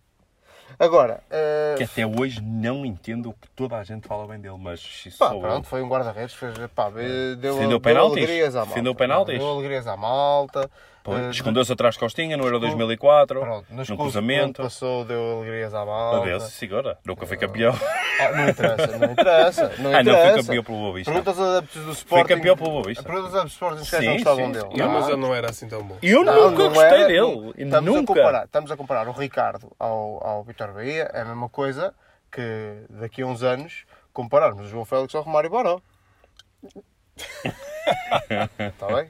Agora, 0.79 1.21
eh, 1.29 1.75
Que 1.77 1.83
até 1.83 2.05
hoje 2.05 2.41
não 2.41 2.85
entendo 2.85 3.29
o 3.29 3.33
que 3.33 3.47
toda 3.55 3.77
a 3.77 3.83
gente 3.83 4.07
fala 4.07 4.27
bem 4.27 4.39
dele, 4.39 4.57
mas 4.59 4.81
Pá, 5.17 5.33
eu. 5.33 5.39
pronto, 5.39 5.67
foi 5.67 5.81
um 5.81 5.87
guarda-redes, 5.87 6.33
fez, 6.33 6.53
pá, 6.75 6.89
deu, 6.89 7.35
Defendeu 7.35 7.69
deu 7.69 7.79
penaltis? 7.79 8.17
alegrias 8.17 8.55
à 8.55 8.59
malta. 8.59 8.69
Defendeu 8.73 8.95
penaltis? 8.95 9.39
Deu 9.39 9.49
alegrias 9.51 9.87
à 9.87 9.95
malta. 9.97 10.69
Pois, 11.03 11.19
Eh, 11.19 11.29
Escondeu-se 11.31 11.73
atrás 11.73 11.95
de 11.95 11.99
Costinha 11.99 12.37
no 12.37 12.43
Euro 12.45 12.59
2004, 12.59 13.39
Pronto, 13.39 13.65
no 13.69 13.83
clubes 13.85 13.95
cruzamento. 13.97 14.61
passou, 14.61 15.03
deu 15.03 15.37
alegrias 15.39 15.73
à 15.73 15.83
malta. 15.83 16.17
Adeus, 16.21 16.43
segura. 16.43 16.97
Nunca 17.03 17.25
foi 17.25 17.37
campeão. 17.37 17.73
Ah, 18.19 18.31
não 18.35 18.49
interessa, 18.49 18.97
não 18.99 19.11
interessa. 19.11 19.67
Não 19.81 19.89
Ah, 19.89 20.03
não, 20.03 20.11
interessa. 20.13 20.33
foi 20.33 20.41
campeão 20.43 20.63
pelo 20.63 20.77
Boa 20.77 20.93
Vista. 20.93 21.11
Pergunta 21.11 21.29
aos 21.31 21.39
adeptos 21.39 21.75
do 21.81 21.83
Foi 21.85 21.93
Sporting. 21.93 22.27
campeão 22.35 22.55
pelo 22.57 22.69
Boa 22.69 22.83
Vista. 22.83 23.03
Pergunta 23.03 23.25
aos 23.27 23.33
adeptos 23.35 23.57
do 23.59 23.81
Sporting 23.81 24.05
não 24.05 24.13
gostavam 24.13 24.51
dele. 24.51 24.67
sim. 24.71 24.77
Não, 24.77 24.89
mas 24.91 25.07
ele 25.07 25.17
não 25.17 25.33
era 25.35 25.49
assim 25.49 25.67
tão 25.67 25.83
bom. 25.83 25.97
Eu 26.03 26.23
Não, 26.23 26.51
nunca 26.51 26.63
não 26.63 26.69
gostei 26.69 26.99
era. 26.99 27.07
dele. 27.07 27.53
Estamos 27.57 27.73
a, 27.75 27.81
nunca. 27.81 28.13
comparar, 28.13 28.45
estamos 28.45 28.71
a 28.71 28.77
comparar 28.77 29.07
o 29.07 29.11
Ricardo 29.11 29.71
ao, 29.79 30.25
ao 30.27 30.43
Vitor 30.43 30.71
Bahia, 30.71 31.09
é 31.13 31.21
a 31.21 31.25
mesma 31.25 31.49
coisa 31.49 31.95
que 32.31 32.83
daqui 32.91 33.23
a 33.23 33.25
uns 33.25 33.41
anos 33.41 33.85
compararmos 34.13 34.67
o 34.67 34.69
João 34.69 34.85
Félix 34.85 35.15
ao 35.15 35.23
Romário 35.23 35.49
Baró. 35.49 35.79
Está 37.17 38.87
bem? 38.93 39.07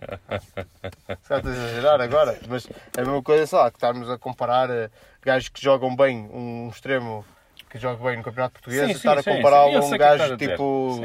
Se 1.22 1.34
estou 1.36 1.52
a 1.52 1.54
exagerar 1.54 2.02
agora, 2.02 2.40
mas 2.48 2.68
é 2.98 3.02
a 3.02 3.06
mesma 3.06 3.22
coisa, 3.22 3.46
sei 3.46 3.58
lá, 3.60 3.70
que 3.70 3.78
estarmos 3.78 4.10
a 4.10 4.18
comparar 4.18 4.70
eh, 4.70 4.90
gajos 5.22 5.50
que 5.50 5.62
jogam 5.62 5.96
bem, 5.96 6.30
um 6.34 6.70
extremo 6.70 7.26
que 7.70 7.78
joga 7.80 8.04
bem 8.04 8.18
no 8.18 8.24
Campeonato 8.24 8.54
Português, 8.54 8.86
Sim, 8.86 8.92
e 8.92 8.96
estar 8.96 9.22
sim, 9.22 9.30
a 9.30 9.36
compará-lo 9.36 9.78
a 9.78 9.80
um 9.82 9.90
o 9.90 9.94
estás 9.94 9.98
gajo 10.20 10.38
tipo 10.38 10.96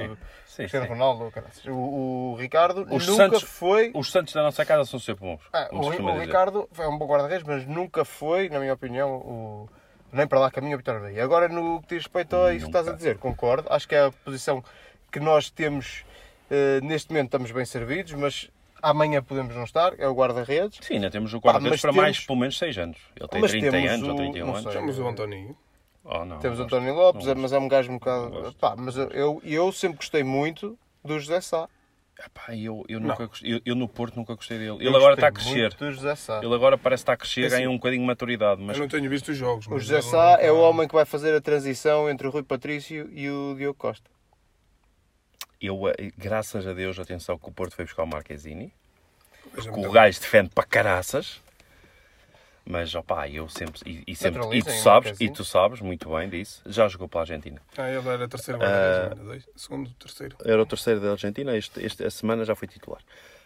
Sim, 0.46 0.62
Cristiano. 0.62 0.86
Ronaldo. 0.88 1.32
O, 1.68 2.32
o 2.32 2.36
Ricardo 2.36 2.86
Os 2.90 3.06
nunca 3.06 3.24
Santos- 3.24 3.42
foi. 3.42 3.90
Os 3.94 4.10
Santos 4.10 4.32
da 4.32 4.42
nossa 4.42 4.64
casa 4.64 4.84
são 4.86 4.98
sempre 4.98 5.26
bons. 5.26 5.40
Ah, 5.52 5.66
como 5.66 5.92
se 5.92 6.00
o, 6.00 6.04
o. 6.06 6.18
Ricardo 6.18 6.68
é 6.78 6.88
um 6.88 6.96
bom 6.96 7.06
guarda-redes, 7.06 7.44
mas 7.46 7.66
nunca 7.66 8.04
foi, 8.06 8.48
na 8.48 8.58
minha 8.58 8.72
opinião, 8.72 9.16
o, 9.16 9.68
nem 10.10 10.26
para 10.26 10.38
lá 10.40 10.50
caminho 10.50 10.74
a 10.74 10.76
Vitória 10.78 11.00
Bahia. 11.00 11.22
Agora, 11.22 11.46
no 11.48 11.82
que 11.82 11.88
diz 11.88 12.04
respeito 12.04 12.34
a 12.36 12.54
isso 12.54 12.64
que 12.64 12.70
estás 12.70 12.88
a 12.88 12.92
dizer, 12.92 13.18
concordo. 13.18 13.68
Acho 13.70 13.86
que 13.86 13.94
é 13.94 14.06
a 14.06 14.10
posição 14.24 14.64
que 15.12 15.20
nós 15.20 15.50
temos, 15.50 16.04
eh, 16.50 16.80
neste 16.82 17.10
momento 17.10 17.26
estamos 17.26 17.50
bem 17.50 17.64
servidos, 17.64 18.12
mas 18.14 18.50
amanhã 18.82 19.22
podemos 19.22 19.54
não 19.56 19.64
estar, 19.64 19.92
é 19.98 20.06
o 20.08 20.14
guarda-redes. 20.14 20.78
Sim, 20.82 20.94
ainda 20.94 21.10
temos 21.10 21.32
o 21.34 21.38
guarda-redes 21.38 21.80
para 21.80 21.92
mais 21.92 22.16
temos- 22.16 22.26
pelo 22.26 22.38
menos 22.38 22.58
6 22.58 22.78
anos. 22.78 22.98
Ele 23.18 23.28
tem 23.28 23.40
Mas 23.40 23.50
30 23.50 23.70
temos 23.70 23.90
anos 23.90 24.08
ou 24.08 24.14
o- 24.14 24.16
31 24.16 24.46
não 24.46 24.54
anos. 24.56 24.62
sei. 24.72 24.80
Temos 24.80 24.98
o 24.98 25.08
Antoninho. 25.08 25.56
Oh, 26.08 26.24
não, 26.24 26.38
Temos 26.38 26.58
o 26.58 26.60
não 26.60 26.66
António. 26.66 26.94
Lopes, 26.94 27.26
Não 27.26 27.34
mas 27.34 27.52
é 27.52 27.58
um 27.58 27.66
gajo 27.66 27.90
um 27.90 27.98
bocado. 27.98 28.30
Não. 28.30 28.52
Pá, 28.52 28.76
mas 28.78 28.96
eu, 28.96 29.08
eu, 29.10 29.42
eu 29.44 29.72
sempre 29.72 29.96
gostei 29.96 30.22
muito 30.22 30.78
do 31.04 31.18
José 31.18 31.40
Sá. 31.40 31.68
Epá, 32.24 32.54
eu, 32.56 32.84
eu, 32.88 33.00
nunca 33.00 33.26
gostei- 33.26 33.54
eu, 33.54 33.60
eu 33.66 33.74
no 33.74 33.88
Porto 33.88 34.14
nunca 34.16 34.34
gostei 34.36 34.56
dele. 34.56 34.70
Eu 34.70 34.76
Ele 34.80 34.88
agora 34.96 35.14
gostei 35.14 35.14
está 35.14 35.26
a 35.26 35.32
crescer. 35.32 36.42
Ele 36.44 36.54
agora 36.54 36.78
parece 36.78 37.02
estar 37.02 37.12
a 37.12 37.16
crescer, 37.16 37.42
É 37.42 37.46
assim, 37.46 37.56
ganha 37.56 37.68
um 37.70 37.74
bocadinho 37.74 38.02
de 38.02 38.06
maturidade. 38.06 38.62
Mas 38.62 38.76
Eu 38.76 38.82
não 38.82 38.88
tenho 38.88 39.10
visto 39.10 39.32
os 39.32 39.36
jogos. 39.36 39.66
O 39.66 39.78
José 39.80 40.00
Sá 40.00 40.30
nunca- 40.32 40.42
é 40.42 40.50
o 40.52 40.58
homem 40.60 40.86
que 40.88 40.94
vai 40.94 41.04
fazer 41.04 41.34
a 41.34 41.40
transição 41.40 42.08
entre 42.08 42.26
o 42.26 42.30
Rui 42.30 42.44
Patrício 42.44 43.10
e 43.12 43.28
o 43.28 43.54
Diogo 43.58 43.76
Costa. 43.76 44.08
Eu, 45.60 45.88
eh, 45.88 46.10
graças 46.16 46.66
a 46.66 46.72
Deus, 46.72 46.98
atenção 46.98 47.38
que 47.38 47.48
o 47.48 47.52
Porto 47.52 47.74
foi 47.74 47.84
buscar 47.84 48.02
o 48.02 48.06
Marquezini. 48.06 48.72
Veja 49.54 49.70
Que 49.70 49.76
muito 49.76 49.88
o 49.88 49.92
gajo 49.92 50.20
defende 50.20 50.50
para 50.50 50.64
caraças. 50.64 51.40
Mas, 52.68 52.92
opá, 52.96 53.28
eu 53.28 53.48
sempre... 53.48 53.80
E, 53.86 54.02
e 54.08 54.16
sempre, 54.16 54.40
e 54.58 54.60
tu 54.60 54.72
sabes, 54.72 55.20
e 55.20 55.30
tu 55.30 55.44
sabes 55.44 55.80
muito 55.80 56.10
bem 56.10 56.28
disso. 56.28 56.62
Já 56.66 56.88
jogou 56.88 57.08
pela 57.08 57.22
Argentina. 57.22 57.62
Ah, 57.78 57.88
ele 57.88 58.08
era 58.08 58.26
terceiro 58.26 58.58
Ah. 58.60 59.14
dois? 59.14 59.48
Segundo, 59.54 59.88
terceiro. 59.94 60.36
Era 60.44 60.60
o 60.60 60.66
terceiro 60.66 60.98
da 61.00 61.12
Argentina. 61.12 61.56
Este, 61.56 61.78
este, 61.84 62.04
esta 62.04 62.18
semana 62.18 62.44
já 62.44 62.56
foi 62.56 62.66
titular. 62.66 63.00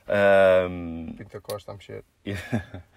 Ahm, 0.09 1.13
Pinto 1.19 1.41
Costa 1.43 1.71
a 1.73 1.75
mexer. 1.75 2.03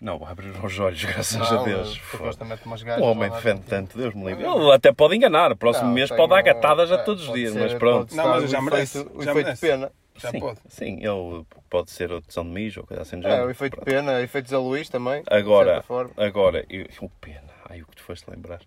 não, 0.00 0.24
abriram 0.26 0.64
os 0.64 0.78
olhos, 0.78 1.02
graças 1.04 1.36
Não, 1.38 1.60
a 1.60 1.64
Deus. 1.64 1.98
o. 1.98 3.00
O 3.00 3.02
homem 3.04 3.30
defende 3.30 3.62
tanto, 3.62 3.96
Deus 3.98 4.14
me 4.14 4.24
livre. 4.26 4.44
Ele 4.44 4.72
até 4.72 4.92
pode 4.92 5.16
enganar. 5.16 5.54
Próximo 5.56 5.88
Não, 5.88 5.94
mês 5.94 6.08
pode 6.08 6.28
dar 6.28 6.36
uma- 6.36 6.42
gatadas 6.42 6.90
a 6.92 6.96
é, 6.96 6.98
todos 6.98 7.28
os 7.28 7.34
dias, 7.34 7.52
ser- 7.52 7.60
mas 7.60 7.74
pronto. 7.74 8.14
Não, 8.14 8.28
mas 8.28 8.44
o 8.44 8.46
já 8.48 8.60
merece, 8.60 8.98
efeito- 8.98 9.18
O 9.18 9.22
já 9.22 9.30
efeito 9.30 9.44
merece. 9.46 9.66
pena. 9.66 9.92
Já 10.16 10.30
sim, 10.32 10.40
pode. 10.40 10.58
Sim, 10.68 10.96
ele 10.98 11.46
pode 11.70 11.90
ser 11.90 12.12
o 12.12 12.20
de 12.20 12.32
São 12.32 12.44
Mijo 12.44 12.80
ou 12.80 12.86
coisa 12.86 13.02
assim. 13.02 13.18
do 13.20 13.26
É, 13.26 13.42
o 13.42 13.48
efeito 13.50 13.76
Pronto. 13.76 13.86
pena, 13.86 14.12
o 14.12 14.18
efeito 14.20 14.50
Zé 14.50 14.58
Luís 14.58 14.88
também. 14.90 15.22
de 15.22 15.34
Agora, 15.34 15.82
agora, 16.18 16.64
eu, 16.68 16.86
o 17.00 17.08
pena, 17.20 17.40
ai 17.70 17.80
o 17.80 17.86
que 17.86 17.96
tu 17.96 18.02
foste 18.02 18.30
lembrar. 18.30 18.60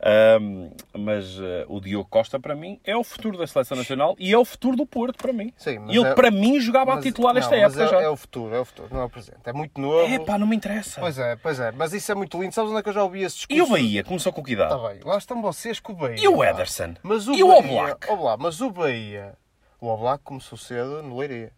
Ahm, 0.00 0.70
mas 0.96 1.38
eh, 1.40 1.64
o 1.68 1.80
Diogo 1.80 2.08
Costa, 2.08 2.38
para 2.38 2.54
mim, 2.54 2.78
é 2.84 2.96
o 2.96 3.02
futuro 3.02 3.38
da 3.38 3.46
seleção 3.46 3.76
nacional 3.76 4.14
e 4.18 4.32
é 4.32 4.38
o 4.38 4.44
futuro 4.44 4.76
do 4.76 4.84
Porto, 4.86 5.16
para 5.16 5.32
mim. 5.32 5.52
Sim, 5.56 5.78
mas 5.78 5.96
ele, 5.96 6.06
é- 6.06 6.14
para 6.14 6.30
mim, 6.30 6.60
jogava 6.60 6.92
a 6.92 6.94
Mas- 6.96 7.04
titular 7.04 7.32
não, 7.34 7.40
esta 7.40 7.52
mas 7.56 7.62
época 7.78 7.82
é, 7.84 7.88
já. 7.88 8.02
é 8.02 8.08
o 8.08 8.16
futuro, 8.16 8.54
é 8.54 8.60
o 8.60 8.64
futuro, 8.64 8.88
não 8.92 9.00
é 9.00 9.04
o 9.04 9.10
presente. 9.10 9.38
É 9.44 9.52
muito 9.52 9.80
novo. 9.80 10.06
É 10.12 10.18
pá, 10.18 10.36
não 10.38 10.46
me 10.46 10.56
interessa. 10.56 11.00
Pois 11.00 11.18
é, 11.18 11.36
pois 11.36 11.58
é. 11.58 11.72
Mas 11.72 11.92
isso 11.92 12.10
é 12.12 12.14
muito 12.14 12.40
lindo. 12.40 12.52
Sabes 12.54 12.70
onde 12.70 12.80
é 12.80 12.82
que 12.82 12.88
eu 12.90 12.92
já 12.92 13.02
ouvi 13.02 13.22
esse 13.22 13.36
discurso? 13.36 13.58
E 13.58 13.62
o 13.62 13.68
Bahia? 13.68 14.04
Começou 14.04 14.32
com 14.32 14.42
que 14.42 14.52
idade? 14.52 14.74
Está 14.74 14.88
bem, 14.88 15.00
lá 15.04 15.16
estão 15.18 15.40
vocês 15.40 15.80
com 15.80 15.92
o 15.92 15.96
Bahia. 15.96 16.22
E 16.22 16.28
o. 16.28 16.44
Ederson? 16.44 16.94
Mas 17.02 17.26
o 17.26 17.32
E 17.34 17.42
o 17.42 17.48
Bahia, 17.48 17.58
Oblak? 17.82 18.10
Oblak, 18.12 18.42
Mas 18.42 18.60
o 18.60 18.70
Bahia... 18.70 19.34
O 19.80 19.88
Oblak 19.88 20.22
começou 20.24 20.56
cedo 20.56 21.02
no 21.02 21.18
Leiria. 21.18 21.52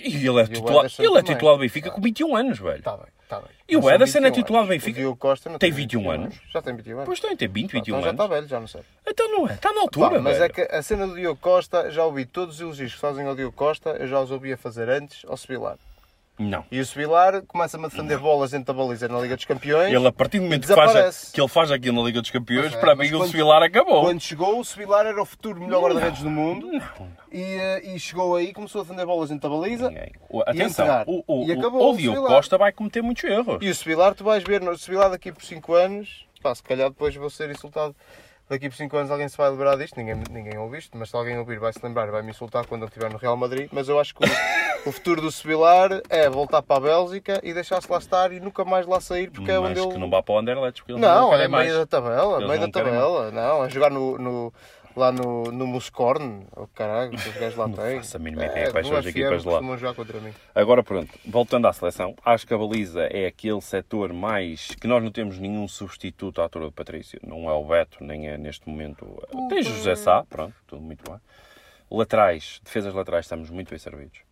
E 0.00 0.16
ele 0.16 0.40
é 0.40 0.42
o 0.44 0.48
titular, 0.48 0.86
ele 0.98 1.18
é 1.18 1.22
titular 1.22 1.54
do 1.56 1.60
Benfica 1.60 1.90
com 1.90 2.00
21 2.00 2.36
anos, 2.36 2.58
velho. 2.58 2.78
Está 2.78 2.96
bem, 2.96 3.06
está 3.22 3.40
bem. 3.40 3.48
E 3.68 3.76
o 3.76 3.80
Mas 3.80 3.84
são 3.86 3.94
Ederson 3.94 4.18
é 4.18 4.22
21 4.22 4.32
titular 4.42 4.62
do 4.62 4.66
anos. 4.66 4.68
Benfica? 4.68 4.98
O 4.98 5.02
Diogo 5.02 5.16
Costa 5.16 5.50
não 5.50 5.58
Tem 5.58 5.70
21 5.72 6.10
anos. 6.10 6.34
Já 6.52 6.62
tem 6.62 6.76
21 6.76 6.92
anos. 6.94 7.06
Pois 7.06 7.20
tem, 7.20 7.36
tem 7.36 7.48
20, 7.48 7.72
21 7.72 7.78
então 7.80 8.02
já 8.02 8.10
está 8.10 8.22
anos. 8.24 8.36
velho, 8.36 8.48
já 8.48 8.60
não 8.60 8.68
sei. 8.68 8.82
Então 9.06 9.28
não 9.32 9.48
é, 9.48 9.54
está 9.54 9.72
na 9.72 9.80
altura, 9.80 10.20
mas 10.20 10.38
velho. 10.38 10.44
é 10.44 10.48
que 10.48 10.60
a 10.62 10.82
cena 10.82 11.06
do 11.06 11.14
Diogo 11.16 11.40
Costa, 11.40 11.90
já 11.90 12.04
ouvi 12.04 12.24
todos 12.24 12.56
os 12.56 12.60
elogios 12.60 12.94
que 12.94 13.00
fazem 13.00 13.26
ao 13.26 13.34
Diogo 13.34 13.56
Costa, 13.56 13.90
eu 13.90 14.06
já 14.06 14.20
os 14.20 14.30
ouvia 14.30 14.56
fazer 14.56 14.88
antes 14.88 15.24
ao 15.26 15.36
Sevilar. 15.36 15.76
Não. 16.38 16.64
E 16.72 16.80
o 16.80 16.86
Sevilar 16.86 17.42
começa-me 17.46 17.84
a 17.84 17.88
defender 17.88 18.18
bolas 18.18 18.50
dentro 18.52 18.72
da 18.72 18.82
baliza 18.82 19.06
na 19.06 19.20
Liga 19.20 19.36
dos 19.36 19.44
Campeões. 19.44 19.92
Ele, 19.92 20.06
a 20.08 20.10
partir 20.12 20.38
do 20.38 20.44
momento 20.44 20.66
que, 20.66 20.74
faz, 20.74 21.30
que 21.30 21.40
ele 21.40 21.48
faz 21.48 21.70
aquilo 21.70 22.00
na 22.00 22.06
Liga 22.06 22.20
dos 22.22 22.30
Campeões, 22.30 22.72
é, 22.72 22.76
para 22.78 22.96
mim 22.96 23.06
o 23.08 23.18
quando- 23.18 23.30
Sevilar 23.30 23.62
acabou. 23.62 24.00
Quando 24.02 24.20
chegou, 24.20 24.58
o 24.58 24.64
Sevilar 24.64 25.06
era 25.06 25.22
o 25.22 25.26
futuro 25.26 25.60
melhor 25.60 25.82
guarda-redes 25.82 26.22
do 26.22 26.30
mundo. 26.30 26.66
Não, 26.66 26.78
não. 26.78 27.08
E, 27.30 27.42
eh, 27.42 27.94
e 27.94 28.00
chegou 28.00 28.34
aí, 28.34 28.52
começou 28.52 28.80
a 28.80 28.84
defender 28.84 29.04
bolas 29.06 29.28
dentro 29.28 29.48
da 29.48 29.56
baliza. 29.56 29.88
Ninguém. 29.90 30.12
O- 30.30 30.40
Atenção, 30.40 30.84
enterrar. 30.86 31.04
o, 31.06 31.22
o, 31.26 31.44
E 31.46 31.52
o- 31.54 31.58
acabou 31.60 31.82
o 31.82 31.92
o 31.92 31.96
Diogo. 31.96 32.26
Costa 32.26 32.56
vai 32.58 32.72
cometer 32.72 33.02
muitos 33.02 33.22
erros. 33.24 33.58
E 33.60 33.68
o 33.68 33.74
Sevilar, 33.74 34.14
tu 34.14 34.24
vais 34.24 34.42
ver, 34.42 34.60
no 34.62 34.76
Sevilar 34.76 35.10
daqui 35.10 35.30
por 35.32 35.44
5 35.44 35.74
anos, 35.74 36.26
pá, 36.42 36.54
se 36.54 36.62
calhar 36.62 36.88
depois 36.88 37.14
vou 37.14 37.28
ser 37.30 37.50
insultado. 37.50 37.94
Daqui 38.52 38.68
por 38.68 38.76
5 38.76 38.94
anos 38.98 39.10
alguém 39.10 39.26
se 39.30 39.36
vai 39.38 39.48
lembrar 39.48 39.76
disto, 39.78 39.96
ninguém, 39.96 40.22
ninguém 40.30 40.58
ouve 40.58 40.76
isto, 40.76 40.94
mas 40.98 41.08
se 41.08 41.16
alguém 41.16 41.38
ouvir 41.38 41.58
vai 41.58 41.72
se 41.72 41.78
lembrar, 41.82 42.10
vai 42.10 42.20
me 42.20 42.32
insultar 42.32 42.66
quando 42.66 42.82
ele 42.82 42.88
estiver 42.90 43.10
no 43.10 43.16
Real 43.16 43.34
Madrid. 43.34 43.66
Mas 43.72 43.88
eu 43.88 43.98
acho 43.98 44.14
que 44.14 44.22
o, 44.26 44.90
o 44.90 44.92
futuro 44.92 45.22
do 45.22 45.32
Sevilar 45.32 46.02
é 46.10 46.28
voltar 46.28 46.60
para 46.60 46.76
a 46.76 46.80
Bélgica 46.80 47.40
e 47.42 47.54
deixar-se 47.54 47.90
lá 47.90 47.96
estar 47.96 48.30
e 48.30 48.40
nunca 48.40 48.62
mais 48.62 48.86
lá 48.86 49.00
sair, 49.00 49.30
porque 49.30 49.50
é 49.50 49.58
Mas 49.58 49.70
onde 49.70 49.80
ele. 49.80 49.88
que 49.94 49.98
não 49.98 50.10
vá 50.10 50.22
para 50.22 50.34
o 50.34 50.38
Anderlecht, 50.38 50.82
porque 50.82 50.92
eles 50.92 51.00
Não, 51.00 51.30
querem 51.30 51.46
é 51.46 51.48
mais. 51.48 51.66
meio 51.66 51.78
da 51.78 51.86
tabela, 51.86 52.36
Eles 52.36 52.46
meio 52.48 52.60
da 52.60 52.66
não 52.66 52.70
tabela. 52.70 53.30
Não, 53.30 53.62
a 53.62 53.68
jogar 53.70 53.90
no, 53.90 54.18
no- 54.18 54.52
lá 54.96 55.12
no, 55.12 55.44
no 55.44 55.66
Muscorn, 55.66 56.46
oh, 56.56 56.66
caralho, 56.68 57.14
os 57.14 57.24
gajos 57.34 57.56
lá 57.56 57.68
têm. 57.68 57.96
faço 57.98 58.16
a 58.16 58.20
mínima 58.20 58.46
ideia 58.46 58.70
quais 58.70 58.86
no 58.86 58.92
são 58.92 58.98
as 58.98 59.06
equipas 59.06 59.44
lá. 59.44 59.52
costumam 59.52 59.78
jogar 59.78 59.94
contra 59.94 60.20
mim. 60.20 60.32
Agora 60.54 60.82
pronto, 60.82 61.18
voltando 61.26 61.66
à 61.66 61.72
seleção, 61.72 62.14
acho 62.24 62.46
que 62.46 62.54
a 62.54 62.58
baliza 62.58 63.02
é 63.04 63.26
aquele 63.26 63.60
setor 63.60 64.12
mais 64.12 64.74
que 64.74 64.86
nós 64.86 65.02
não 65.02 65.10
temos 65.10 65.38
nenhum 65.38 65.66
substituto 65.68 66.40
à 66.40 66.44
altura 66.44 66.66
do 66.66 66.72
Patrício. 66.72 67.20
Não 67.26 67.48
é 67.48 67.52
o 67.52 67.64
Beto, 67.64 68.02
nem 68.02 68.28
é 68.28 68.36
neste 68.36 68.68
momento. 68.68 69.04
O 69.32 69.62
José 69.62 69.94
Sá, 69.94 70.24
pronto, 70.28 70.54
tudo 70.66 70.82
muito 70.82 71.08
bem. 71.10 71.20
Laterais, 71.90 72.60
defesas 72.64 72.94
laterais, 72.94 73.26
estamos 73.26 73.50
muito 73.50 73.70
bem 73.70 73.78
servidos. 73.78 74.31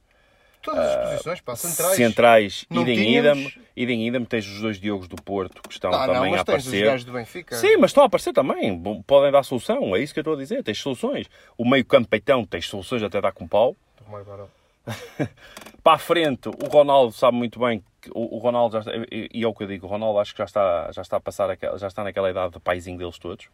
Todas 0.62 0.78
as 0.86 1.10
posições, 1.10 1.40
pá, 1.40 1.56
centrais. 1.56 1.96
Centrais, 1.96 2.66
Não 2.68 2.82
idem 2.82 2.96
tínhamos- 2.96 3.38
idem, 3.52 3.62
idem 3.76 4.06
idem, 4.08 4.24
tens 4.26 4.46
os 4.46 4.60
dois 4.60 4.78
Diogos 4.78 5.08
do 5.08 5.16
Porto 5.16 5.62
que 5.62 5.72
estão 5.72 5.90
Ah, 5.92 6.06
não, 6.06 6.14
também 6.14 6.30
mas 6.32 6.40
a 6.40 6.44
tens 6.44 6.66
os 6.66 6.72
aparecer. 6.74 7.04
do 7.04 7.12
Benfica. 7.12 7.56
Sim, 7.56 7.76
mas 7.78 7.90
estão 7.90 8.02
a 8.02 8.06
aparecer 8.06 8.32
também. 8.34 8.78
Podem 9.06 9.32
dar 9.32 9.42
solução, 9.42 9.96
é 9.96 10.00
isso 10.00 10.12
que 10.12 10.20
eu 10.20 10.22
estou 10.22 10.34
a 10.34 10.36
dizer. 10.36 10.62
Tens 10.62 10.78
soluções. 10.78 11.26
O 11.56 11.64
meio 11.68 11.84
campo 11.84 12.08
peitão 12.08 12.44
tens 12.44 12.66
soluções 12.68 13.02
até 13.02 13.20
dar 13.20 13.32
com 13.32 13.48
pau. 13.48 13.74
Para 15.82 15.94
a 15.94 15.98
frente, 15.98 16.48
o 16.48 16.66
Ronaldo 16.68 17.12
sabe 17.12 17.36
muito 17.36 17.58
bem 17.58 17.82
que 18.00 18.10
o, 18.14 18.36
o 18.36 18.38
Ronaldo 18.38 18.78
está, 18.78 18.92
e 19.10 19.28
e 19.32 19.42
é 19.44 19.46
o 19.46 19.54
que 19.54 19.62
eu 19.62 19.66
digo, 19.68 19.86
o 19.86 19.88
Ronaldo 19.88 20.18
acho 20.18 20.32
que 20.32 20.38
já 20.38 20.44
está, 20.44 20.90
já 20.92 21.02
está 21.02 21.16
a 21.16 21.20
passar, 21.20 21.50
aquela- 21.50 21.78
já 21.78 21.86
está 21.86 22.02
naquela 22.04 22.30
idade 22.30 22.54
de 22.54 22.60
paizinho 22.60 22.98
deles 22.98 23.18
todos, 23.18 23.48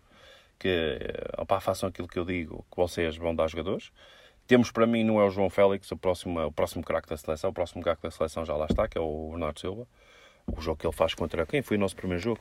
que 0.59 0.99
opá, 1.39 1.61
façam 1.61 1.89
aquilo 1.89 2.09
que 2.09 2.19
eu 2.19 2.25
digo, 2.25 2.65
que 2.71 2.77
vocês 2.77 3.17
vão 3.17 3.35
dar 3.35 3.49
jogadores. 3.49 3.91
Temos 4.47 4.71
para 4.71 4.87
mim, 4.87 5.03
não 5.03 5.21
é 5.21 5.25
o 5.25 5.31
João 5.31 5.51
Félix, 5.51 5.91
o 5.91 5.97
próximo, 5.97 6.41
o 6.41 6.53
próximo 6.53 6.85
craque 6.85 7.09
da 7.09 7.17
seleção, 7.17 7.51
o 7.51 7.53
próximo 7.53 7.83
craque 7.83 8.03
da 8.03 8.11
seleção 8.11 8.45
já 8.45 8.55
lá 8.55 8.67
está, 8.67 8.87
que 8.87 8.97
é 8.97 9.01
o 9.01 9.31
Bernardo 9.31 9.59
Silva. 9.59 9.87
O 10.47 10.61
jogo 10.61 10.79
que 10.79 10.87
ele 10.87 10.95
faz 10.95 11.15
contra 11.15 11.45
quem 11.45 11.63
foi 11.63 11.77
o 11.77 11.81
nosso 11.81 11.97
primeiro 11.97 12.23
jogo? 12.23 12.41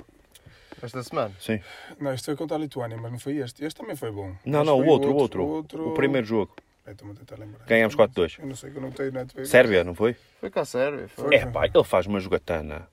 Esta 0.81 1.01
semana. 1.01 1.33
Sim. 1.39 1.59
Não, 1.99 2.13
isto 2.13 2.25
foi 2.25 2.35
contra 2.35 2.57
a 2.57 2.59
Lituânia, 2.59 2.97
mas 2.97 3.11
não 3.11 3.17
foi 3.17 3.37
este. 3.37 3.63
Este 3.65 3.79
também 3.79 3.95
foi 3.95 4.11
bom. 4.11 4.35
Não, 4.45 4.59
Mas 4.59 4.67
não, 4.67 4.79
o 4.79 4.85
outro, 4.85 5.11
o 5.11 5.15
outro, 5.47 5.89
O 5.89 5.93
primeiro 5.93 6.27
jogo. 6.27 6.55
É, 6.85 6.91
Estou-me 6.91 7.13
a 7.13 7.15
tentar 7.15 7.39
lembrar. 7.39 7.65
Ganhámos 7.65 7.95
4-2. 7.95 8.39
Eu 8.39 8.47
não 8.47 8.55
sei 8.55 8.69
que 8.69 8.77
eu 8.77 8.81
não 8.81 8.91
tenho. 8.91 9.11
Sérvia, 9.45 9.83
não 9.83 9.95
foi? 9.95 10.15
Foi 10.39 10.51
cá 10.51 10.63
sério. 10.63 11.09
Foi. 11.09 11.25
Foi. 11.25 11.35
É 11.35 11.45
pá, 11.47 11.65
ele 11.65 11.83
faz 11.83 12.05
uma 12.05 12.19
jogatana. 12.19 12.87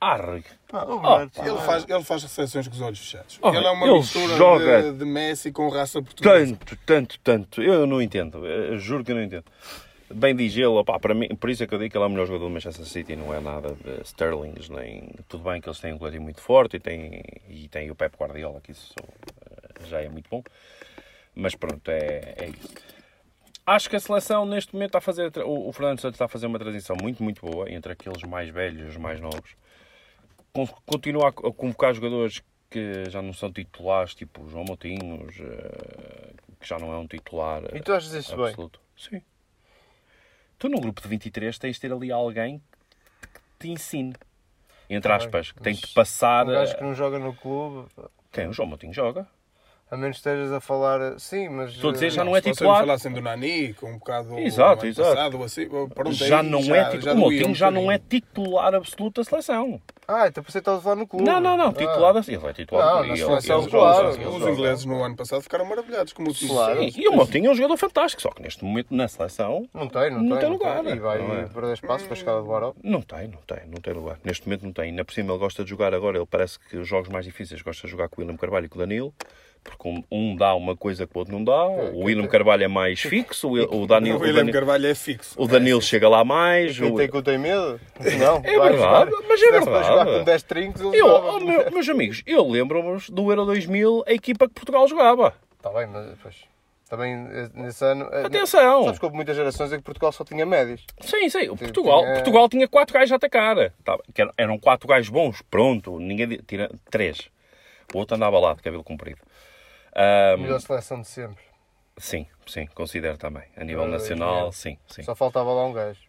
Arre. 0.00 0.44
Ah, 0.72 0.84
Oh, 0.86 1.42
Ele 1.42 1.58
faz, 1.58 1.84
ele 1.88 2.04
faz 2.04 2.22
seleções 2.22 2.68
com 2.68 2.74
os 2.74 2.80
olhos 2.80 2.98
fechados. 2.98 3.38
Oh, 3.42 3.48
ele 3.52 3.66
é 3.66 3.70
uma 3.70 3.86
ele 3.86 3.98
mistura 3.98 4.36
joga 4.36 4.82
de, 4.92 4.98
de 4.98 5.04
Messi 5.04 5.50
com 5.50 5.68
raça 5.68 6.00
portuguesa. 6.00 6.56
Tanto, 6.56 6.76
tanto, 6.86 7.18
tanto. 7.20 7.62
Eu 7.62 7.86
não 7.86 8.00
entendo. 8.00 8.46
Eu 8.46 8.78
juro 8.78 9.02
que 9.04 9.10
eu 9.10 9.16
não 9.16 9.22
entendo. 9.22 9.44
Bem 10.10 10.34
diz 10.34 10.54
ele, 10.56 10.66
opá, 10.66 10.98
para 10.98 11.14
mim, 11.14 11.28
por 11.36 11.50
isso 11.50 11.62
é 11.62 11.66
que 11.66 11.74
eu 11.74 11.78
digo 11.78 11.90
que 11.90 11.96
ele 11.98 12.04
é 12.04 12.06
o 12.06 12.10
melhor 12.10 12.26
jogador 12.26 12.46
do 12.46 12.50
Manchester 12.50 12.86
City, 12.86 13.14
não 13.14 13.34
é 13.34 13.40
nada 13.40 13.76
de 13.84 14.02
Sterlings, 14.04 14.68
nem. 14.70 15.10
Tudo 15.28 15.44
bem 15.44 15.60
que 15.60 15.68
eles 15.68 15.80
têm 15.80 15.92
um 15.92 15.98
coletivo 15.98 16.22
muito 16.22 16.40
forte 16.40 16.76
e 16.76 16.80
têm, 16.80 17.22
e 17.48 17.68
têm 17.68 17.90
o 17.90 17.94
Pep 17.94 18.16
Guardiola, 18.16 18.58
que 18.62 18.70
isso 18.72 18.94
eh, 18.98 19.84
já 19.86 20.00
é 20.00 20.08
muito 20.08 20.30
bom. 20.30 20.42
Mas 21.34 21.54
pronto, 21.54 21.90
é, 21.90 22.34
é 22.38 22.48
isso. 22.48 22.68
Acho 23.66 23.90
que 23.90 23.96
a 23.96 24.00
seleção 24.00 24.46
neste 24.46 24.72
momento 24.72 24.88
está 24.90 24.98
a 24.98 25.02
fazer. 25.02 25.30
O 25.44 25.68
o 25.68 25.72
Fernando 25.72 26.00
Santos 26.00 26.14
está 26.14 26.24
a 26.24 26.28
fazer 26.28 26.46
uma 26.46 26.58
transição 26.58 26.96
muito, 27.02 27.22
muito 27.22 27.44
boa 27.44 27.70
entre 27.70 27.92
aqueles 27.92 28.22
mais 28.22 28.48
velhos 28.48 28.80
e 28.80 28.84
os 28.90 28.96
mais 28.96 29.20
novos. 29.20 29.50
Con- 30.52 30.66
Continua 30.86 31.28
a 31.28 31.32
co- 31.32 31.48
a 31.48 31.52
convocar 31.52 31.94
jogadores 31.94 32.42
que 32.70 33.08
já 33.10 33.22
não 33.22 33.32
são 33.32 33.50
titulares, 33.52 34.14
tipo 34.14 34.42
o 34.42 34.48
João 34.48 34.64
Moutinhos, 34.64 35.36
eh, 35.40 36.32
que 36.60 36.68
já 36.68 36.78
não 36.78 36.92
é 36.92 36.98
um 36.98 37.06
titular 37.06 37.62
E 37.74 37.80
tu 37.80 37.92
achas 37.92 38.12
isso 38.12 38.36
bem? 38.36 38.46
absoluto. 38.46 38.80
Sim. 38.96 39.22
Tu 40.58 40.68
no 40.68 40.80
grupo 40.80 41.00
de 41.00 41.08
23 41.08 41.58
tens 41.58 41.76
de 41.76 41.80
ter 41.80 41.92
ali 41.92 42.10
alguém 42.10 42.60
que 43.20 43.40
te 43.60 43.68
ensine. 43.70 44.14
Entre 44.90 45.08
Tá 45.10 45.18
bem, 45.18 45.26
aspas, 45.26 45.52
que 45.52 45.62
tem 45.62 45.76
que 45.76 45.92
passar. 45.94 46.46
Um 46.46 46.50
gajo 46.50 46.72
eh, 46.72 46.76
que 46.76 46.82
não 46.82 46.94
joga 46.94 47.18
no 47.18 47.34
clube, 47.34 47.88
Quem? 48.32 48.48
O 48.48 48.52
João 48.52 48.68
Moutinho 48.68 48.92
joga. 48.92 49.26
A 49.90 49.96
menos 49.96 50.16
que 50.16 50.28
estejas 50.28 50.52
a 50.52 50.60
falar. 50.60 51.18
Sim, 51.18 51.48
mas. 51.48 51.70
Estou 51.72 51.90
a 51.90 51.92
dizer, 51.92 52.06
eh, 52.06 52.10
já 52.10 52.24
não 52.24 52.36
é 52.36 52.40
Se 52.42 52.50
titular. 52.52 52.80
falassem 52.80 53.12
do 53.12 53.20
Nani, 53.20 53.74
com 53.74 53.90
um 53.90 53.98
bocado 53.98 54.38
Exato, 54.38 54.86
exato. 54.86 55.08
passado, 55.14 55.42
assim, 55.44 55.66
pronto, 55.68 56.12
já 56.12 56.40
aí 56.40 56.48
não 56.48 56.62
já- 56.62 56.76
é 56.76 56.90
titular. 56.90 57.14
O 57.14 57.18
Moutinho 57.18 57.54
já 57.54 57.70
não 57.70 57.90
é 57.90 57.98
titular 57.98 58.74
absoluto 58.74 59.20
da 59.20 59.24
seleção. 59.24 59.80
Ah, 60.10 60.26
então 60.26 60.42
pensei 60.42 60.60
que 60.60 60.62
estavas 60.62 60.80
a 60.80 60.82
falar 60.82 60.96
no 60.96 61.06
clube. 61.06 61.24
Não, 61.26 61.38
não, 61.38 61.54
não. 61.56 61.68
Ah. 61.68 61.72
Titular 61.72 62.14
da 62.14 62.20
Ele 62.20 62.46
é 62.46 62.52
titular. 62.54 62.86
Não, 62.86 63.00
na 63.02 63.08
ele- 63.08 63.16
seleção, 63.18 63.60
ele 63.60 63.70
claro. 63.70 64.08
Os, 64.08 64.46
ingleses 64.46 64.84
no 64.86 65.02
ano 65.04 65.16
passado 65.16 65.42
ficaram 65.42 65.66
maravilhados 65.66 66.12
com 66.14 66.22
o 66.22 66.24
Moutinho. 66.24 66.50
Claro. 66.52 66.80
Sim, 66.80 67.00
E 67.00 67.08
o 67.08 67.12
Moutinho 67.12 67.48
é 67.48 67.50
um 67.50 67.54
jogador 67.54 67.76
fantástico, 67.76 68.22
só 68.22 68.30
que 68.30 68.40
neste 68.40 68.64
momento 68.64 68.94
na 68.94 69.06
seleção 69.06 69.68
Não 69.74 69.86
tem, 69.86 70.10
não, 70.10 70.22
Não 70.22 70.38
tem. 70.38 70.48
lugar, 70.48 70.84
E 70.86 70.98
vai 70.98 71.20
é? 71.20 71.44
perder 71.46 71.74
espaço 71.74 72.06
para 72.06 72.16
chegar 72.16 72.40
do 72.40 72.44
Baró. 72.46 72.72
não 72.82 73.02
tem, 73.02 73.28
não 73.28 73.38
tem, 73.46 73.66
não 73.66 73.80
tem 73.82 73.92
lugar. 73.92 74.18
Neste 74.24 74.46
momento 74.46 74.64
não 74.64 74.72
tem. 74.72 74.84
Ainda 74.84 75.04
por 75.04 75.12
cima 75.12 75.30
ele 75.32 75.38
gosta 75.38 75.62
de 75.62 75.68
jogar 75.70 75.92
agora. 75.92 76.16
Ele 76.16 76.26
parece 76.26 76.58
que 76.58 76.76
os 76.78 76.88
jogos 76.88 77.08
mais 77.10 77.26
difíceis 77.26 77.60
gosta 77.60 77.86
de 77.86 77.90
jogar 77.90 78.08
com 78.08 78.20
o 78.20 78.24
William 78.24 78.36
Carvalho 78.38 78.64
e 78.64 78.68
com 78.70 78.76
o 78.76 78.80
Danilo. 78.80 79.12
Porque 79.76 80.04
um, 80.10 80.34
dá 80.34 80.54
uma 80.54 80.76
coisa 80.76 81.06
que 81.06 81.14
o 81.14 81.18
outro 81.20 81.32
não 81.34 81.44
dá. 81.44 81.64
O 81.66 82.04
William 82.04 82.26
Carvalho 82.26 82.64
é 82.64 82.68
mais 82.68 83.00
fixo, 83.00 83.48
o, 83.52 83.86
Danilo, 83.86 84.16
O 84.18 84.20
William 84.22 84.36
Danilo, 84.36 84.52
Carvalho 84.52 84.86
é 84.86 84.94
fixo. 84.94 85.34
o 85.40 85.46
Danilo 85.46 85.80
chega 85.82 86.08
lá 86.08 86.24
mais. 86.24 86.78
Quem 86.78 86.90
o- 86.90 86.96
tem 86.96 87.08
que 87.08 87.16
eu 87.16 87.22
tenho 87.22 87.38
medo? 87.40 87.80
Não. 88.18 88.38
É 88.44 88.58
verdade, 88.58 89.10
jogar. 89.10 89.28
mas 89.28 89.42
é 89.42 89.48
para 89.50 89.60
jogar 89.60 89.82
verdade. 90.04 90.18
com 90.18 90.24
10 90.24 90.42
trincos, 90.42 90.80
ele 90.80 90.96
Eu, 90.96 91.06
oh, 91.06 91.38
meu- 91.40 91.70
meus 91.70 91.88
amigos, 91.88 92.22
eu 92.26 92.48
lembro-me 92.48 92.98
do 93.10 93.30
Euro 93.30 93.44
2000, 93.44 94.04
a 94.06 94.12
equipa 94.12 94.48
que 94.48 94.54
Portugal 94.54 94.88
jogava. 94.88 95.34
Está 95.56 95.70
bem, 95.70 95.86
mas 95.86 96.06
depois. 96.06 96.36
Também 96.88 97.12
eh, 97.30 97.50
nesse 97.52 97.84
ano. 97.84 98.08
eh, 98.10 98.24
Atenção! 98.24 98.84
Sabes 98.84 98.98
que 98.98 99.04
houve 99.04 99.14
muitas 99.16 99.36
gerações 99.36 99.70
em 99.72 99.76
que 99.76 99.82
Portugal 99.82 100.10
só 100.10 100.24
tinha 100.24 100.46
médios. 100.46 100.86
Sim, 101.02 101.28
sim. 101.28 101.48
O 101.50 101.56
Portugal, 101.56 102.00
tinha- 102.00 102.14
Portugal 102.14 102.48
tinha 102.48 102.66
quatro 102.66 102.94
gajos 102.94 103.12
a 103.12 103.16
atacar. 103.16 103.56
Tá, 103.84 103.98
eram, 104.38 104.58
quatro 104.58 104.88
gajos 104.88 105.10
bons, 105.10 105.42
pronto. 105.50 105.98
Ninguém 105.98 106.38
tira 106.46 106.70
três. 106.90 107.28
O 107.94 107.98
outro 107.98 108.16
andava 108.16 108.38
lá 108.38 108.54
de 108.54 108.62
cabelo 108.62 108.82
comprido. 108.82 109.18
A 110.00 110.34
Ahm, 110.34 110.42
melhor 110.42 110.60
seleção 110.60 111.00
de 111.00 111.08
sempre. 111.08 111.42
sim, 111.98 112.24
sim, 112.46 112.66
considero 112.74 113.18
também. 113.18 113.42
A 113.56 113.64
nível 113.64 113.84
Ah, 113.84 113.88
nacional, 113.88 114.48
é. 114.48 114.52
sim, 114.52 114.78
sim. 114.86 115.02
Só 115.02 115.14
faltava 115.16 115.52
lá 115.52 115.64
um 115.66 115.72
gajo. 115.72 116.00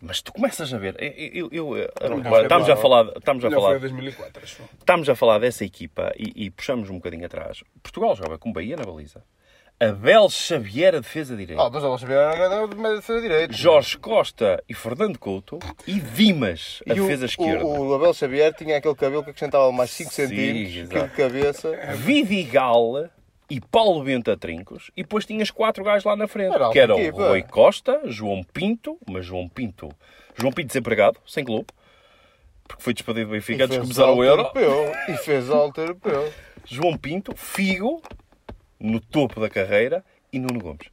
Mas 0.00 0.20
tu 0.22 0.32
começas 0.32 0.72
a 0.72 0.78
ver. 0.78 0.96
Eu, 0.98 1.48
eu- 1.52 1.76
eu- 1.76 1.90
Não, 2.10 2.18
agora, 2.18 2.42
estamos 2.44 2.68
a 2.70 2.76
falar, 2.76 3.06
estamos 3.16 3.44
a 3.44 3.50
falar, 3.50 3.76
em 3.76 3.80
2004, 3.80 4.42
acho. 4.42 4.62
estamos 4.78 5.08
a 5.08 5.14
falar 5.14 5.38
dessa 5.38 5.64
equipa 5.64 6.12
e, 6.18 6.44
e 6.46 6.50
puxamos 6.50 6.88
um 6.90 6.94
bocadinho 6.96 7.24
atrás. 7.26 7.62
Portugal 7.82 8.14
joga 8.16 8.36
com 8.38 8.52
Bahia 8.52 8.76
na 8.76 8.84
baliza. 8.84 9.22
Abel 9.80 10.28
Xavier 10.30 10.94
a 10.94 11.00
defesa 11.00 11.36
direita. 11.36 11.60
Ah, 11.62 11.68
mas 11.70 11.82
eu 11.82 11.88
vou 11.88 11.98
saber 11.98 12.16
a 12.18 12.66
de 12.66 12.96
defesa 12.96 13.20
direita. 13.20 13.52
Jorge 13.52 13.98
Costa 13.98 14.62
e 14.68 14.74
Fernando 14.74 15.18
Couto 15.18 15.58
e 15.86 15.98
Dimas 16.00 16.80
a 16.88 16.94
E 16.94 17.00
o- 17.00 17.04
defesa 17.04 17.26
esquerda. 17.26 17.64
O, 17.64 17.88
o 17.88 17.94
Abel 17.94 18.14
Xavier 18.14 18.54
tinha 18.54 18.76
aquele 18.76 18.94
cabelo 18.94 19.24
que 19.24 19.30
acrescentava 19.30 19.70
mais 19.72 19.90
5 19.90 20.10
Sim, 20.12 20.26
centímetros, 20.28 20.88
de 20.88 21.08
cabeça. 21.16 21.70
Vidigal 21.96 23.10
e 23.50 23.60
Paulo 23.60 24.02
Bento 24.04 24.30
a 24.30 24.36
Trincos. 24.36 24.90
E 24.96 25.02
depois 25.02 25.26
tinhas 25.26 25.50
quatro 25.50 25.84
gajos 25.84 26.04
lá 26.04 26.16
na 26.16 26.26
frente. 26.26 26.54
Era 26.54 26.70
que 26.70 26.78
eram 26.78 26.98
equipa. 26.98 27.28
Rui 27.28 27.42
Costa, 27.42 28.00
João 28.06 28.42
Pinto, 28.42 28.98
mas 29.08 29.24
João 29.26 29.48
Pinto... 29.48 29.90
João 30.36 30.52
Pinto 30.52 30.68
desempregado, 30.68 31.18
sem 31.26 31.44
clube. 31.44 31.66
Porque 32.66 32.82
foi 32.82 32.94
despedido 32.94 33.26
do 33.26 33.32
Benfica 33.32 33.64
antes 33.64 33.78
de 33.78 33.84
fez 33.84 33.96
começar 33.96 34.12
o 34.12 34.24
Euro. 34.24 34.42
Europeu. 34.42 34.92
E 35.08 35.16
fez 35.18 35.50
alto 35.50 35.80
europeu. 35.80 36.32
João 36.66 36.96
Pinto, 36.96 37.36
Figo, 37.36 38.02
no 38.80 38.98
topo 39.00 39.38
da 39.40 39.48
carreira. 39.50 40.04
E 40.32 40.38
Nuno 40.40 40.58
Gomes. 40.58 40.88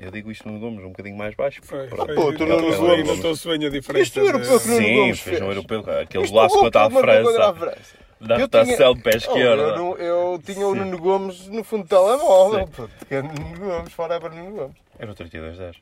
Eu 0.00 0.10
digo 0.10 0.30
isto 0.32 0.48
Nuno 0.48 0.58
Gomes 0.60 0.84
um 0.84 0.88
bocadinho 0.88 1.16
mais 1.16 1.34
baixo. 1.34 1.60
Foi, 1.62 1.86
Pronto. 1.88 2.06
foi. 2.06 2.14
Pô, 2.14 2.32
tu 2.32 2.46
não- 2.46 3.04
Notou-se 3.04 3.46
bem 3.46 3.66
a 3.66 3.70
diferença. 3.70 4.02
Isto 4.02 4.20
é 4.20 4.22
europeu 4.22 4.60
que 4.60 4.68
não- 4.68 4.74
Nuno 4.74 4.86
Sim, 4.86 4.96
Gomes 4.96 5.20
fez 5.20 5.36
um 5.36 5.44
fez. 5.44 5.56
europeu. 5.56 6.00
Aquele 6.00 6.24
Isto 6.24 6.32
golaço 6.32 6.58
contra 6.58 6.86
a 6.86 6.90
França. 6.90 8.05
Da 8.20 8.38
rotação 8.38 8.74
tinha- 8.76 8.94
de 8.94 9.02
pé 9.02 9.10
Oh, 9.12 9.16
esquerdo. 9.16 9.62
eu, 9.62 9.76
não- 9.76 9.96
eu 9.96 10.40
tinha 10.44 10.66
o 10.66 10.72
Sim. 10.72 10.78
Nuno 10.80 10.98
Gomes 10.98 11.48
no 11.48 11.62
fundo 11.62 11.82
do 11.84 11.88
telemóvel. 11.88 12.66
Puto, 12.68 12.90
que 13.06 13.14
é 13.14 13.22
Nuno 13.22 13.58
Gomes, 13.58 13.92
forever 13.92 14.32
Nuno 14.32 14.50
Gomes. 14.56 14.76
Era 14.98 15.10
o 15.10 15.14
32-10. 15.14 15.76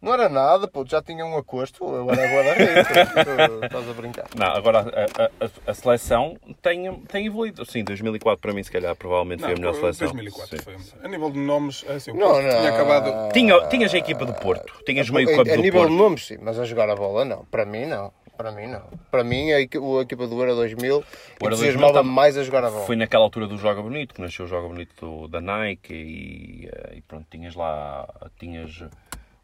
Não 0.00 0.12
era 0.12 0.28
nada, 0.28 0.68
pô, 0.68 0.84
já 0.86 1.00
tinha 1.00 1.24
um 1.24 1.34
acosto, 1.34 1.82
eu 1.82 2.10
era 2.10 2.24
agora 2.28 2.52
rico. 2.52 3.64
Estás 3.64 3.88
a 3.88 3.92
brincar. 3.94 4.26
Não, 4.36 4.46
agora 4.48 4.80
a, 4.80 5.22
a- 5.22 5.46
a- 5.46 5.70
a 5.70 5.74
seleção 5.74 6.36
tem, 6.60 6.92
tem 7.06 7.26
evoluído. 7.26 7.64
Sim, 7.64 7.82
2004 7.84 8.38
para 8.38 8.52
mim, 8.52 8.62
se 8.62 8.70
calhar, 8.70 8.94
provavelmente 8.96 9.42
foi 9.42 9.52
a 9.52 9.56
melhor 9.56 9.74
seleção. 9.74 10.08
2004 10.08 10.58
Sim. 10.58 10.62
foi. 10.62 10.76
A 11.02 11.08
nível 11.08 11.30
de 11.30 11.38
nomes, 11.38 11.84
é 11.88 11.94
assim, 11.94 12.10
o 12.10 12.16
Não, 12.16 12.32
Porto 12.32 12.42
não. 12.44 12.50
tinha 12.58 12.70
acabado. 12.74 13.32
Tinha, 13.32 13.60
tinhas 13.68 13.94
a 13.94 13.98
equipa 13.98 14.26
do 14.26 14.34
Porto, 14.34 14.70
tinhas 14.84 15.08
meio 15.08 15.26
campo 15.26 15.48
a, 15.50 15.52
a 15.54 15.56
do 15.56 15.62
nível 15.62 15.80
Porto. 15.80 15.92
de 15.92 15.96
nomes, 15.96 16.26
sim, 16.26 16.36
mas 16.40 16.58
a 16.58 16.64
jogar 16.64 16.90
a 16.90 16.94
bola, 16.96 17.24
não. 17.24 17.44
Para 17.46 17.64
mim, 17.64 17.86
não. 17.86 18.12
Para 18.36 18.50
mim, 18.50 18.66
não. 18.66 18.82
Para 19.10 19.22
mim, 19.22 19.52
a, 19.52 19.60
equi- 19.60 19.78
a 19.78 20.02
equipa 20.02 20.26
do 20.26 20.38
Euro 20.40 20.54
2000 20.56 20.84
Euro 20.94 21.06
2000 21.38 21.48
entusiasmava 21.52 22.02
mais 22.02 22.36
a 22.36 22.42
jogar 22.42 22.64
a 22.64 22.70
bola. 22.70 22.84
Foi 22.86 22.96
naquela 22.96 23.22
altura 23.24 23.46
do 23.46 23.56
Joga 23.56 23.80
Bonito, 23.80 24.12
que 24.14 24.20
nasceu 24.20 24.44
o 24.44 24.48
Joga 24.48 24.66
Bonito 24.66 25.28
da 25.28 25.40
Nike 25.40 25.94
e, 25.94 26.68
eh, 26.72 26.96
e 26.96 27.00
pronto, 27.02 27.26
tinhas 27.30 27.54
lá, 27.54 28.08
tinhas 28.38 28.82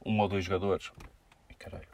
um 0.05 0.19
ou 0.21 0.29
dois 0.29 0.45
jogadores. 0.45 0.91
Ai, 1.49 1.57
caralho. 1.57 1.87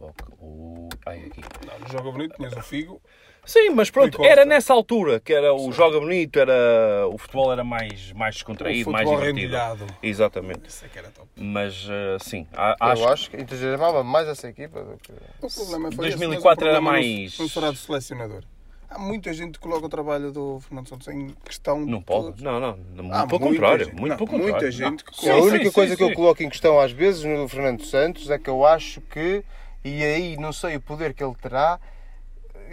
O, 0.00 0.12
o, 0.38 0.88
ai, 1.06 1.24
aqui. 1.24 1.40
Não, 1.66 1.78
no 1.80 1.88
Joga 1.90 2.12
Bonito 2.12 2.36
tinhas 2.36 2.52
o 2.56 2.62
Figo. 2.62 3.02
Sim, 3.48 3.70
mas 3.70 3.88
pronto, 3.88 4.22
era 4.22 4.44
nessa 4.44 4.74
altura 4.74 5.18
que 5.20 5.32
era 5.32 5.54
o 5.54 5.72
Joga 5.72 5.98
Bonito, 5.98 6.38
era, 6.38 7.08
o 7.10 7.16
futebol 7.16 7.50
era 7.50 7.64
mais, 7.64 8.12
mais 8.12 8.34
descontraído, 8.34 8.90
mais 8.90 9.08
divertido. 9.08 9.36
rendilhado. 9.38 9.86
Exatamente. 10.02 10.68
Isso 10.68 10.84
é 10.84 10.88
que 10.88 10.98
era 10.98 11.08
top. 11.08 11.26
Mas 11.34 11.86
eh, 11.90 12.18
sim, 12.20 12.46
a- 12.54 12.76
Eu 12.78 12.86
acho, 12.88 13.08
acho, 13.08 13.30
que 13.30 13.38
entusiasmava 13.38 14.04
mais 14.04 14.28
essa 14.28 14.48
equipa 14.48 14.82
do 14.84 14.98
que. 14.98 15.12
O 15.40 15.50
problema 15.50 15.90
foi 15.90 16.08
2004 16.10 16.66
esse, 16.66 16.70
era 16.70 16.80
mais- 16.82 17.38
Não, 17.38 17.48
será 17.48 17.70
do 17.70 17.76
selecionador. 17.78 18.42
Há 18.90 18.98
muita 18.98 19.32
gente 19.32 19.52
que 19.52 19.58
coloca 19.60 19.86
o 19.86 19.88
trabalho 19.88 20.30
do 20.30 20.60
Fernando 20.60 20.88
Santos 20.88 21.08
em 21.08 21.34
questão. 21.44 21.80
não 21.80 22.00
de 22.00 22.04
pode. 22.04 22.24
todos. 22.26 22.42
Não, 22.42 22.60
não. 22.60 22.76
Muito 22.76 23.28
pelo 23.28 23.40
muita 23.40 23.40
contrário. 23.40 23.84
gente- 23.86 23.94
Muito 23.96 24.10
não, 24.10 24.16
pelo 24.18 24.28
contrário. 24.28 24.52
Muita 24.52 24.70
gente 24.70 25.04
que 25.04 25.16
Sim, 25.16 25.28
a 25.28 25.32
coloca. 25.32 25.48
única 25.50 25.64
sim, 25.64 25.72
coisa 25.72 25.90
sim, 25.92 25.96
que 25.96 26.04
eu 26.04 26.08
sim. 26.08 26.14
coloco 26.14 26.42
em 26.42 26.48
questão 26.50 26.78
às 26.80 26.92
vezes 26.92 27.24
no 27.24 27.48
Fernando 27.48 27.82
Santos 27.82 28.30
é 28.30 28.38
que 28.38 28.48
eu 28.50 28.66
acho 28.66 29.00
que, 29.02 29.42
e 29.82 30.02
aí 30.04 30.36
não 30.36 30.52
sei 30.52 30.76
o 30.76 30.80
poder 30.82 31.12
que 31.14 31.22
ele 31.24 31.34
terá, 31.34 31.78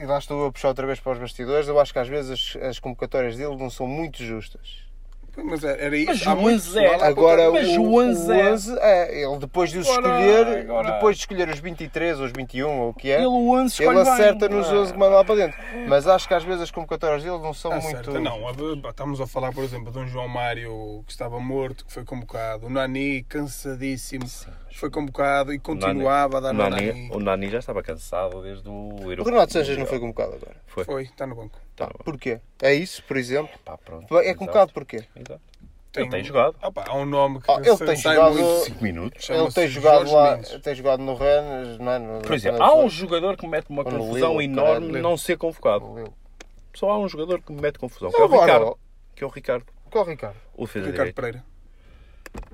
e 0.02 0.06
lá 0.06 0.18
estou 0.18 0.46
a 0.48 0.52
puxar 0.52 0.70
outra 0.70 0.86
vez 0.88 1.00
para 1.00 1.12
os 1.14 1.20
bastidores, 1.20 1.68
eu 1.68 1.80
acho 1.80 1.91
que 1.93 2.00
às 2.00 2.08
vezes 2.08 2.56
as, 2.56 2.64
as 2.64 2.80
convocatórias 2.80 3.36
dele 3.38 3.56
não 3.56 3.70
são 3.70 3.88
muito 3.88 4.24
justas. 4.24 4.84
Mas 5.38 5.66
era 5.66 5.98
isso. 5.98 6.06
Mas 6.12 6.28
Há 6.28 6.34
o 6.34 6.41
muito 6.41 6.56
11 6.56 6.80
é- 6.80 7.04
Agora, 7.04 7.52
Mas 7.52 7.68
o, 7.76 7.82
o 7.82 8.00
11 8.02 8.32
é- 8.32 8.52
11 8.54 8.80
é, 8.80 9.22
ele 9.22 9.38
depois 9.38 9.70
de 9.70 9.80
os 9.80 9.89
Agora- 9.89 10.08
escolher, 10.22 10.58
agora- 10.62 10.91
depois 10.93 11.18
de 11.18 11.24
escolher 11.24 11.50
os 11.50 11.60
23 11.60 12.20
ou 12.22 12.26
os 12.26 12.32
21 12.32 12.70
ou 12.80 12.89
o 12.91 12.93
que 12.93 13.12
é, 13.12 13.16
Ele, 13.18 13.26
o 13.26 13.50
11 13.52 13.84
ele 13.84 14.00
acerta 14.00 14.48
bem. 14.48 14.58
nos 14.58 14.72
11 14.72 14.93
que 14.93 14.98
manda 14.98 15.16
lá 15.18 15.26
para 15.26 15.36
dentro. 15.36 15.58
Mas 15.89 16.08
acho 16.08 16.26
que 16.26 16.34
às 16.34 16.41
vezes 16.46 16.62
as 16.62 16.72
convocatórias 16.72 17.22
dele 17.22 17.38
não 17.39 17.54
são 17.54 17.70
Ah, 17.74 17.82
muito. 17.82 18.12
Não, 18.18 18.50
estamos 18.89 19.20
a 19.20 19.28
falar, 19.28 19.52
por 19.52 19.62
exemplo, 19.66 19.91
de 19.91 20.00
um 20.00 20.08
João 20.08 20.30
Mário 20.30 21.04
que 21.06 21.12
estava 21.12 21.38
morto, 21.38 21.86
que 21.86 21.91
foi 21.91 22.06
convocado. 22.06 22.68
O 22.68 22.70
Nani, 22.70 23.22
cansadíssimo, 23.24 24.24
foi 24.78 24.89
convocado 24.89 25.53
e 25.53 25.59
continuava 25.59 26.38
a 26.38 26.39
dar 26.41 26.49
o 26.49 26.53
no 26.53 26.69
Nani, 26.69 26.86
Nani. 26.88 27.09
o 27.13 27.19
Nani 27.19 27.49
já 27.49 27.59
estava 27.59 27.82
cansado 27.84 28.41
desde 28.41 28.67
o 28.67 28.95
O 29.03 29.11
Euro. 29.11 29.23
Renato 29.23 29.53
Sanches 29.53 29.78
não 29.78 29.86
foi 29.86 29.99
convocado 29.99 30.36
agora. 30.36 30.55
Foi. 30.67 30.84
Foi, 30.84 31.03
está 31.03 31.26
no 31.26 31.36
banco. 31.36 31.57
Tá, 31.76 31.88
Porquê? 32.03 32.39
É 32.61 32.73
isso, 32.73 33.03
por 33.03 33.17
exemplo? 33.17 33.49
pá, 33.63 33.78
pronto. 33.78 34.17
É 34.17 34.23
Exato. 34.26 34.39
convocado 34.39 34.73
porquê? 34.73 35.03
Exato. 35.15 35.41
Ele 35.97 36.09
tem 36.09 36.23
jogado. 36.26 36.57
Ah, 36.61 36.69
pá, 36.69 36.84
há 36.89 36.97
um 36.97 37.05
nome 37.05 37.39
que 37.39 37.49
Ah, 37.49 37.55
ele 37.63 37.78
tem 37.78 37.95
sai 37.95 38.15
jogado- 38.15 38.34
muito. 38.34 38.65
5 38.65 38.84
minutos. 38.84 39.30
Ele 39.30 39.51
tem 39.51 39.67
jogado 39.69 39.97
Jorge 39.99 40.13
lá, 40.13 40.36
Mendes. 40.36 40.61
tem 40.61 40.76
jogado 40.76 40.99
no 41.01 41.15
Rennes, 41.15 41.78
não 41.80 41.91
é? 41.93 41.99
No- 41.99 42.21
Por 42.21 42.34
exemplo, 42.36 42.61
há 42.61 42.76
um 42.76 42.89
jogador 42.89 43.38
que 43.38 43.45
me 43.45 43.51
mete 43.51 43.69
uma 43.69 43.82
no 43.82 43.89
confusão 43.91 44.32
Lille, 44.41 44.51
enorme 44.51 44.88
caralho. 44.88 45.01
não 45.01 45.15
ser 45.15 45.38
convocado. 45.38 45.95
Lille. 45.95 46.11
Só 46.76 46.89
há 46.89 46.99
um 46.99 47.07
jogador 47.07 47.41
que 47.41 47.53
me 47.53 47.61
mete 47.61 47.80
confusão, 47.80 48.11
que 48.11 48.17
é 48.21 48.26
o 48.26 48.28
Ricardo. 48.28 48.51
agora, 48.51 48.76
Que 49.15 49.23
é 49.23 49.28
o 49.28 49.30
Ricardo. 49.30 49.65
qual 49.89 50.03
é 50.03 50.07
o 50.07 50.09
Ricardo? 50.09 50.36
O 50.57 50.65
defesa 50.65 50.86
Ricardo 50.88 50.97
direito. 50.97 51.15
Pereira. 51.15 51.43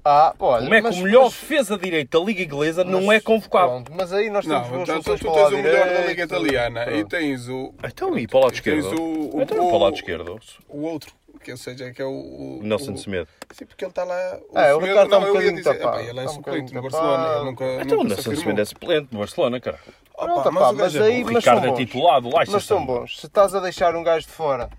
Ah, 0.03 0.34
olha, 0.39 0.63
Como 0.63 0.73
é 0.73 0.77
que 0.82 0.88
mas- 0.88 0.97
o 0.97 1.03
melhor 1.03 1.23
mas- 1.25 1.34
defesa 1.34 1.77
direito 1.77 2.19
da 2.19 2.25
Liga 2.25 2.41
Inglesa 2.43 2.84
não 2.84 3.03
mas- 3.05 3.17
é 3.17 3.19
convocado? 3.21 3.67
Pronto, 3.69 3.91
mas 3.95 4.11
aí 4.13 4.29
nós 4.29 4.45
temos 4.45 4.69
Não, 4.69 4.82
então 4.82 5.01
tu, 5.01 5.17
tu 5.17 5.32
tens 5.32 5.51
o 5.51 5.55
o 5.55 5.61
melhor 5.61 5.88
da 5.88 6.01
Liga 6.07 6.23
Italiana 6.23 6.82
e 6.84 6.86
pronto. 6.86 7.07
tens 7.09 7.47
o. 7.49 7.73
Então, 7.84 8.17
e 8.17 8.27
para 8.27 8.38
o 8.38 8.41
lado 8.41 8.53
esquerdo? 8.53 8.99
o, 8.99 9.38
o, 9.38 9.41
Então, 9.43 9.57
para 9.57 9.63
o 9.65 9.77
lado 9.77 9.95
esquerdo. 9.95 10.39
o 10.67 10.82
outro, 10.86 11.13
que 11.43 11.51
ou 11.51 11.57
seja, 11.57 11.91
que 11.91 12.01
é 12.01 12.05
o. 12.05 12.09
o 12.09 12.59
O 12.61 12.63
Nelson 12.63 12.93
o- 12.93 12.97
Semedo. 12.97 13.27
Sim, 13.53 13.65
porque 13.65 13.84
ele 13.86 13.91
está 13.91 14.03
lá. 14.03 14.38
Ah, 14.55 14.75
o 14.75 14.79
Ricardo 14.79 15.03
está 15.05 15.17
um 15.17 15.21
não, 15.21 15.27
bocadinho 15.27 15.55
dizer, 15.55 15.77
tapado. 15.77 15.99
epá, 15.99 16.09
Ele 16.09 16.19
é 16.19 16.23
um 16.23 16.27
suplente 16.29 16.73
no 16.73 16.82
Barcelona. 16.82 17.43
nunca. 17.43 17.65
Então 17.82 17.99
o 17.99 18.03
Nelson. 18.03 18.36
Semedo 18.36 18.61
é 18.61 18.65
suplente 18.65 19.07
no 19.11 19.19
Barcelona, 19.19 19.59
cara. 19.59 19.79
Opa, 20.15 20.51
mas 20.51 20.69
o 20.71 20.73
mas 20.75 20.95
é 20.95 21.01
aí- 21.03 21.23
bom. 21.23 21.29
O 21.29 21.34
mas 21.34 21.43
Ricardo 21.43 21.59
são 21.61 21.65
é 21.67 21.71
bons. 21.71 21.77
titular 21.77 22.21
do 22.21 22.27
Leicester. 22.29 22.53
Mas 22.53 22.63
são 22.63 22.86
bons. 22.86 23.19
Se 23.19 23.25
estás 23.27 23.53
a 23.55 23.59
deixar 23.59 23.95
um 23.95 24.03
gajo 24.03 24.25
de 24.25 24.32
fora, 24.34 24.69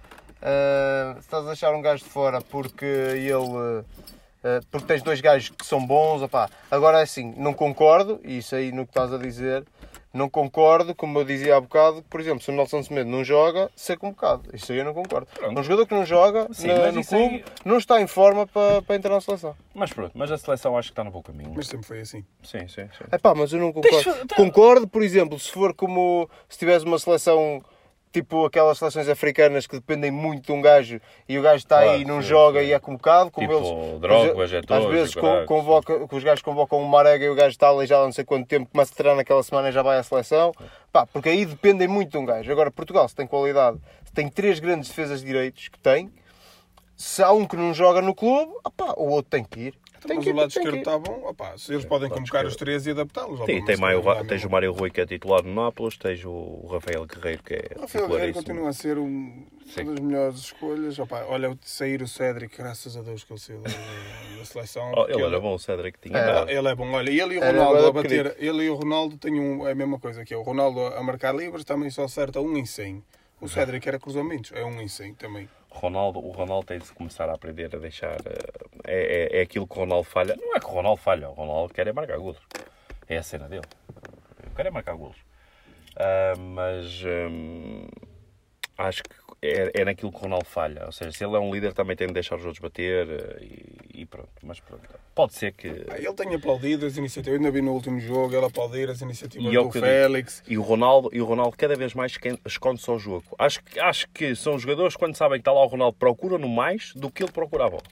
ah, 0.40 1.12
se 1.14 1.20
estás 1.20 1.44
a 1.44 1.46
deixar 1.48 1.74
um 1.74 1.80
gajo 1.82 2.02
de 2.04 2.10
fora 2.10 2.40
porque 2.40 2.84
ele 2.84 3.32
eh, 3.32 3.84
porque 4.70 4.86
tens 4.86 5.02
dois 5.02 5.20
gajos 5.20 5.50
que 5.50 5.64
são 5.66 5.84
bons, 5.84 6.22
opá. 6.22 6.48
Agora 6.70 6.98
é 7.00 7.02
assim, 7.02 7.34
não 7.36 7.54
concordo, 7.54 8.20
e 8.24 8.38
isso 8.38 8.54
aí 8.54 8.72
no 8.72 8.84
que 8.84 8.90
estás 8.90 9.12
a 9.12 9.18
dizer, 9.18 9.64
não 10.12 10.28
concordo, 10.28 10.94
como 10.94 11.18
eu 11.18 11.24
dizia 11.24 11.56
há 11.56 11.60
bocado, 11.60 12.02
por 12.10 12.20
exemplo, 12.20 12.42
se 12.42 12.50
o 12.50 12.54
Nelson 12.54 12.82
Semedo 12.82 13.08
não 13.08 13.24
joga, 13.24 13.70
ser 13.74 13.96
convocado. 13.96 14.42
Isso 14.52 14.70
aí 14.72 14.78
eu 14.78 14.84
não 14.84 14.92
concordo. 14.92 15.26
Pronto. 15.32 15.58
Um 15.58 15.62
jogador 15.62 15.86
que 15.86 15.94
não 15.94 16.04
joga 16.04 16.48
Sim, 16.52 16.66
na- 16.66 16.92
no 16.92 17.02
clube 17.04 17.24
aí- 17.36 17.44
não 17.64 17.78
está 17.78 17.98
em 18.00 18.06
forma 18.06 18.46
para, 18.46 18.82
para 18.82 18.96
entrar 18.96 19.14
na 19.14 19.20
seleção. 19.22 19.56
Mas 19.74 19.90
pronto, 19.92 20.12
mas 20.14 20.30
a 20.30 20.36
seleção 20.36 20.76
acho 20.76 20.88
que 20.88 20.92
está 20.92 21.02
no 21.04 21.10
bom 21.10 21.22
caminho. 21.22 21.52
Mas 21.56 21.66
sempre 21.66 21.86
foi 21.86 22.00
assim. 22.00 22.22
Sim, 22.42 22.68
sim, 22.68 22.88
sim. 22.98 23.04
É 23.10 23.16
pá, 23.16 23.34
mas 23.34 23.52
eu 23.54 23.58
não 23.60 23.72
concordo. 23.72 23.96
Deixa-. 23.96 24.26
Concordo, 24.36 24.86
por 24.86 25.02
exemplo, 25.02 25.38
se 25.38 25.50
for 25.50 25.72
como 25.72 26.28
se 26.46 26.58
tivesse 26.58 26.84
uma 26.84 26.98
seleção 26.98 27.62
tipo 28.12 28.44
aquelas 28.44 28.78
seleções 28.78 29.08
africanas 29.08 29.66
que 29.66 29.76
dependem 29.76 30.10
muito 30.10 30.44
de 30.46 30.52
um 30.52 30.60
gajo 30.60 31.00
e 31.28 31.38
o 31.38 31.42
gajo 31.42 31.56
está 31.56 31.78
Claro, 31.78 31.90
aí 31.92 32.02
e 32.02 32.04
não 32.04 32.20
sim, 32.22 32.28
joga 32.28 32.60
sim. 32.60 32.66
e 32.68 32.72
é 32.72 32.78
convocado, 32.78 33.30
como 33.30 33.48
Tipo, 33.48 33.58
eles. 33.58 34.00
Drogba, 34.00 34.44
às- 34.44 34.50
Getúlio, 34.50 34.82
Às 34.86 34.90
vezes 34.92 35.14
convoca, 35.46 36.06
os 36.14 36.22
gajos 36.22 36.42
convocam 36.42 36.78
o 36.82 36.86
Marega 36.88 37.24
e 37.24 37.28
o 37.30 37.34
gajo 37.34 37.48
está 37.50 37.68
aleijado 37.68 38.02
há 38.02 38.04
não 38.04 38.12
sei 38.12 38.24
quanto 38.24 38.46
tempo, 38.46 38.68
começa 38.70 38.92
a 38.92 38.96
treinar 38.96 39.16
naquela 39.16 39.42
semana 39.42 39.70
e 39.70 39.72
já 39.72 39.82
vai 39.82 39.98
à 39.98 40.02
seleção. 40.02 40.52
Pá, 40.92 41.06
porque 41.06 41.30
aí 41.30 41.44
dependem 41.46 41.88
muito 41.88 42.10
de 42.10 42.18
um 42.18 42.24
gajo. 42.26 42.52
Agora, 42.52 42.70
Portugal, 42.70 43.08
se 43.08 43.14
tem 43.14 43.26
qualidade, 43.26 43.78
se 44.04 44.12
tem 44.12 44.28
três 44.28 44.60
grandes 44.60 44.88
defesas 44.90 45.20
de 45.20 45.26
direitos 45.26 45.68
que 45.68 45.78
tem, 45.78 46.12
se 46.96 47.22
há 47.22 47.32
um 47.32 47.46
que 47.46 47.56
não 47.56 47.72
joga 47.72 48.02
no 48.02 48.14
clube, 48.14 48.52
opá, 48.64 48.92
o 48.96 49.08
outro 49.08 49.30
tem 49.30 49.42
que 49.42 49.60
ir. 49.60 49.74
Tem 50.06 50.16
Mas 50.16 50.24
que 50.24 50.30
o 50.32 50.34
lado 50.36 50.52
tem 50.52 50.62
que 50.62 50.68
esquerdo 50.68 50.78
está 50.78 50.98
bom. 50.98 51.34
Se 51.56 51.72
eles 51.72 51.84
podem 51.84 52.08
lado 52.08 52.18
convocar 52.18 52.44
esquerdo. 52.44 52.46
os 52.48 52.56
três 52.56 52.86
e 52.86 52.90
adaptá-los. 52.90 53.38
Sim, 53.40 53.64
tem 53.64 53.76
mas 53.76 53.80
Maio, 53.80 54.02
tens 54.26 54.44
o. 54.44 54.50
Mário 54.50 54.72
Rui 54.72 54.90
que 54.90 55.00
é 55.00 55.06
titular 55.06 55.42
no 55.42 55.54
Nápoles, 55.54 55.96
tens 55.96 56.24
o 56.24 56.66
Rafael 56.70 57.06
Guerreiro 57.06 57.42
que 57.42 57.54
é 57.54 57.80
Rafael 57.80 58.08
Guerreiro 58.08 58.34
continua 58.34 58.68
a 58.68 58.72
ser 58.72 58.98
um, 58.98 59.46
uma 59.78 59.94
das 59.94 60.00
melhores 60.00 60.38
escolhas. 60.40 60.98
Opá, 60.98 61.24
olha, 61.28 61.56
sair 61.62 62.02
o 62.02 62.08
Cédric, 62.08 62.56
graças 62.56 62.96
a 62.96 63.02
Deus 63.02 63.22
que 63.24 63.32
ele 63.32 63.40
saiu 63.40 63.60
da, 63.60 63.70
da 64.38 64.44
seleção. 64.44 64.92
Oh, 64.96 65.04
ele 65.08 65.22
era 65.22 65.40
bom, 65.40 65.54
o 65.54 65.58
Cédric 65.58 65.98
tinha. 66.00 66.18
Ele 66.48 66.68
é 66.68 66.74
bom, 66.74 66.90
olha, 66.90 67.10
ele 67.10 67.34
e 67.34 67.38
o 67.38 67.40
Ronaldo 67.40 67.86
a 67.86 67.92
bater, 67.92 68.36
ele 68.38 68.64
e 68.64 68.70
o 68.70 68.74
Ronaldo 68.74 69.16
têm 69.16 69.40
um, 69.40 69.66
é 69.66 69.72
a 69.72 69.74
mesma 69.74 69.98
coisa 69.98 70.24
que 70.24 70.34
é 70.34 70.36
o 70.36 70.42
Ronaldo 70.42 70.80
a 70.80 71.02
marcar 71.02 71.34
livres 71.34 71.64
também 71.64 71.90
só 71.90 72.04
acerta 72.04 72.40
um 72.40 72.56
em 72.56 72.66
100. 72.66 73.02
O 73.40 73.48
Cédric 73.48 73.88
era 73.88 73.98
cruzamentos, 73.98 74.52
é 74.54 74.64
um 74.64 74.80
em 74.80 74.86
100 74.86 75.14
também. 75.14 75.48
Ronaldo, 75.78 76.18
o 76.24 76.30
Ronaldo 76.30 76.66
tem 76.66 76.78
de 76.78 76.92
começar 76.92 77.28
a 77.28 77.34
aprender 77.34 77.74
a 77.74 77.78
deixar. 77.78 78.16
eh, 78.26 78.62
É, 78.84 79.36
é, 79.36 79.38
é 79.38 79.42
aquilo 79.42 79.66
que 79.66 79.74
o 79.76 79.80
Ronaldo 79.80 80.04
falha. 80.04 80.36
Não 80.36 80.56
é 80.56 80.60
que 80.60 80.66
o 80.66 80.70
Ronaldo 80.70 81.00
falha, 81.00 81.28
o 81.30 81.34
Ronaldo 81.34 81.72
quer 81.72 81.86
é 81.86 81.92
marcar 81.92 82.18
golos. 82.18 82.38
É 83.08 83.16
a 83.18 83.22
cena 83.22 83.48
dele. 83.48 83.66
Quero 84.56 84.68
é 84.68 84.70
marcar 84.70 84.94
golos. 84.94 85.16
Ah, 85.96 86.34
mas 86.36 87.02
hum, 87.04 87.86
acho 88.76 89.02
que 89.04 89.14
é, 89.42 89.80
é 89.80 89.84
naquilo 89.84 90.10
que 90.12 90.16
o 90.18 90.20
Ronaldo 90.20 90.44
falha. 90.44 90.84
Ou 90.86 90.92
seja, 90.92 91.10
se 91.10 91.24
ele 91.24 91.34
é 91.34 91.38
um 91.38 91.52
líder, 91.52 91.72
também 91.74 91.96
tem 91.96 92.06
de 92.06 92.12
deixar 92.14 92.36
os 92.36 92.44
outros 92.44 92.60
bater 92.60 93.08
eh, 93.10 93.38
e, 93.42 94.02
e 94.02 94.06
pronto. 94.06 94.28
Mas 94.42 94.60
pronto. 94.60 94.82
Pode 95.14 95.34
ser 95.34 95.52
que. 95.52 95.68
Ah, 95.90 95.98
Ele 95.98 96.14
tem 96.14 96.34
aplaudido 96.34 96.86
as 96.86 96.96
iniciativas, 96.96 97.38
eu 97.38 97.44
ainda 97.44 97.50
vi 97.50 97.60
no 97.60 97.72
último 97.72 97.98
jogo 98.00 98.34
ele 98.34 98.46
aplaudir 98.46 98.88
as 98.88 99.00
iniciativas 99.00 99.52
E 99.52 99.56
é 99.56 99.60
do. 99.62 99.70
Félix. 99.72 100.42
E 100.46 100.56
o 100.56 100.62
Ronaldo, 100.62 101.10
e 101.12 101.20
o 101.20 101.24
Ronaldo 101.24 101.56
cada 101.56 101.74
vez 101.76 101.92
mais 101.92 102.16
esconde-se 102.46 102.88
ao 102.88 102.98
jogo. 102.98 103.24
Acho, 103.38 103.62
que- 103.62 103.80
acho 103.80 104.08
que 104.10 104.34
são 104.36 104.58
jogadores 104.58 104.96
quando 104.96 105.16
sabem 105.16 105.38
que 105.38 105.40
está 105.42 105.52
lá 105.52 105.62
o 105.64 105.66
Ronaldo 105.66 105.96
procuram-no 105.98 106.48
mais 106.48 106.94
do 106.94 107.10
que 107.10 107.22
ele 107.24 107.32
procura 107.32 107.66
a 107.66 107.70
bola. 107.70 107.82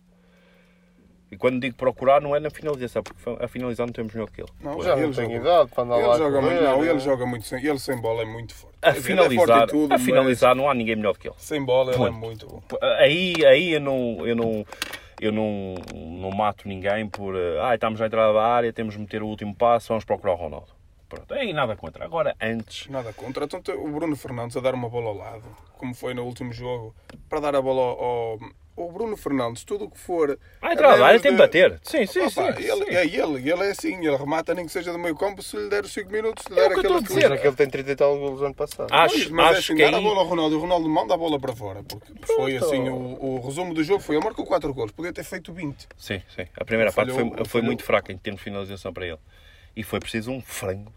E 1.31 1.37
quando 1.37 1.61
digo 1.61 1.77
procurar 1.77 2.21
não 2.21 2.35
é 2.35 2.41
na 2.41 2.51
finalização, 2.51 3.03
porque 3.03 3.23
a 3.43 3.47
finalizar 3.47 3.87
não 3.87 3.93
temos 3.93 4.13
melhor 4.13 4.29
que 4.31 4.41
ele. 4.41 4.51
Não, 4.61 4.83
Já 4.83 4.95
ele 4.95 5.07
não 5.07 5.13
tem 5.13 5.37
idade 5.37 5.71
para 5.71 5.85
andar 5.85 5.97
lá 5.97 6.03
Ele 6.03 6.11
a 6.11 6.17
joga 6.17 6.41
muito, 6.43 6.63
não, 6.63 6.85
ele 6.85 6.99
joga 6.99 7.27
muito 7.27 7.47
sem, 7.47 7.65
ele 7.65 7.79
sem 7.79 8.01
bola 8.01 8.23
é 8.23 8.25
muito 8.25 8.53
forte. 8.53 8.77
A 8.83 8.91
ele 8.91 8.99
é 8.99 9.03
forte 9.03 9.07
finalizar, 9.07 9.69
tudo, 9.69 9.85
a 9.95 9.97
mas 9.97 10.03
finalizar 10.03 10.55
não 10.57 10.69
há 10.69 10.75
ninguém 10.75 10.97
melhor 10.97 11.17
que 11.17 11.29
ele. 11.29 11.37
sem 11.39 11.65
bola 11.65 11.95
ele 11.95 12.03
é 12.03 12.11
muito 12.11 12.47
bom. 12.47 12.63
Aí, 12.99 13.35
aí 13.47 13.75
eu 13.75 13.81
não, 13.81 14.27
eu 14.27 14.35
não, 14.35 14.67
eu 15.21 15.31
não, 15.31 15.75
não 15.95 16.31
mato 16.31 16.67
ninguém 16.67 17.09
por 17.09 17.37
ah, 17.63 17.75
estamos 17.75 18.01
à 18.03 18.07
entrada 18.07 18.33
da 18.33 18.43
área, 18.43 18.73
temos 18.73 18.95
de 18.95 19.01
meter 19.01 19.23
o 19.23 19.27
último 19.29 19.55
passo, 19.55 19.89
vamos 19.89 20.05
procurar 20.05 20.33
o 20.33 20.37
Ronaldo. 20.37 20.81
Pronto, 21.09 21.35
aí 21.35 21.53
nada 21.53 21.77
contra. 21.77 22.05
Agora, 22.05 22.37
antes, 22.41 22.89
Nada 22.89 23.13
contra. 23.13 23.45
Então, 23.45 23.61
o 23.77 23.91
Bruno 23.91 24.15
Fernandes 24.15 24.57
a 24.57 24.61
dar 24.61 24.75
uma 24.75 24.89
bola 24.89 25.09
ao 25.09 25.17
lado, 25.17 25.45
como 25.77 25.93
foi 25.93 26.15
no 26.15 26.25
último 26.25 26.53
jogo, 26.53 26.95
para 27.29 27.41
dar 27.41 27.57
a 27.57 27.61
bola 27.63 27.83
ao. 27.83 28.39
O 28.77 28.91
Bruno 28.91 29.15
Fernandes, 29.17 29.63
tudo 29.65 29.85
o 29.85 29.91
que 29.91 29.99
for. 29.99 30.39
à 30.63 30.73
entrada 30.73 30.97
da 30.97 31.05
a 31.05 31.09
área 31.09 31.21
menos 31.21 31.23
tem 31.23 31.33
de 31.33 31.37
bater. 31.39 31.79
Sim, 31.83 32.07
sim, 32.07 32.21
Opa, 32.21 32.31
sim. 32.57 32.63
ele, 32.63 32.85
sim. 32.87 32.95
É 32.95 33.05
ele, 33.05 33.51
ele 33.51 33.63
é 33.65 33.71
assim, 33.73 33.95
ele 33.97 34.17
remata 34.17 34.55
nem 34.55 34.65
que 34.65 34.73
seja 34.73 34.91
do 34.93 34.99
meio 34.99 35.15
campo 35.15 35.43
se 35.43 35.55
lhe 35.57 35.69
der 35.69 35.85
os 35.85 35.93
5 35.93 36.11
minutos, 36.11 36.45
se 36.47 36.53
lhe 36.55 36.59
É 36.61 36.65
o 36.65 36.69
der 36.69 36.79
que 36.81 36.87
eu 36.87 36.95
aquele 36.95 36.95
estou 36.95 36.97
a 36.97 37.01
Mas 37.01 37.25
dizer. 37.25 37.33
é 37.33 37.37
que 37.39 37.47
ele 37.47 37.57
tem 37.57 37.69
30 37.69 37.91
e 37.93 37.97
tal 37.97 38.19
golos 38.19 38.43
ano 38.43 38.55
passado. 38.55 38.89
Acho, 38.91 39.15
Pois, 39.15 39.29
mas 39.31 39.47
é 39.47 39.51
acho 39.51 39.59
assim, 39.59 39.75
que 39.75 39.91
dar 39.91 39.99
a 39.99 40.01
bola 40.01 40.21
ao 40.21 40.27
Ronaldo, 40.27 40.57
o 40.57 40.61
Ronaldo 40.61 40.89
manda 40.89 41.13
a 41.13 41.17
bola 41.19 41.39
para 41.39 41.53
fora, 41.55 41.83
porque 41.83 42.13
foi 42.25 42.57
assim, 42.57 42.89
o, 42.89 43.23
o 43.37 43.41
resumo 43.47 43.75
do 43.75 43.85
jogo 43.85 44.01
foi, 44.01 44.17
ele 44.17 44.25
marcou 44.25 44.47
4 44.47 44.73
gols, 44.73 44.93
podia 44.93 45.13
ter 45.13 45.25
feito 45.25 45.53
20. 45.53 45.87
Sim, 45.99 46.23
sim. 46.35 46.47
A 46.57 46.65
primeira 46.65 46.91
parte 46.93 47.13
Falhou- 47.13 47.35
foi, 47.37 47.45
foi 47.45 47.63
muito 47.63 47.83
fraca 47.85 48.13
em 48.13 48.17
termos 48.17 48.41
de 48.41 48.45
finalização 48.45 48.93
para 48.95 49.07
ele. 49.07 49.19
E 49.77 49.83
foi 49.83 50.01
preciso 50.01 50.31
um 50.31 50.41
frango 50.41 50.93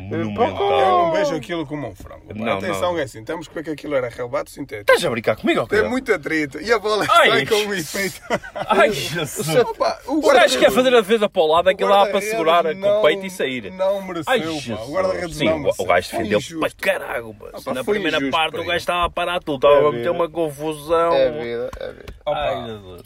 Eu 0.00 0.04
monumental. 0.30 1.06
não 1.06 1.12
vejo 1.12 1.34
aquilo 1.36 1.66
como 1.66 1.88
um 1.88 1.94
frango. 1.94 2.32
Não, 2.34 2.58
Atenção, 2.58 2.92
não. 2.92 2.98
é 2.98 3.02
assim, 3.02 3.24
temos 3.24 3.48
que 3.48 3.54
ver 3.54 3.64
que 3.64 3.70
aquilo 3.70 3.94
era 3.94 4.08
relevado 4.08 4.48
sintético. 4.50 4.82
Estás 4.90 5.04
a 5.04 5.10
brincar 5.10 5.36
comigo, 5.36 5.60
ou? 5.60 5.66
Tem 5.66 5.88
muito 5.88 6.12
atrito 6.12 6.60
e 6.60 6.72
a 6.72 6.78
bola 6.78 7.06
Ai, 7.08 7.30
sai 7.30 7.46
com 7.46 7.54
um 7.54 7.74
efeito. 7.74 8.20
Ai, 8.54 8.90
Jesus. 8.94 9.48
Opa, 9.56 9.98
o 10.06 10.18
O 10.18 10.32
gajo 10.32 10.58
quer 10.58 10.70
fazer 10.70 10.94
a 10.94 11.00
defesa 11.00 11.28
para 11.28 11.42
o 11.42 11.46
lado, 11.46 11.68
aquilo 11.68 11.90
lá 11.90 12.06
para 12.06 12.20
segurar 12.20 12.64
com 12.64 12.74
não- 12.74 12.98
o 13.00 13.02
peito 13.02 13.26
e 13.26 13.30
sair. 13.30 13.70
Não 13.72 14.02
mereceu, 14.02 14.32
Ai, 14.32 14.40
pá. 14.40 14.82
O 14.84 14.92
guarda-redes 14.92 15.40
não 15.40 15.56
o- 15.56 15.60
mereceu. 15.60 15.84
o 15.84 15.88
gajo 15.88 16.10
defendeu 16.10 16.40
para 16.60 16.70
caralho. 16.70 17.36
mas 17.40 17.66
Ah, 17.66 17.74
Na 17.74 17.84
primeira 17.84 18.16
injusto 18.18 18.32
parte 18.36 18.56
o 18.58 18.64
gajo 18.64 18.76
estava 18.76 19.04
a 19.06 19.10
parar 19.10 19.40
tudo, 19.40 19.66
estava 19.66 19.86
É 19.86 19.88
a 19.88 19.92
meter 19.92 20.10
uma 20.10 20.28
confusão. 20.28 21.12
É 21.12 21.30
vida, 21.30 21.70
é 21.80 21.88
vida. 21.92 22.04
Opa, 22.24 22.38
Ai, 22.38 22.66
Jesus. 22.66 23.02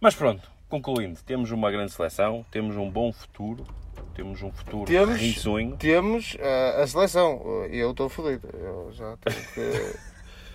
Mas 0.00 0.14
pronto, 0.14 0.42
concluindo, 0.68 1.18
temos 1.26 1.50
uma 1.50 1.70
grande 1.70 1.92
seleção, 1.92 2.44
temos 2.50 2.76
um 2.76 2.88
bom 2.90 3.12
futuro, 3.12 3.66
temos 4.18 4.42
um 4.42 4.50
futuro 4.50 4.84
Temos- 4.84 5.16
risonho. 5.16 5.76
Temos 5.76 6.36
ah, 6.40 6.82
a 6.82 6.86
seleção 6.88 7.66
e 7.70 7.78
eu 7.78 7.92
estou 7.92 8.08
fodido. 8.08 8.48
Eu 8.52 8.90
já 8.92 9.16
tenho 9.18 9.46
que. 9.54 10.08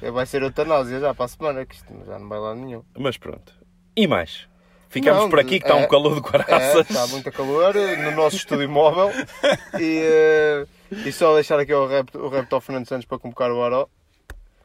Vai 0.11 0.25
ser 0.25 0.41
eutanásia 0.41 0.99
já 0.99 1.13
para 1.13 1.23
a 1.25 1.27
semana, 1.29 1.65
que 1.65 1.75
isto 1.75 1.87
já 2.05 2.19
não 2.19 2.27
vai 2.27 2.37
lá 2.37 2.53
nenhum. 2.53 2.83
Mas 2.97 3.15
pronto. 3.17 3.53
E 3.95 4.05
mais? 4.05 4.49
Ficamos 4.89 5.21
Não, 5.23 5.29
por 5.29 5.39
aqui 5.39 5.61
que 5.61 5.65
está 5.65 5.79
é- 5.79 5.85
um 5.85 5.87
calor 5.87 6.19
do 6.19 6.27
É, 6.27 6.31
caraças. 6.43 6.89
está 6.89 7.07
muito 7.07 7.31
calor 7.31 7.73
eh, 7.77 7.95
no 7.95 8.11
nosso 8.11 8.35
estúdio 8.35 8.69
móvel. 8.69 9.11
E, 9.79 10.01
eh, 10.03 10.65
e 11.05 11.11
só 11.13 11.33
deixar 11.35 11.57
aqui 11.57 11.73
o 11.73 11.87
rap, 11.87 12.15
o 12.17 12.27
rap 12.27 12.51
ao 12.53 12.59
Fernando 12.59 12.85
Santos 12.85 13.05
para 13.05 13.17
convocar 13.17 13.49
o 13.49 13.63
Aró 13.63 13.87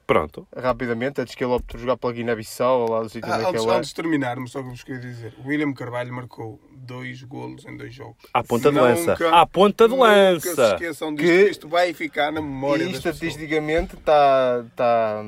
Pronto. 0.09 0.49
rapidamente, 0.57 1.21
antes 1.21 1.35
que 1.35 1.45
ele 1.45 1.53
opte 1.53 1.67
por 1.73 1.79
jogar 1.79 1.97
pela 1.99 2.13
Guiné-Bissau, 2.15 2.91
lá 2.91 3.03
do 3.03 3.09
sítio 3.11 3.31
Ah, 3.31 3.37
onde 3.37 3.45
é 3.45 3.49
antes, 3.51 3.65
é. 3.67 3.71
antes 3.77 3.89
de 3.91 3.95
terminarmos, 3.95 4.51
só 4.51 4.63
que 4.63 4.69
vos 4.71 4.83
queria 4.83 5.01
dizer: 5.03 5.35
o 5.45 5.47
William 5.49 5.73
Carvalho 5.75 6.13
marcou 6.15 6.59
dois 6.73 7.23
golos 7.25 7.65
em 7.67 7.77
dois 7.77 7.93
jogos. 7.95 8.17
À 8.33 8.43
ponta 8.43 8.73
de 8.73 8.79
lança. 8.81 9.11
Nunca- 9.13 9.31
À 9.31 9.47
ponta 9.47 9.85
de 9.87 9.95
nunca 9.95 10.07
lança. 10.09 10.55
se 10.55 10.73
esqueçam 10.75 11.15
disto, 11.15 11.29
Que- 11.29 11.51
isto 11.51 11.69
vai 11.69 11.93
ficar 11.93 12.33
na 12.33 12.41
memória 12.41 12.85
E 12.85 12.91
estatisticamente 12.93 13.97
está, 13.97 14.65
está, 14.67 15.23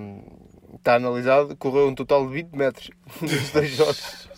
está 0.77 0.95
analisado, 0.95 1.55
correu 1.57 1.87
um 1.89 1.95
total 1.95 2.27
de 2.27 2.33
20 2.33 2.53
metros 2.57 2.91
nos 3.21 3.51
dois 3.51 3.71
jogos. 3.71 4.30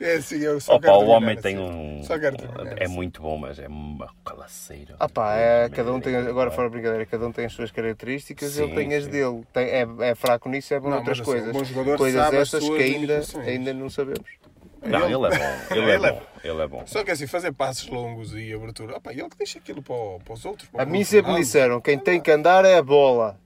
É 0.00 0.14
assim, 0.14 0.38
eu 0.38 0.60
só 0.60 0.74
Opa, 0.74 0.86
quero 0.86 0.98
o 0.98 1.08
homem 1.08 1.32
assim. 1.32 1.42
tem 1.42 1.58
um. 1.58 2.02
Só 2.04 2.18
quero 2.18 2.36
terminar 2.36 2.80
É 2.80 2.88
muito 2.88 3.20
bom, 3.22 3.36
mas 3.36 3.58
é 3.58 3.66
uma 3.68 4.08
calaceira. 4.24 4.96
Ah 4.98 5.08
pá, 5.08 5.36
é, 5.36 5.68
cada 5.68 5.92
um 5.92 6.00
tem, 6.00 6.14
agora 6.16 6.50
fora 6.50 6.68
de 6.68 6.72
brincadeira, 6.74 7.06
cada 7.06 7.26
um 7.26 7.32
tem 7.32 7.44
as 7.46 7.52
suas 7.52 7.70
características, 7.70 8.52
Sim, 8.52 8.64
ele 8.64 8.74
tem 8.74 8.94
as 8.94 9.04
sim. 9.04 9.10
dele. 9.10 9.42
Tem, 9.52 9.64
é, 9.66 9.86
é 10.00 10.14
fraco 10.14 10.48
nisso, 10.48 10.74
é 10.74 10.80
bom 10.80 10.88
Não, 10.90 10.96
noutras 10.96 11.18
mas 11.20 11.28
assim, 11.28 11.52
coisas. 11.52 11.76
um 11.76 11.96
coisas 11.96 12.34
as 12.34 12.48
suas 12.48 12.64
que 12.64 12.82
ainda, 12.82 13.22
ainda 13.46 13.72
não 13.74 13.90
sabemos. 13.90 14.44
Não, 14.86 15.06
ele 15.06 15.34
é 15.34 15.38
bom. 15.38 15.54
Ele 15.74 15.90
é 15.90 15.94
Ele 15.94 16.06
é 16.06 16.12
bom. 16.12 16.22
Ele 16.44 16.62
é 16.62 16.66
bom. 16.68 16.82
Só 16.86 17.02
que 17.02 17.10
assim, 17.10 17.26
fazer 17.26 17.52
passos 17.52 17.88
longos 17.88 18.34
e 18.34 18.52
abertura. 18.52 18.96
Opa, 18.98 19.12
ele 19.12 19.28
que 19.30 19.38
deixa 19.38 19.58
aquilo 19.58 19.82
para, 19.82 19.94
para 20.22 20.34
os 20.34 20.44
outros. 20.44 20.68
para 20.68 20.82
A 20.82 20.86
mim 20.86 21.02
sempre 21.04 21.32
me 21.32 21.40
disseram, 21.40 21.80
quem 21.80 21.98
tem 21.98 22.20
que 22.20 22.30
andar 22.30 22.64
é 22.66 22.76
a 22.76 22.82
bola. 22.82 23.38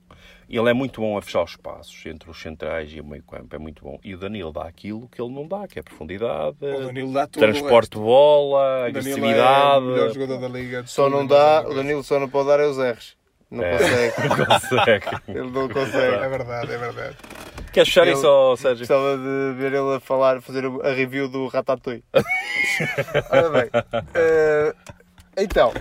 Ele 0.49 0.69
é 0.69 0.73
muito 0.73 0.99
bom 0.99 1.15
a 1.17 1.21
fechar 1.21 1.43
os 1.43 1.51
espaços 1.51 2.03
entre 2.07 2.29
os 2.29 2.41
centrais 2.41 2.91
e 2.91 2.99
o 2.99 3.03
meio 3.05 3.21
campo. 3.23 3.55
É 3.55 3.59
muito 3.59 3.83
bom. 3.83 3.99
E 4.03 4.15
o 4.15 4.17
Danilo 4.17 4.51
dá 4.51 4.63
aquilo 4.63 5.07
que 5.09 5.21
ele 5.21 5.31
não 5.31 5.47
dá, 5.47 5.67
que 5.67 5.77
é 5.77 5.83
profundidade, 5.83 6.57
O 6.61 6.85
Danilo 6.87 7.13
dá 7.13 7.27
tudo 7.27 7.37
o 7.43 7.45
transporte 7.51 7.91
de 7.91 7.97
bola, 7.99 8.87
agressividade. 8.87 9.75
é 9.75 9.77
o 9.77 9.81
melhor 9.81 10.09
jogador 10.13 10.37
da 10.39 10.47
liga. 10.47 10.83
Só 10.87 11.07
não 11.09 11.25
dá, 11.27 11.63
o. 11.67 11.73
Danilo 11.75 12.03
só 12.03 12.19
não 12.19 12.27
pode 12.27 12.47
dar 12.47 12.59
é 12.59 12.65
os 12.65 12.77
R's. 12.79 13.15
Não 13.51 13.63
É. 13.63 13.77
consegue. 13.77 14.13
Não 14.29 14.45
consegue. 14.45 15.21
Ele 15.27 15.51
não 15.51 15.65
É 15.65 15.73
consegue. 15.73 16.27
verdade, 16.29 16.71
é 16.71 16.77
verdade. 16.77 17.17
Queres 17.73 17.89
fechar 17.89 18.07
isso, 18.07 18.27
ó, 18.27 18.55
Sérgio? 18.55 18.79
Gostava 18.87 19.17
de 19.17 19.53
ver 19.57 19.73
ele 19.73 19.95
a 19.95 19.99
falar, 19.99 20.39
fazer 20.41 20.65
a 20.65 20.91
review 20.93 21.27
do 21.29 21.47
Ratatouille. 21.47 22.03
Ora 23.31 23.49
bem. 23.49 23.69
eh, 24.13 24.75
então, 25.37 25.73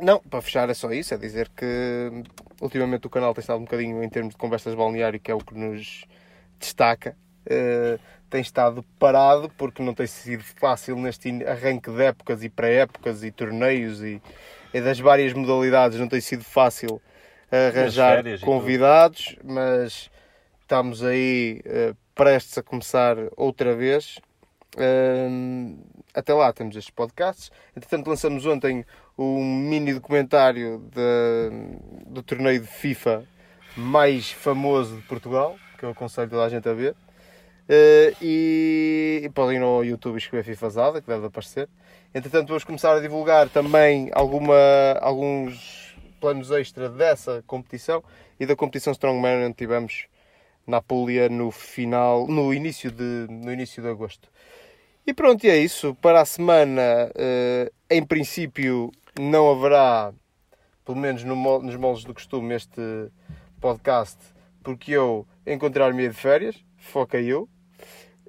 não, 0.00 0.20
para 0.20 0.40
fechar 0.42 0.68
é 0.70 0.74
só 0.74 0.90
isso, 0.92 1.12
é 1.12 1.16
dizer 1.16 1.48
que 1.56 2.22
ultimamente 2.60 3.06
o 3.06 3.10
canal 3.10 3.34
tem 3.34 3.40
estado 3.40 3.58
um 3.58 3.64
bocadinho 3.64 4.02
em 4.02 4.08
termos 4.08 4.34
de 4.34 4.38
conversas 4.38 4.72
de 4.72 4.76
balneário, 4.76 5.18
que 5.18 5.30
é 5.30 5.34
o 5.34 5.38
que 5.38 5.54
nos 5.54 6.04
destaca. 6.58 7.16
eh, 7.46 7.98
tem 8.28 8.40
estado 8.42 8.84
parado 8.98 9.50
porque 9.58 9.82
não 9.82 9.92
tem 9.92 10.06
sido 10.06 10.44
fácil 10.44 10.96
neste 10.96 11.44
arranque 11.44 11.90
de 11.90 12.02
épocas 12.02 12.44
e 12.44 12.48
pré-épocas 12.48 13.24
e 13.24 13.32
torneios 13.32 14.02
e, 14.02 14.22
e 14.72 14.80
das 14.80 15.00
várias 15.00 15.32
modalidades 15.32 15.98
não 15.98 16.06
tem 16.06 16.20
sido 16.20 16.44
fácil 16.44 17.02
arranjar 17.50 18.22
convidados, 18.40 19.36
mas 19.42 20.10
estamos 20.60 21.02
aí 21.02 21.60
eh, 21.64 21.94
prestes 22.14 22.56
a 22.58 22.62
começar 22.62 23.16
outra 23.36 23.74
vez 23.74 24.20
Hum, 24.78 25.82
até 26.14 26.32
lá 26.32 26.52
temos 26.52 26.76
estes 26.76 26.90
podcasts. 26.90 27.50
Entretanto, 27.76 28.08
lançamos 28.08 28.46
ontem 28.46 28.84
um 29.22 29.44
mini 29.44 29.92
documentário 29.92 30.78
de- 30.94 32.06
do 32.06 32.22
torneio 32.22 32.60
de 32.60 32.66
FIFA 32.66 33.24
mais 33.76 34.30
famoso 34.32 34.96
de 34.96 35.02
Portugal, 35.02 35.56
que 35.78 35.84
eu 35.84 35.90
aconselho 35.90 36.30
toda 36.30 36.44
a 36.44 36.48
gente 36.48 36.68
a 36.68 36.72
ver. 36.72 36.94
Eh, 37.68 38.14
e, 38.20 39.20
e 39.24 39.28
podem 39.30 39.58
ir 39.58 39.62
ao 39.62 39.84
YouTube 39.84 40.16
escrever 40.16 40.42
FIFAzada, 40.42 41.00
que 41.00 41.06
deve 41.06 41.26
aparecer. 41.26 41.68
Entretanto, 42.14 42.48
vamos 42.48 42.64
começar 42.64 42.96
a 42.96 43.00
divulgar 43.00 43.48
também 43.48 44.10
alguma, 44.12 44.56
alguns 45.00 45.94
planos 46.20 46.50
extra 46.50 46.88
dessa 46.88 47.44
competição 47.46 48.02
e 48.40 48.46
da 48.46 48.56
competição 48.56 48.92
Strongman 48.92 49.46
onde 49.46 49.54
tivemos 49.54 50.06
na 50.66 50.78
Apulia 50.78 51.28
no 51.28 51.50
final, 51.50 52.26
no 52.26 52.52
início 52.52 52.90
de, 52.90 53.26
no 53.28 53.52
início 53.52 53.82
de 53.82 53.88
agosto. 53.88 54.28
E 55.06 55.14
pronto, 55.14 55.44
e 55.44 55.50
é 55.50 55.56
isso. 55.56 55.94
Para 55.96 56.20
a 56.20 56.24
semana, 56.24 57.10
eh, 57.14 57.70
em 57.90 58.04
princípio, 58.04 58.92
não 59.18 59.50
haverá, 59.50 60.12
pelo 60.84 60.98
menos 60.98 61.24
no 61.24 61.62
nos 61.62 61.76
moldes 61.76 62.04
do 62.04 62.14
costume, 62.14 62.54
este 62.54 62.80
podcast, 63.60 64.18
porque 64.62 64.92
eu 64.92 65.26
encontrar-me 65.46 66.08
de 66.08 66.14
férias, 66.14 66.64
foca 66.76 67.20
eu. 67.20 67.48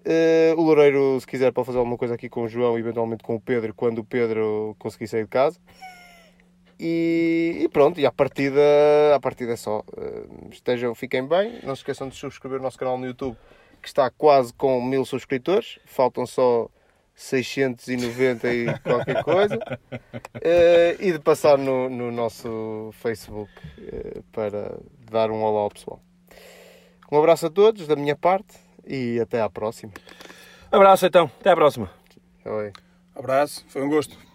Eh, 0.03 0.53
o 0.57 0.61
Loureiro, 0.61 1.19
se 1.19 1.27
quiser, 1.27 1.51
pode 1.51 1.67
fazer 1.67 1.77
alguma 1.77 1.97
coisa 1.97 2.15
aqui 2.15 2.27
com 2.27 2.43
o 2.43 2.47
João, 2.47 2.77
eventualmente 2.77 3.23
com 3.23 3.35
o 3.35 3.39
Pedro, 3.39 3.73
quando 3.73 3.99
o 3.99 4.03
Pedro 4.03 4.75
conseguir 4.79 5.07
sair 5.07 5.23
de 5.23 5.29
casa. 5.29 5.59
E, 6.79 7.59
e 7.61 7.69
pronto, 7.69 7.99
e 7.99 8.05
à 8.07 8.11
partida, 8.11 8.61
à 9.13 9.19
partida 9.19 9.53
é 9.53 9.55
só. 9.55 9.83
Eh, 9.95 10.49
estejam, 10.51 10.95
fiquem 10.95 11.27
bem. 11.27 11.59
Não 11.63 11.75
se 11.75 11.81
esqueçam 11.81 12.09
de 12.09 12.15
subscrever 12.15 12.59
o 12.59 12.63
nosso 12.63 12.79
canal 12.79 12.97
no 12.97 13.05
YouTube, 13.05 13.37
que 13.81 13.87
está 13.87 14.09
quase 14.09 14.51
com 14.53 14.81
mil 14.83 15.05
subscritores. 15.05 15.77
Faltam 15.85 16.25
só 16.25 16.67
690 17.15 18.53
e 18.53 18.79
qualquer 18.79 19.23
coisa. 19.23 19.59
Eh, 20.41 20.97
e 20.99 21.11
de 21.11 21.19
passar 21.19 21.57
no, 21.57 21.89
no 21.89 22.11
nosso 22.11 22.89
Facebook 22.93 23.51
eh, 23.79 24.21
para 24.31 24.79
dar 25.09 25.29
um 25.29 25.43
olá 25.43 25.61
ao 25.61 25.69
pessoal. 25.69 26.01
Um 27.11 27.19
abraço 27.19 27.47
a 27.47 27.49
todos 27.49 27.87
da 27.87 27.95
minha 27.95 28.15
parte 28.15 28.57
e 28.85 29.19
até 29.19 29.41
à 29.41 29.49
próxima. 29.49 29.91
Abraço 30.71 31.05
então, 31.05 31.29
até 31.39 31.51
à 31.51 31.55
próxima. 31.55 31.91
Oi, 32.45 32.71
Abraço, 33.15 33.65
foi 33.67 33.83
um 33.83 33.89
gosto. 33.89 34.30